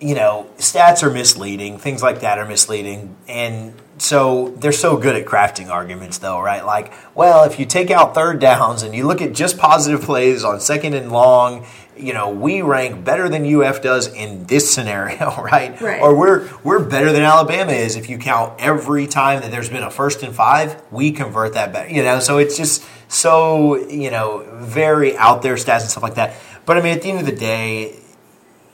[0.00, 3.16] you know, stats are misleading, things like that are misleading.
[3.26, 6.64] And so they're so good at crafting arguments, though, right?
[6.64, 10.44] Like, well, if you take out third downs and you look at just positive plays
[10.44, 11.66] on second and long,
[11.96, 15.80] you know, we rank better than UF does in this scenario, right?
[15.80, 16.00] Right.
[16.00, 19.82] Or we're we're better than Alabama is if you count every time that there's been
[19.82, 21.90] a first and five, we convert that better.
[21.90, 26.14] You know, so it's just so, you know, very out there stats and stuff like
[26.14, 26.36] that.
[26.66, 27.96] But I mean at the end of the day,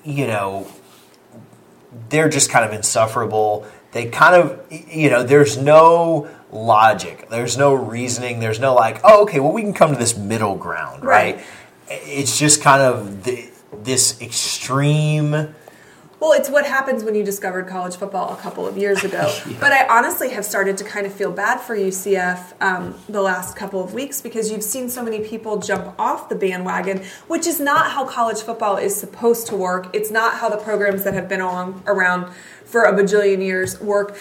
[0.05, 0.67] you know,
[2.09, 3.67] they're just kind of insufferable.
[3.93, 9.23] They kind of, you know, there's no logic, there's no reasoning, there's no like, oh,
[9.23, 11.37] okay, well, we can come to this middle ground, right?
[11.37, 11.45] Right.
[11.89, 15.55] It's just kind of the, this extreme.
[16.21, 19.33] Well, it's what happens when you discovered college football a couple of years ago.
[19.61, 23.57] But I honestly have started to kind of feel bad for UCF um, the last
[23.57, 27.61] couple of weeks because you've seen so many people jump off the bandwagon, which is
[27.61, 29.89] not how college football is supposed to work.
[29.95, 32.33] It's not how the programs that have been on, around
[32.65, 34.19] for a bajillion years work.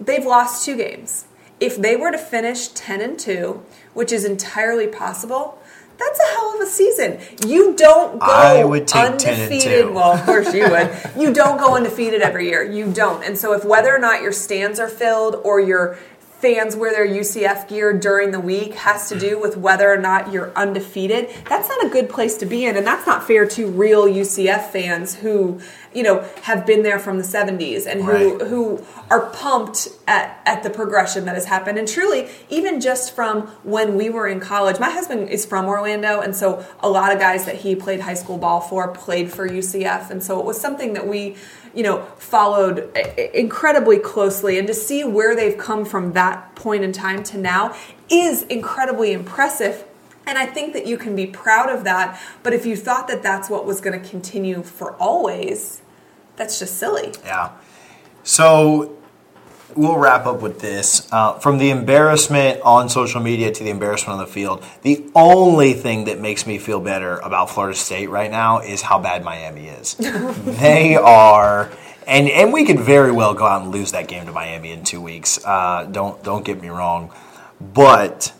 [0.00, 1.26] They've lost two games.
[1.58, 3.62] If they were to finish 10 and 2,
[3.94, 5.58] which is entirely possible,
[5.98, 7.18] that's a hell of a season.
[7.46, 9.86] You don't go I would take 10 and undefeated.
[9.86, 9.92] 2.
[9.92, 10.90] Well, of course you would.
[11.16, 12.62] You don't go undefeated every year.
[12.62, 13.22] You don't.
[13.24, 15.98] And so if whether or not your stands are filled or your
[16.38, 20.32] fans wear their UCF gear during the week has to do with whether or not
[20.32, 22.76] you're undefeated, that's not a good place to be in.
[22.76, 25.60] And that's not fair to real UCF fans who,
[25.96, 28.42] you know, have been there from the 70s and who, Right.
[28.48, 31.78] who are pumped at, at the progression that has happened.
[31.78, 36.20] And truly, even just from when we were in college, my husband is from Orlando,
[36.20, 39.48] and so a lot of guys that he played high school ball for played for
[39.48, 40.10] UCF.
[40.10, 41.36] And so it was something that we,
[41.74, 42.94] you know, followed
[43.34, 44.58] incredibly closely.
[44.58, 47.74] And to see where they've come from that point in time to now
[48.10, 49.84] is incredibly impressive.
[50.28, 52.20] And I think that you can be proud of that.
[52.42, 55.82] But if you thought that that's what was going to continue for always,
[56.36, 57.12] that's just silly.
[57.24, 57.52] Yeah.
[58.22, 58.96] So
[59.74, 61.06] we'll wrap up with this.
[61.12, 65.74] Uh, from the embarrassment on social media to the embarrassment on the field, the only
[65.74, 69.68] thing that makes me feel better about Florida State right now is how bad Miami
[69.68, 69.94] is.
[69.98, 71.70] they are.
[72.06, 74.84] and and we could very well go out and lose that game to Miami in
[74.84, 75.44] two weeks.
[75.44, 77.12] Uh, don't don't get me wrong,
[77.60, 78.32] but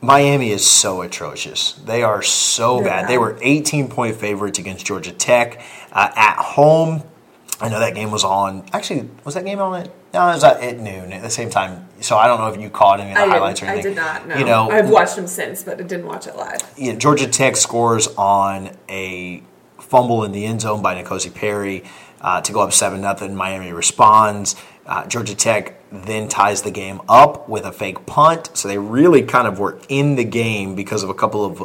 [0.00, 1.72] Miami is so atrocious.
[1.72, 3.08] They are so bad.
[3.08, 5.62] They were 18 point favorites against Georgia Tech
[5.92, 7.02] uh, at home.
[7.60, 8.64] I know that game was on.
[8.72, 9.86] Actually, was that game on at?
[10.12, 11.88] No, it was at, noon at the same time.
[12.00, 13.92] So I don't know if you caught any of the I, highlights or I anything.
[13.92, 14.26] did not.
[14.28, 16.58] No, You know, I've watched them since, but I didn't watch it live.
[16.76, 19.42] yeah, Georgia Tech scores on a
[19.80, 21.84] fumble in the end zone by N'Kosi Perry
[22.20, 23.34] uh, to go up seven nothing.
[23.36, 24.56] Miami responds.
[24.86, 29.22] Uh, Georgia Tech then ties the game up with a fake punt, so they really
[29.22, 31.62] kind of were in the game because of a couple of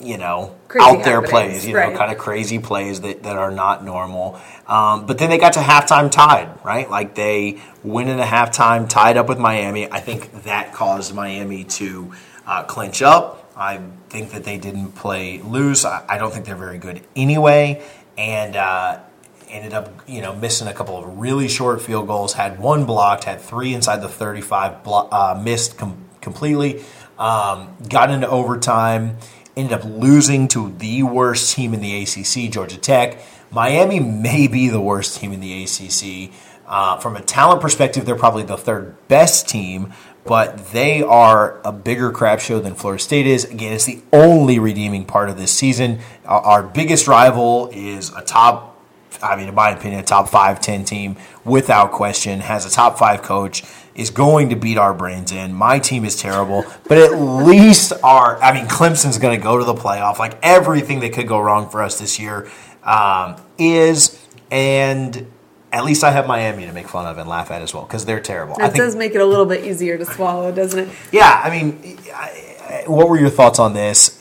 [0.00, 1.96] you know Crazy out there plays, you know, right.
[1.96, 4.40] kind of crazy plays that, that are not normal.
[4.66, 6.88] Um, but then they got to halftime tied, right?
[6.90, 9.90] Like they win in a halftime, tied up with Miami.
[9.90, 12.12] I think that caused Miami to
[12.46, 13.50] uh, clinch up.
[13.56, 15.84] I think that they didn't play loose.
[15.84, 17.82] I, I don't think they're very good anyway,
[18.16, 19.00] and uh,
[19.48, 22.34] ended up you know missing a couple of really short field goals.
[22.34, 26.84] Had one blocked, had three inside the thirty-five, blo- uh, missed com- completely.
[27.18, 29.16] Um, got into overtime
[29.58, 33.18] ended up losing to the worst team in the ACC, Georgia Tech.
[33.50, 36.32] Miami may be the worst team in the ACC.
[36.66, 39.92] Uh, from a talent perspective, they're probably the third best team,
[40.24, 43.44] but they are a bigger crap show than Florida State is.
[43.46, 45.98] Again, it's the only redeeming part of this season.
[46.24, 48.77] Our, our biggest rival is a top
[49.22, 52.98] I mean, in my opinion, a top five, 10 team without question, has a top
[52.98, 53.62] five coach,
[53.94, 55.52] is going to beat our brains in.
[55.52, 59.64] My team is terrible, but at least our, I mean, Clemson's going to go to
[59.64, 60.18] the playoff.
[60.18, 62.48] Like everything that could go wrong for us this year
[62.84, 65.26] um, is, and
[65.72, 68.04] at least I have Miami to make fun of and laugh at as well because
[68.04, 68.56] they're terrible.
[68.56, 70.88] That think, does make it a little bit easier to swallow, doesn't it?
[71.12, 74.16] yeah, I mean, I- I- what were your thoughts on this?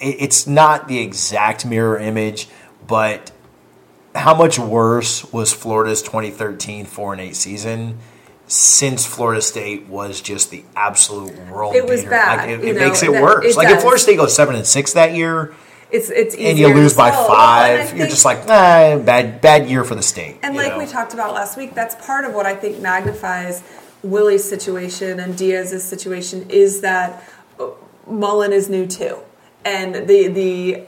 [0.00, 2.48] It- It's not the exact mirror image,
[2.86, 3.30] but
[4.14, 7.98] how much worse was Florida's 2013 4 and 8 season
[8.46, 12.10] since Florida State was just the absolute world It was beater?
[12.10, 13.44] bad, Like, it it know, makes it that- worse.
[13.46, 13.80] it like if.
[13.80, 15.54] Florida State goes 7 and 6 that year
[15.92, 19.84] It's it's and you lose by I 5, you're just like, nah, bad bad year
[19.84, 20.38] for the state.
[20.42, 20.78] And like know?
[20.78, 23.62] we talked about last week, that's part of what I think magnifies
[24.02, 27.22] Willie's situation and Diaz's situation is that
[27.60, 27.66] uh,
[28.06, 29.18] Mullen is new too,
[29.64, 30.82] and the the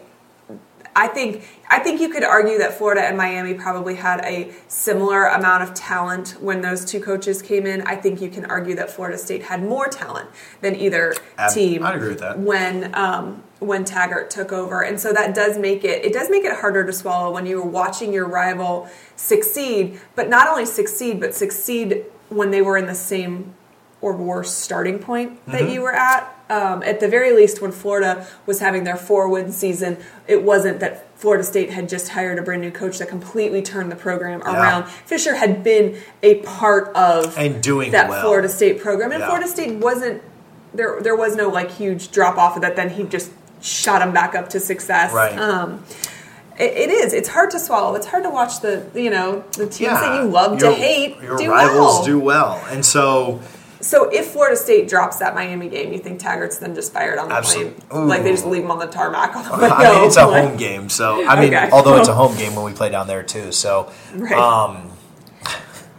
[0.95, 1.45] I think
[1.75, 5.73] I think you could argue that Florida and Miami probably had a similar amount of
[5.73, 7.81] talent when those two coaches came in.
[7.83, 10.29] I think you can argue that Florida State had more talent
[10.61, 11.83] than either Ab- team.
[11.83, 12.39] I'd agree with that.
[12.39, 16.45] When um, when Taggart took over, and so that does make it it does make
[16.45, 21.21] it harder to swallow when you were watching your rival succeed, but not only succeed,
[21.21, 23.55] but succeed when they were in the same
[24.01, 25.71] or worse starting point that Mm-hmm.
[25.73, 26.29] you were at.
[26.51, 29.97] Um, at the very least, when Florida was having their four win season,
[30.29, 33.93] it wasn't that Florida State had just hired a brand new coach that completely turned
[33.93, 34.61] the program Yeah.
[34.61, 34.89] around.
[35.07, 38.23] Fisher had been a part of And doing that well.
[38.23, 39.27] Florida State program, and Yeah.
[39.29, 40.21] Florida State wasn't
[40.75, 40.99] there.
[41.01, 42.75] There was no like huge drop off of that.
[42.75, 43.31] Then he just
[43.61, 45.13] shot them back up to success.
[45.13, 45.39] Right.
[45.39, 45.85] Um,
[46.59, 47.13] it, it is.
[47.13, 47.95] It's hard to swallow.
[47.95, 51.23] It's hard to watch the you know the teams that you love your, to hate
[51.23, 52.05] Your do rivals well.
[52.05, 52.65] do well.
[52.69, 53.39] And so
[53.83, 57.29] So if Florida State drops that Miami game, you think Taggart's then just fired on
[57.29, 58.09] the Absolute- plane?
[58.09, 60.57] Like they just leave him on the tarmac on the I mean, it's a home
[60.57, 61.69] game, so I mean, Okay.
[61.71, 63.53] although it's a home game when we play down there too.
[63.53, 64.33] So, Right.
[64.33, 64.89] um,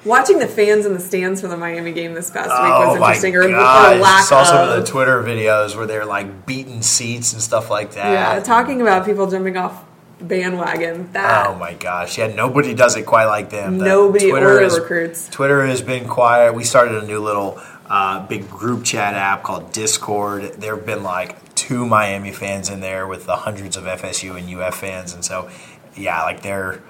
[0.06, 3.00] Watching the fans in the stands for the Miami game this past week oh was
[3.00, 3.36] my interesting.
[3.36, 4.70] Or, or lack saw some of.
[4.78, 8.12] of the Twitter videos where they're like beating seats and stuff like that.
[8.12, 9.82] yeah, talking about people jumping off
[10.20, 11.10] bandwagon.
[11.14, 12.18] That Oh my gosh!
[12.18, 13.78] Yeah, nobody does it quite like them.
[13.78, 15.30] The Nobody or has, recruits.
[15.30, 16.54] Twitter has been quiet.
[16.54, 20.54] We started a new little uh, big group chat app called Discord.
[20.54, 24.50] There have been like two Miami fans in there with the hundreds of FSU and
[24.62, 25.50] UF fans, and so
[25.96, 26.82] yeah, like they're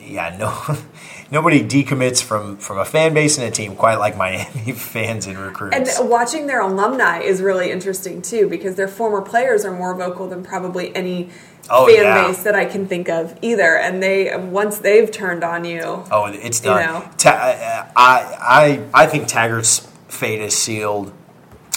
[0.00, 0.76] yeah no
[1.30, 5.36] nobody decommits from from a fan base and a team quite like Miami fans and
[5.38, 5.98] recruits.
[5.98, 10.28] And watching their alumni is really interesting too because their former players are more vocal
[10.28, 11.30] than probably any
[11.70, 12.26] Oh, fan yeah.
[12.28, 13.76] base that I can think of either.
[13.76, 16.80] And they once they've turned on you, Oh, it's You done.
[17.02, 17.10] know.
[17.18, 19.86] Ta- I, I, I think Taggart's
[20.18, 21.12] fate is sealed.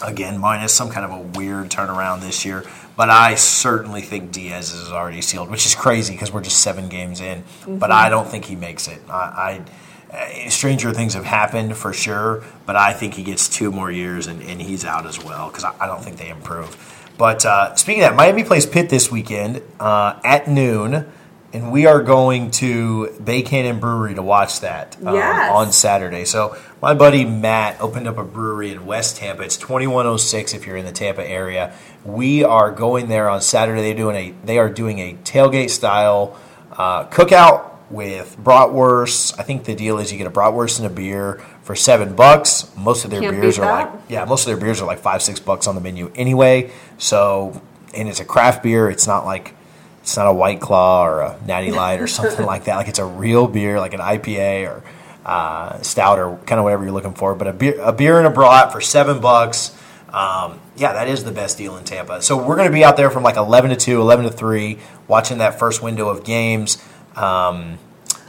[0.04, 2.64] Again, minus some kind of a weird turnaround this year.
[2.98, 6.90] But I certainly think Diaz is already sealed, which is crazy because we're just seven
[6.90, 7.44] games in.
[7.68, 9.00] But I don't think he makes it.
[9.10, 9.64] I,
[10.12, 13.90] I uh, stranger things have happened for sure, but I think he gets two more
[13.90, 16.76] years and, and he's out as well because I, I don't think they improve.
[17.18, 21.10] But uh, speaking of that, Miami plays Pitt this weekend uh, at noon,
[21.54, 25.52] and we are going to Bay Cannon Brewery to watch that um, Yes.
[25.54, 26.26] on Saturday.
[26.26, 29.44] So my buddy Matt opened up a brewery in West Tampa.
[29.44, 31.74] It's 2106 if you're in the Tampa area.
[32.04, 33.82] We are going there on Saturday.
[33.82, 36.40] They're doing a they are doing a tailgate style
[36.72, 39.40] uh, cookout with bratwurst.
[39.40, 42.72] I think the deal is you get a bratwurst and a beer for seven bucks.
[42.76, 43.94] Most of their Can't beers are that.
[43.94, 46.72] like yeah, most of their beers are like five six bucks on the menu anyway.
[46.98, 47.62] So
[47.94, 48.90] and it's a craft beer.
[48.90, 49.54] It's not like
[50.02, 52.78] it's not a White Claw or a Natty Light or something like that.
[52.78, 54.84] Like it's a real beer, like an IPA or
[55.26, 57.36] uh, stout or kind of whatever you're looking for.
[57.36, 59.78] But a beer, a beer and a brat for seven bucks.
[60.10, 62.22] Um, yeah, that is the best deal in Tampa.
[62.22, 64.78] So we're going to be out there from like 11 to 2, 11 to 3,
[65.08, 66.84] watching that first window of games.
[67.16, 67.78] Um,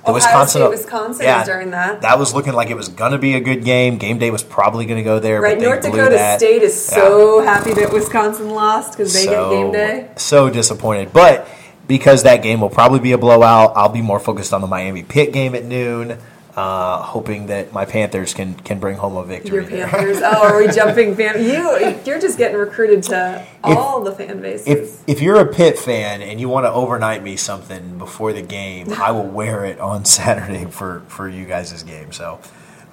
[0.04, 2.02] the Ohio State, Wisconsin is during that.
[2.02, 3.98] That was looking like it was going to be a good game.
[3.98, 5.40] Game day was probably going to go there.
[5.40, 6.40] Right, but North Dakota that.
[6.40, 10.10] State is Yeah so happy that Wisconsin lost because they so, get game day.
[10.16, 11.12] So disappointed.
[11.12, 11.48] But
[11.86, 15.04] because that game will probably be a blowout, I'll be more focused on the Miami
[15.04, 16.18] Pitt game at noon,
[16.56, 19.66] uh, hoping that my Panthers can can bring home a victory.
[19.66, 19.88] Your.
[19.88, 20.18] Panthers.
[20.22, 21.42] Oh, are we jumping fan?
[21.42, 24.66] You, you're just getting recruited to all the fan bases.
[24.66, 28.42] If if you're a Pitt fan and you want to overnight me something before the
[28.42, 32.12] game, I will wear it on Saturday for for you guys' game.
[32.12, 32.40] So.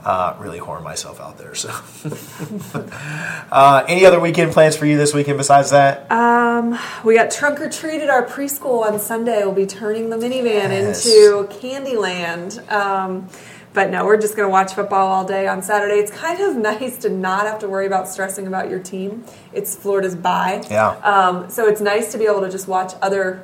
[0.06, 1.54] Uh, really whoring myself out there.
[1.56, 1.70] So,
[3.52, 6.10] uh, any other weekend plans for you this weekend besides that?
[6.12, 9.40] Um, we got trunk or treat at our preschool on Sunday.
[9.44, 11.06] We'll be turning the minivan Yes.
[11.06, 12.72] into Candyland.
[12.72, 13.28] Um,
[13.74, 15.96] but no, we're just going to watch football all day on Saturday.
[15.96, 19.26] It's kind of nice to not have to worry about stressing about your team.
[19.54, 20.64] It's Florida's bye.
[20.70, 20.92] Yeah.
[21.04, 23.44] Um, so it's nice to be able to just watch other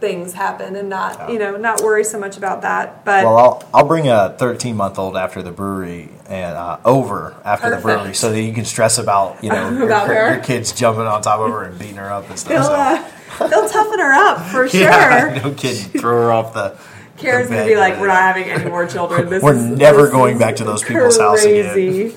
[0.00, 3.04] things happen and not, you know, not worry so much about that.
[3.04, 7.34] But Well, I'll, I'll bring a 13 month old after the brewery and uh, over
[7.44, 10.34] after the brewery so that you can stress about you know your, About her.
[10.34, 12.50] your kids jumping on top of her and beating her up and stuff.
[12.50, 13.44] they'll, so.
[13.44, 14.80] uh, they'll toughen her up for sure.
[14.80, 16.00] Yeah, no kidding.
[16.00, 16.78] Throw her off the.
[17.16, 19.28] Kara's the gonna be like, "We're not having any more children.
[19.28, 22.14] This We're is, never going back to those people's house again."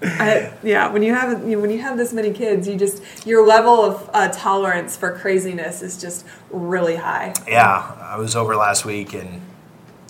[0.00, 3.46] Crazy." I, yeah, when you have when you have this many kids, you just your
[3.46, 7.34] level of uh, tolerance for craziness is just really high.
[7.46, 9.40] Yeah, I was over last week and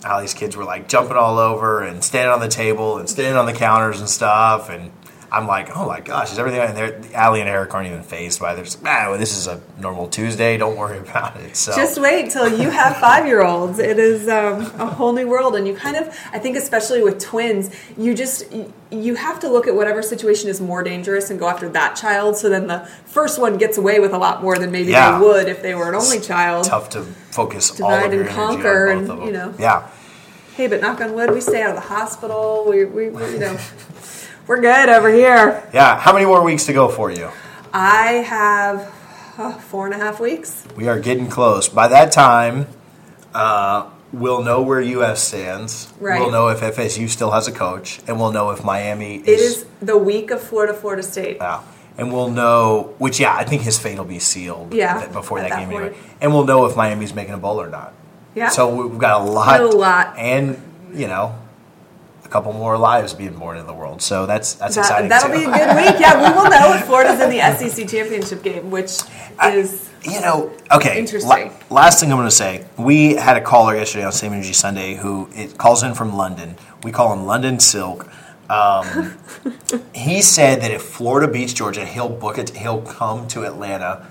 [0.03, 3.45] Allie's kids were like jumping all over and standing on the table and standing on
[3.45, 4.69] the counters and stuff.
[4.69, 4.91] And
[5.33, 6.59] I'm like, oh my gosh, is everything?
[6.59, 9.61] And they're, Allie and Eric aren't even phased by just, ah, well, this is a
[9.79, 10.57] normal Tuesday.
[10.57, 11.55] Don't worry about it.
[11.55, 13.79] So Just wait till you have five year olds.
[13.79, 17.17] It is um, a whole new world, and you kind of, I think, especially with
[17.19, 21.47] twins, you just you- have to look at whatever situation is more dangerous and go
[21.47, 22.35] after that child.
[22.35, 25.17] So then the first one gets away with a lot more than maybe Yeah.
[25.17, 26.65] they would if they were an only child.
[26.65, 29.53] tough to focus Divide and conquer and, you know.
[29.57, 29.87] Yeah.
[30.55, 32.65] Hey, but knock on wood, we stay out of the hospital.
[32.67, 33.57] We, we, we you know,
[34.47, 35.63] we're good over here.
[35.73, 35.99] Yeah.
[35.99, 37.29] How many more weeks to go for you?
[37.73, 38.93] I have
[39.37, 40.65] uh, four and a half weeks.
[40.75, 41.69] We are getting close.
[41.69, 42.67] By that time,
[43.33, 45.91] uh, we'll know where UF stands.
[45.99, 46.19] Right.
[46.19, 49.27] We'll know if FSU still has a coach, and we'll know if Miami is.
[49.27, 51.37] It is the week of Florida, Florida State.
[51.37, 51.61] Yeah.
[51.97, 55.49] And we'll know, which, yeah, I think his fate will be sealed Yeah, before that,
[55.49, 55.83] that game point.
[55.93, 55.99] anyway.
[56.21, 57.93] And we'll know if Miami's making a bowl or not.
[58.33, 58.47] Yeah.
[58.49, 59.59] So we've got a lot.
[59.61, 60.17] A lot.
[60.17, 60.57] And,
[60.93, 61.37] you know,
[62.31, 64.01] couple more lives being born in the world.
[64.01, 65.37] So that's that's That, exciting that'll too.
[65.37, 65.99] be a good week.
[65.99, 68.99] Yeah, we will know if Florida's in the SEC championship game, which
[69.43, 70.97] is You know, okay.
[70.97, 71.29] Interesting.
[71.29, 74.53] la- last thing I'm going to say, we had a caller yesterday on Same Energy
[74.53, 76.55] Sunday who it calls in from London.
[76.83, 78.07] We call him London Silk.
[78.49, 79.17] Um,
[79.93, 82.49] he said that if Florida beats Georgia, he'll book it.
[82.51, 84.07] He'll come to Atlanta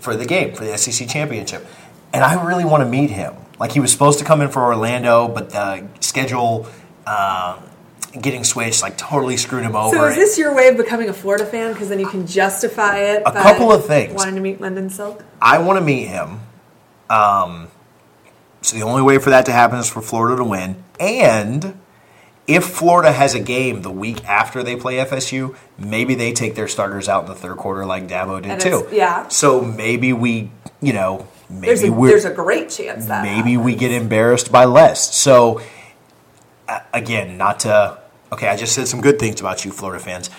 [0.00, 1.66] for the game for the SEC championship,
[2.12, 3.34] and I really want to meet him.
[3.58, 6.66] Like he was supposed to come in for Orlando, but the schedule.
[7.06, 7.60] Uh,
[8.20, 9.94] Getting switched like totally screwed him over.
[9.94, 10.04] so.
[10.06, 11.74] Is this your way of becoming a Florida fan?
[11.74, 13.22] Because then you can justify it.
[13.26, 14.14] A by couple of things.
[14.14, 15.22] Wanting to meet London Silk.
[15.42, 16.40] I want to meet him.
[17.10, 17.68] Um,
[18.62, 20.82] so the only way for that to happen is for Florida to win.
[20.98, 21.78] And
[22.46, 26.68] if Florida has a game the week after they play FSU, maybe they take their
[26.68, 28.88] starters out in the third quarter like Dabo did And too.
[28.92, 29.28] yeah.
[29.28, 30.50] So maybe we,
[30.80, 34.64] you know, maybe There's a, there's a great chance that maybe we get embarrassed by
[34.64, 35.14] less.
[35.14, 35.60] So
[36.92, 37.98] again, not to
[38.32, 40.30] okay, I just said some good things about you, Florida fans.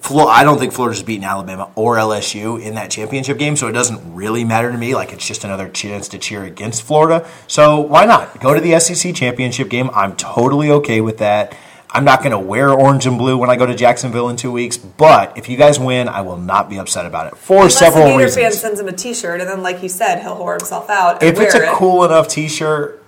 [0.00, 3.72] Flo- I don't think Florida's beaten Alabama or LSU in that championship game, so it
[3.72, 4.94] doesn't really matter to me.
[4.94, 7.26] Like it's just another chance to cheer against Florida.
[7.46, 9.90] So why not go to the SEC championship game?
[9.94, 11.56] I'm totally okay with that.
[11.90, 14.50] I'm not going to wear orange and blue when I go to Jacksonville in two
[14.50, 17.78] weeks, but if you guys win, I will not be upset about it for Unless
[17.78, 18.42] several the Gator reasons.
[18.42, 21.22] fan sends him a T-shirt, and then, like you said, he'll whore himself out.
[21.22, 21.74] And If it's a it.
[21.74, 23.00] cool enough T-shirt,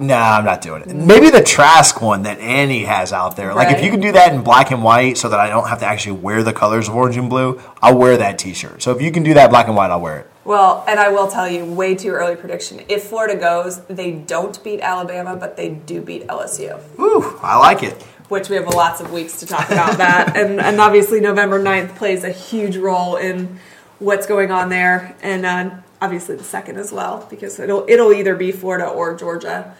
[0.00, 0.88] nah, I'm not doing it.
[0.94, 3.54] Maybe the Trask one that Annie has out there.
[3.54, 3.84] Like if Right.
[3.84, 6.18] you can do that in black and white, so that I don't have to actually
[6.20, 8.82] wear the colors of orange and blue, I'll wear that T-shirt.
[8.82, 10.26] So if you can do that black and white, I'll wear it.
[10.44, 12.80] Well, and I will tell you, way too early prediction.
[12.88, 16.80] If Florida goes, they don't beat Alabama, but they do beat LSU.
[16.98, 18.02] Ooh, I like it.
[18.30, 20.34] which we have lots of weeks to talk about that.
[20.40, 23.58] And, and obviously, November 9th plays a huge role in
[23.98, 25.14] what's going on there.
[25.22, 25.70] And uh,
[26.00, 29.76] obviously, the second as well, because it'll, it'll either be Florida or Georgia.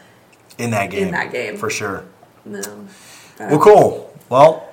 [0.61, 1.07] In that game.
[1.09, 1.57] In that game.
[1.57, 2.05] for sure.
[2.45, 2.61] No.
[3.39, 4.16] Well, cool.
[4.28, 4.69] Well,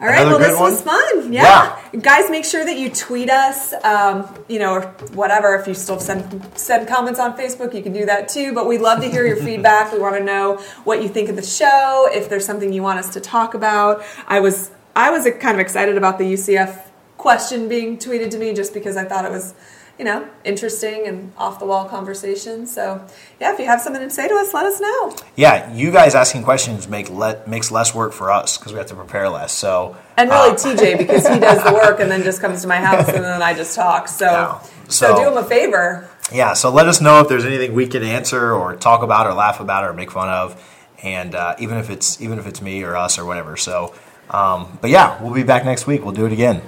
[0.00, 1.22] All right, Another well, this good was one?
[1.22, 1.32] fun.
[1.32, 1.78] Yeah.
[2.00, 4.82] Guys, make sure that you tweet us, um, you know, or
[5.14, 5.54] whatever.
[5.54, 8.52] If you still send, send comments on Facebook, you can do that too.
[8.52, 9.92] But we'd love to hear your feedback.
[9.92, 12.98] We want to know what you think of the show, if there's something you want
[12.98, 14.02] us to talk about.
[14.26, 16.82] I was, I was kind of excited about the UCF
[17.16, 19.54] question being tweeted to me just because I thought it was,
[20.02, 22.66] you know, interesting and off the wall conversation.
[22.66, 23.06] So,
[23.40, 25.14] yeah, if you have something to say to us, let us know.
[25.36, 28.88] yeah, you guys asking questions make le- makes less work for us because we have
[28.88, 29.52] to prepare less.
[29.52, 32.78] So And really, TJ, because he does the work and then just comes to my
[32.78, 34.08] house and then I just talk.
[34.08, 34.58] So, Yeah.
[34.88, 36.08] so, So- do him a favor.
[36.32, 39.34] yeah, so let us know if there's anything we can answer or talk about or
[39.34, 40.60] laugh about or make fun of,
[41.04, 43.56] and uh, even if it's even if it's me or us or whatever.
[43.56, 43.94] So,
[44.30, 46.02] um, but yeah, we'll be back next week.
[46.04, 46.60] We'll do it again.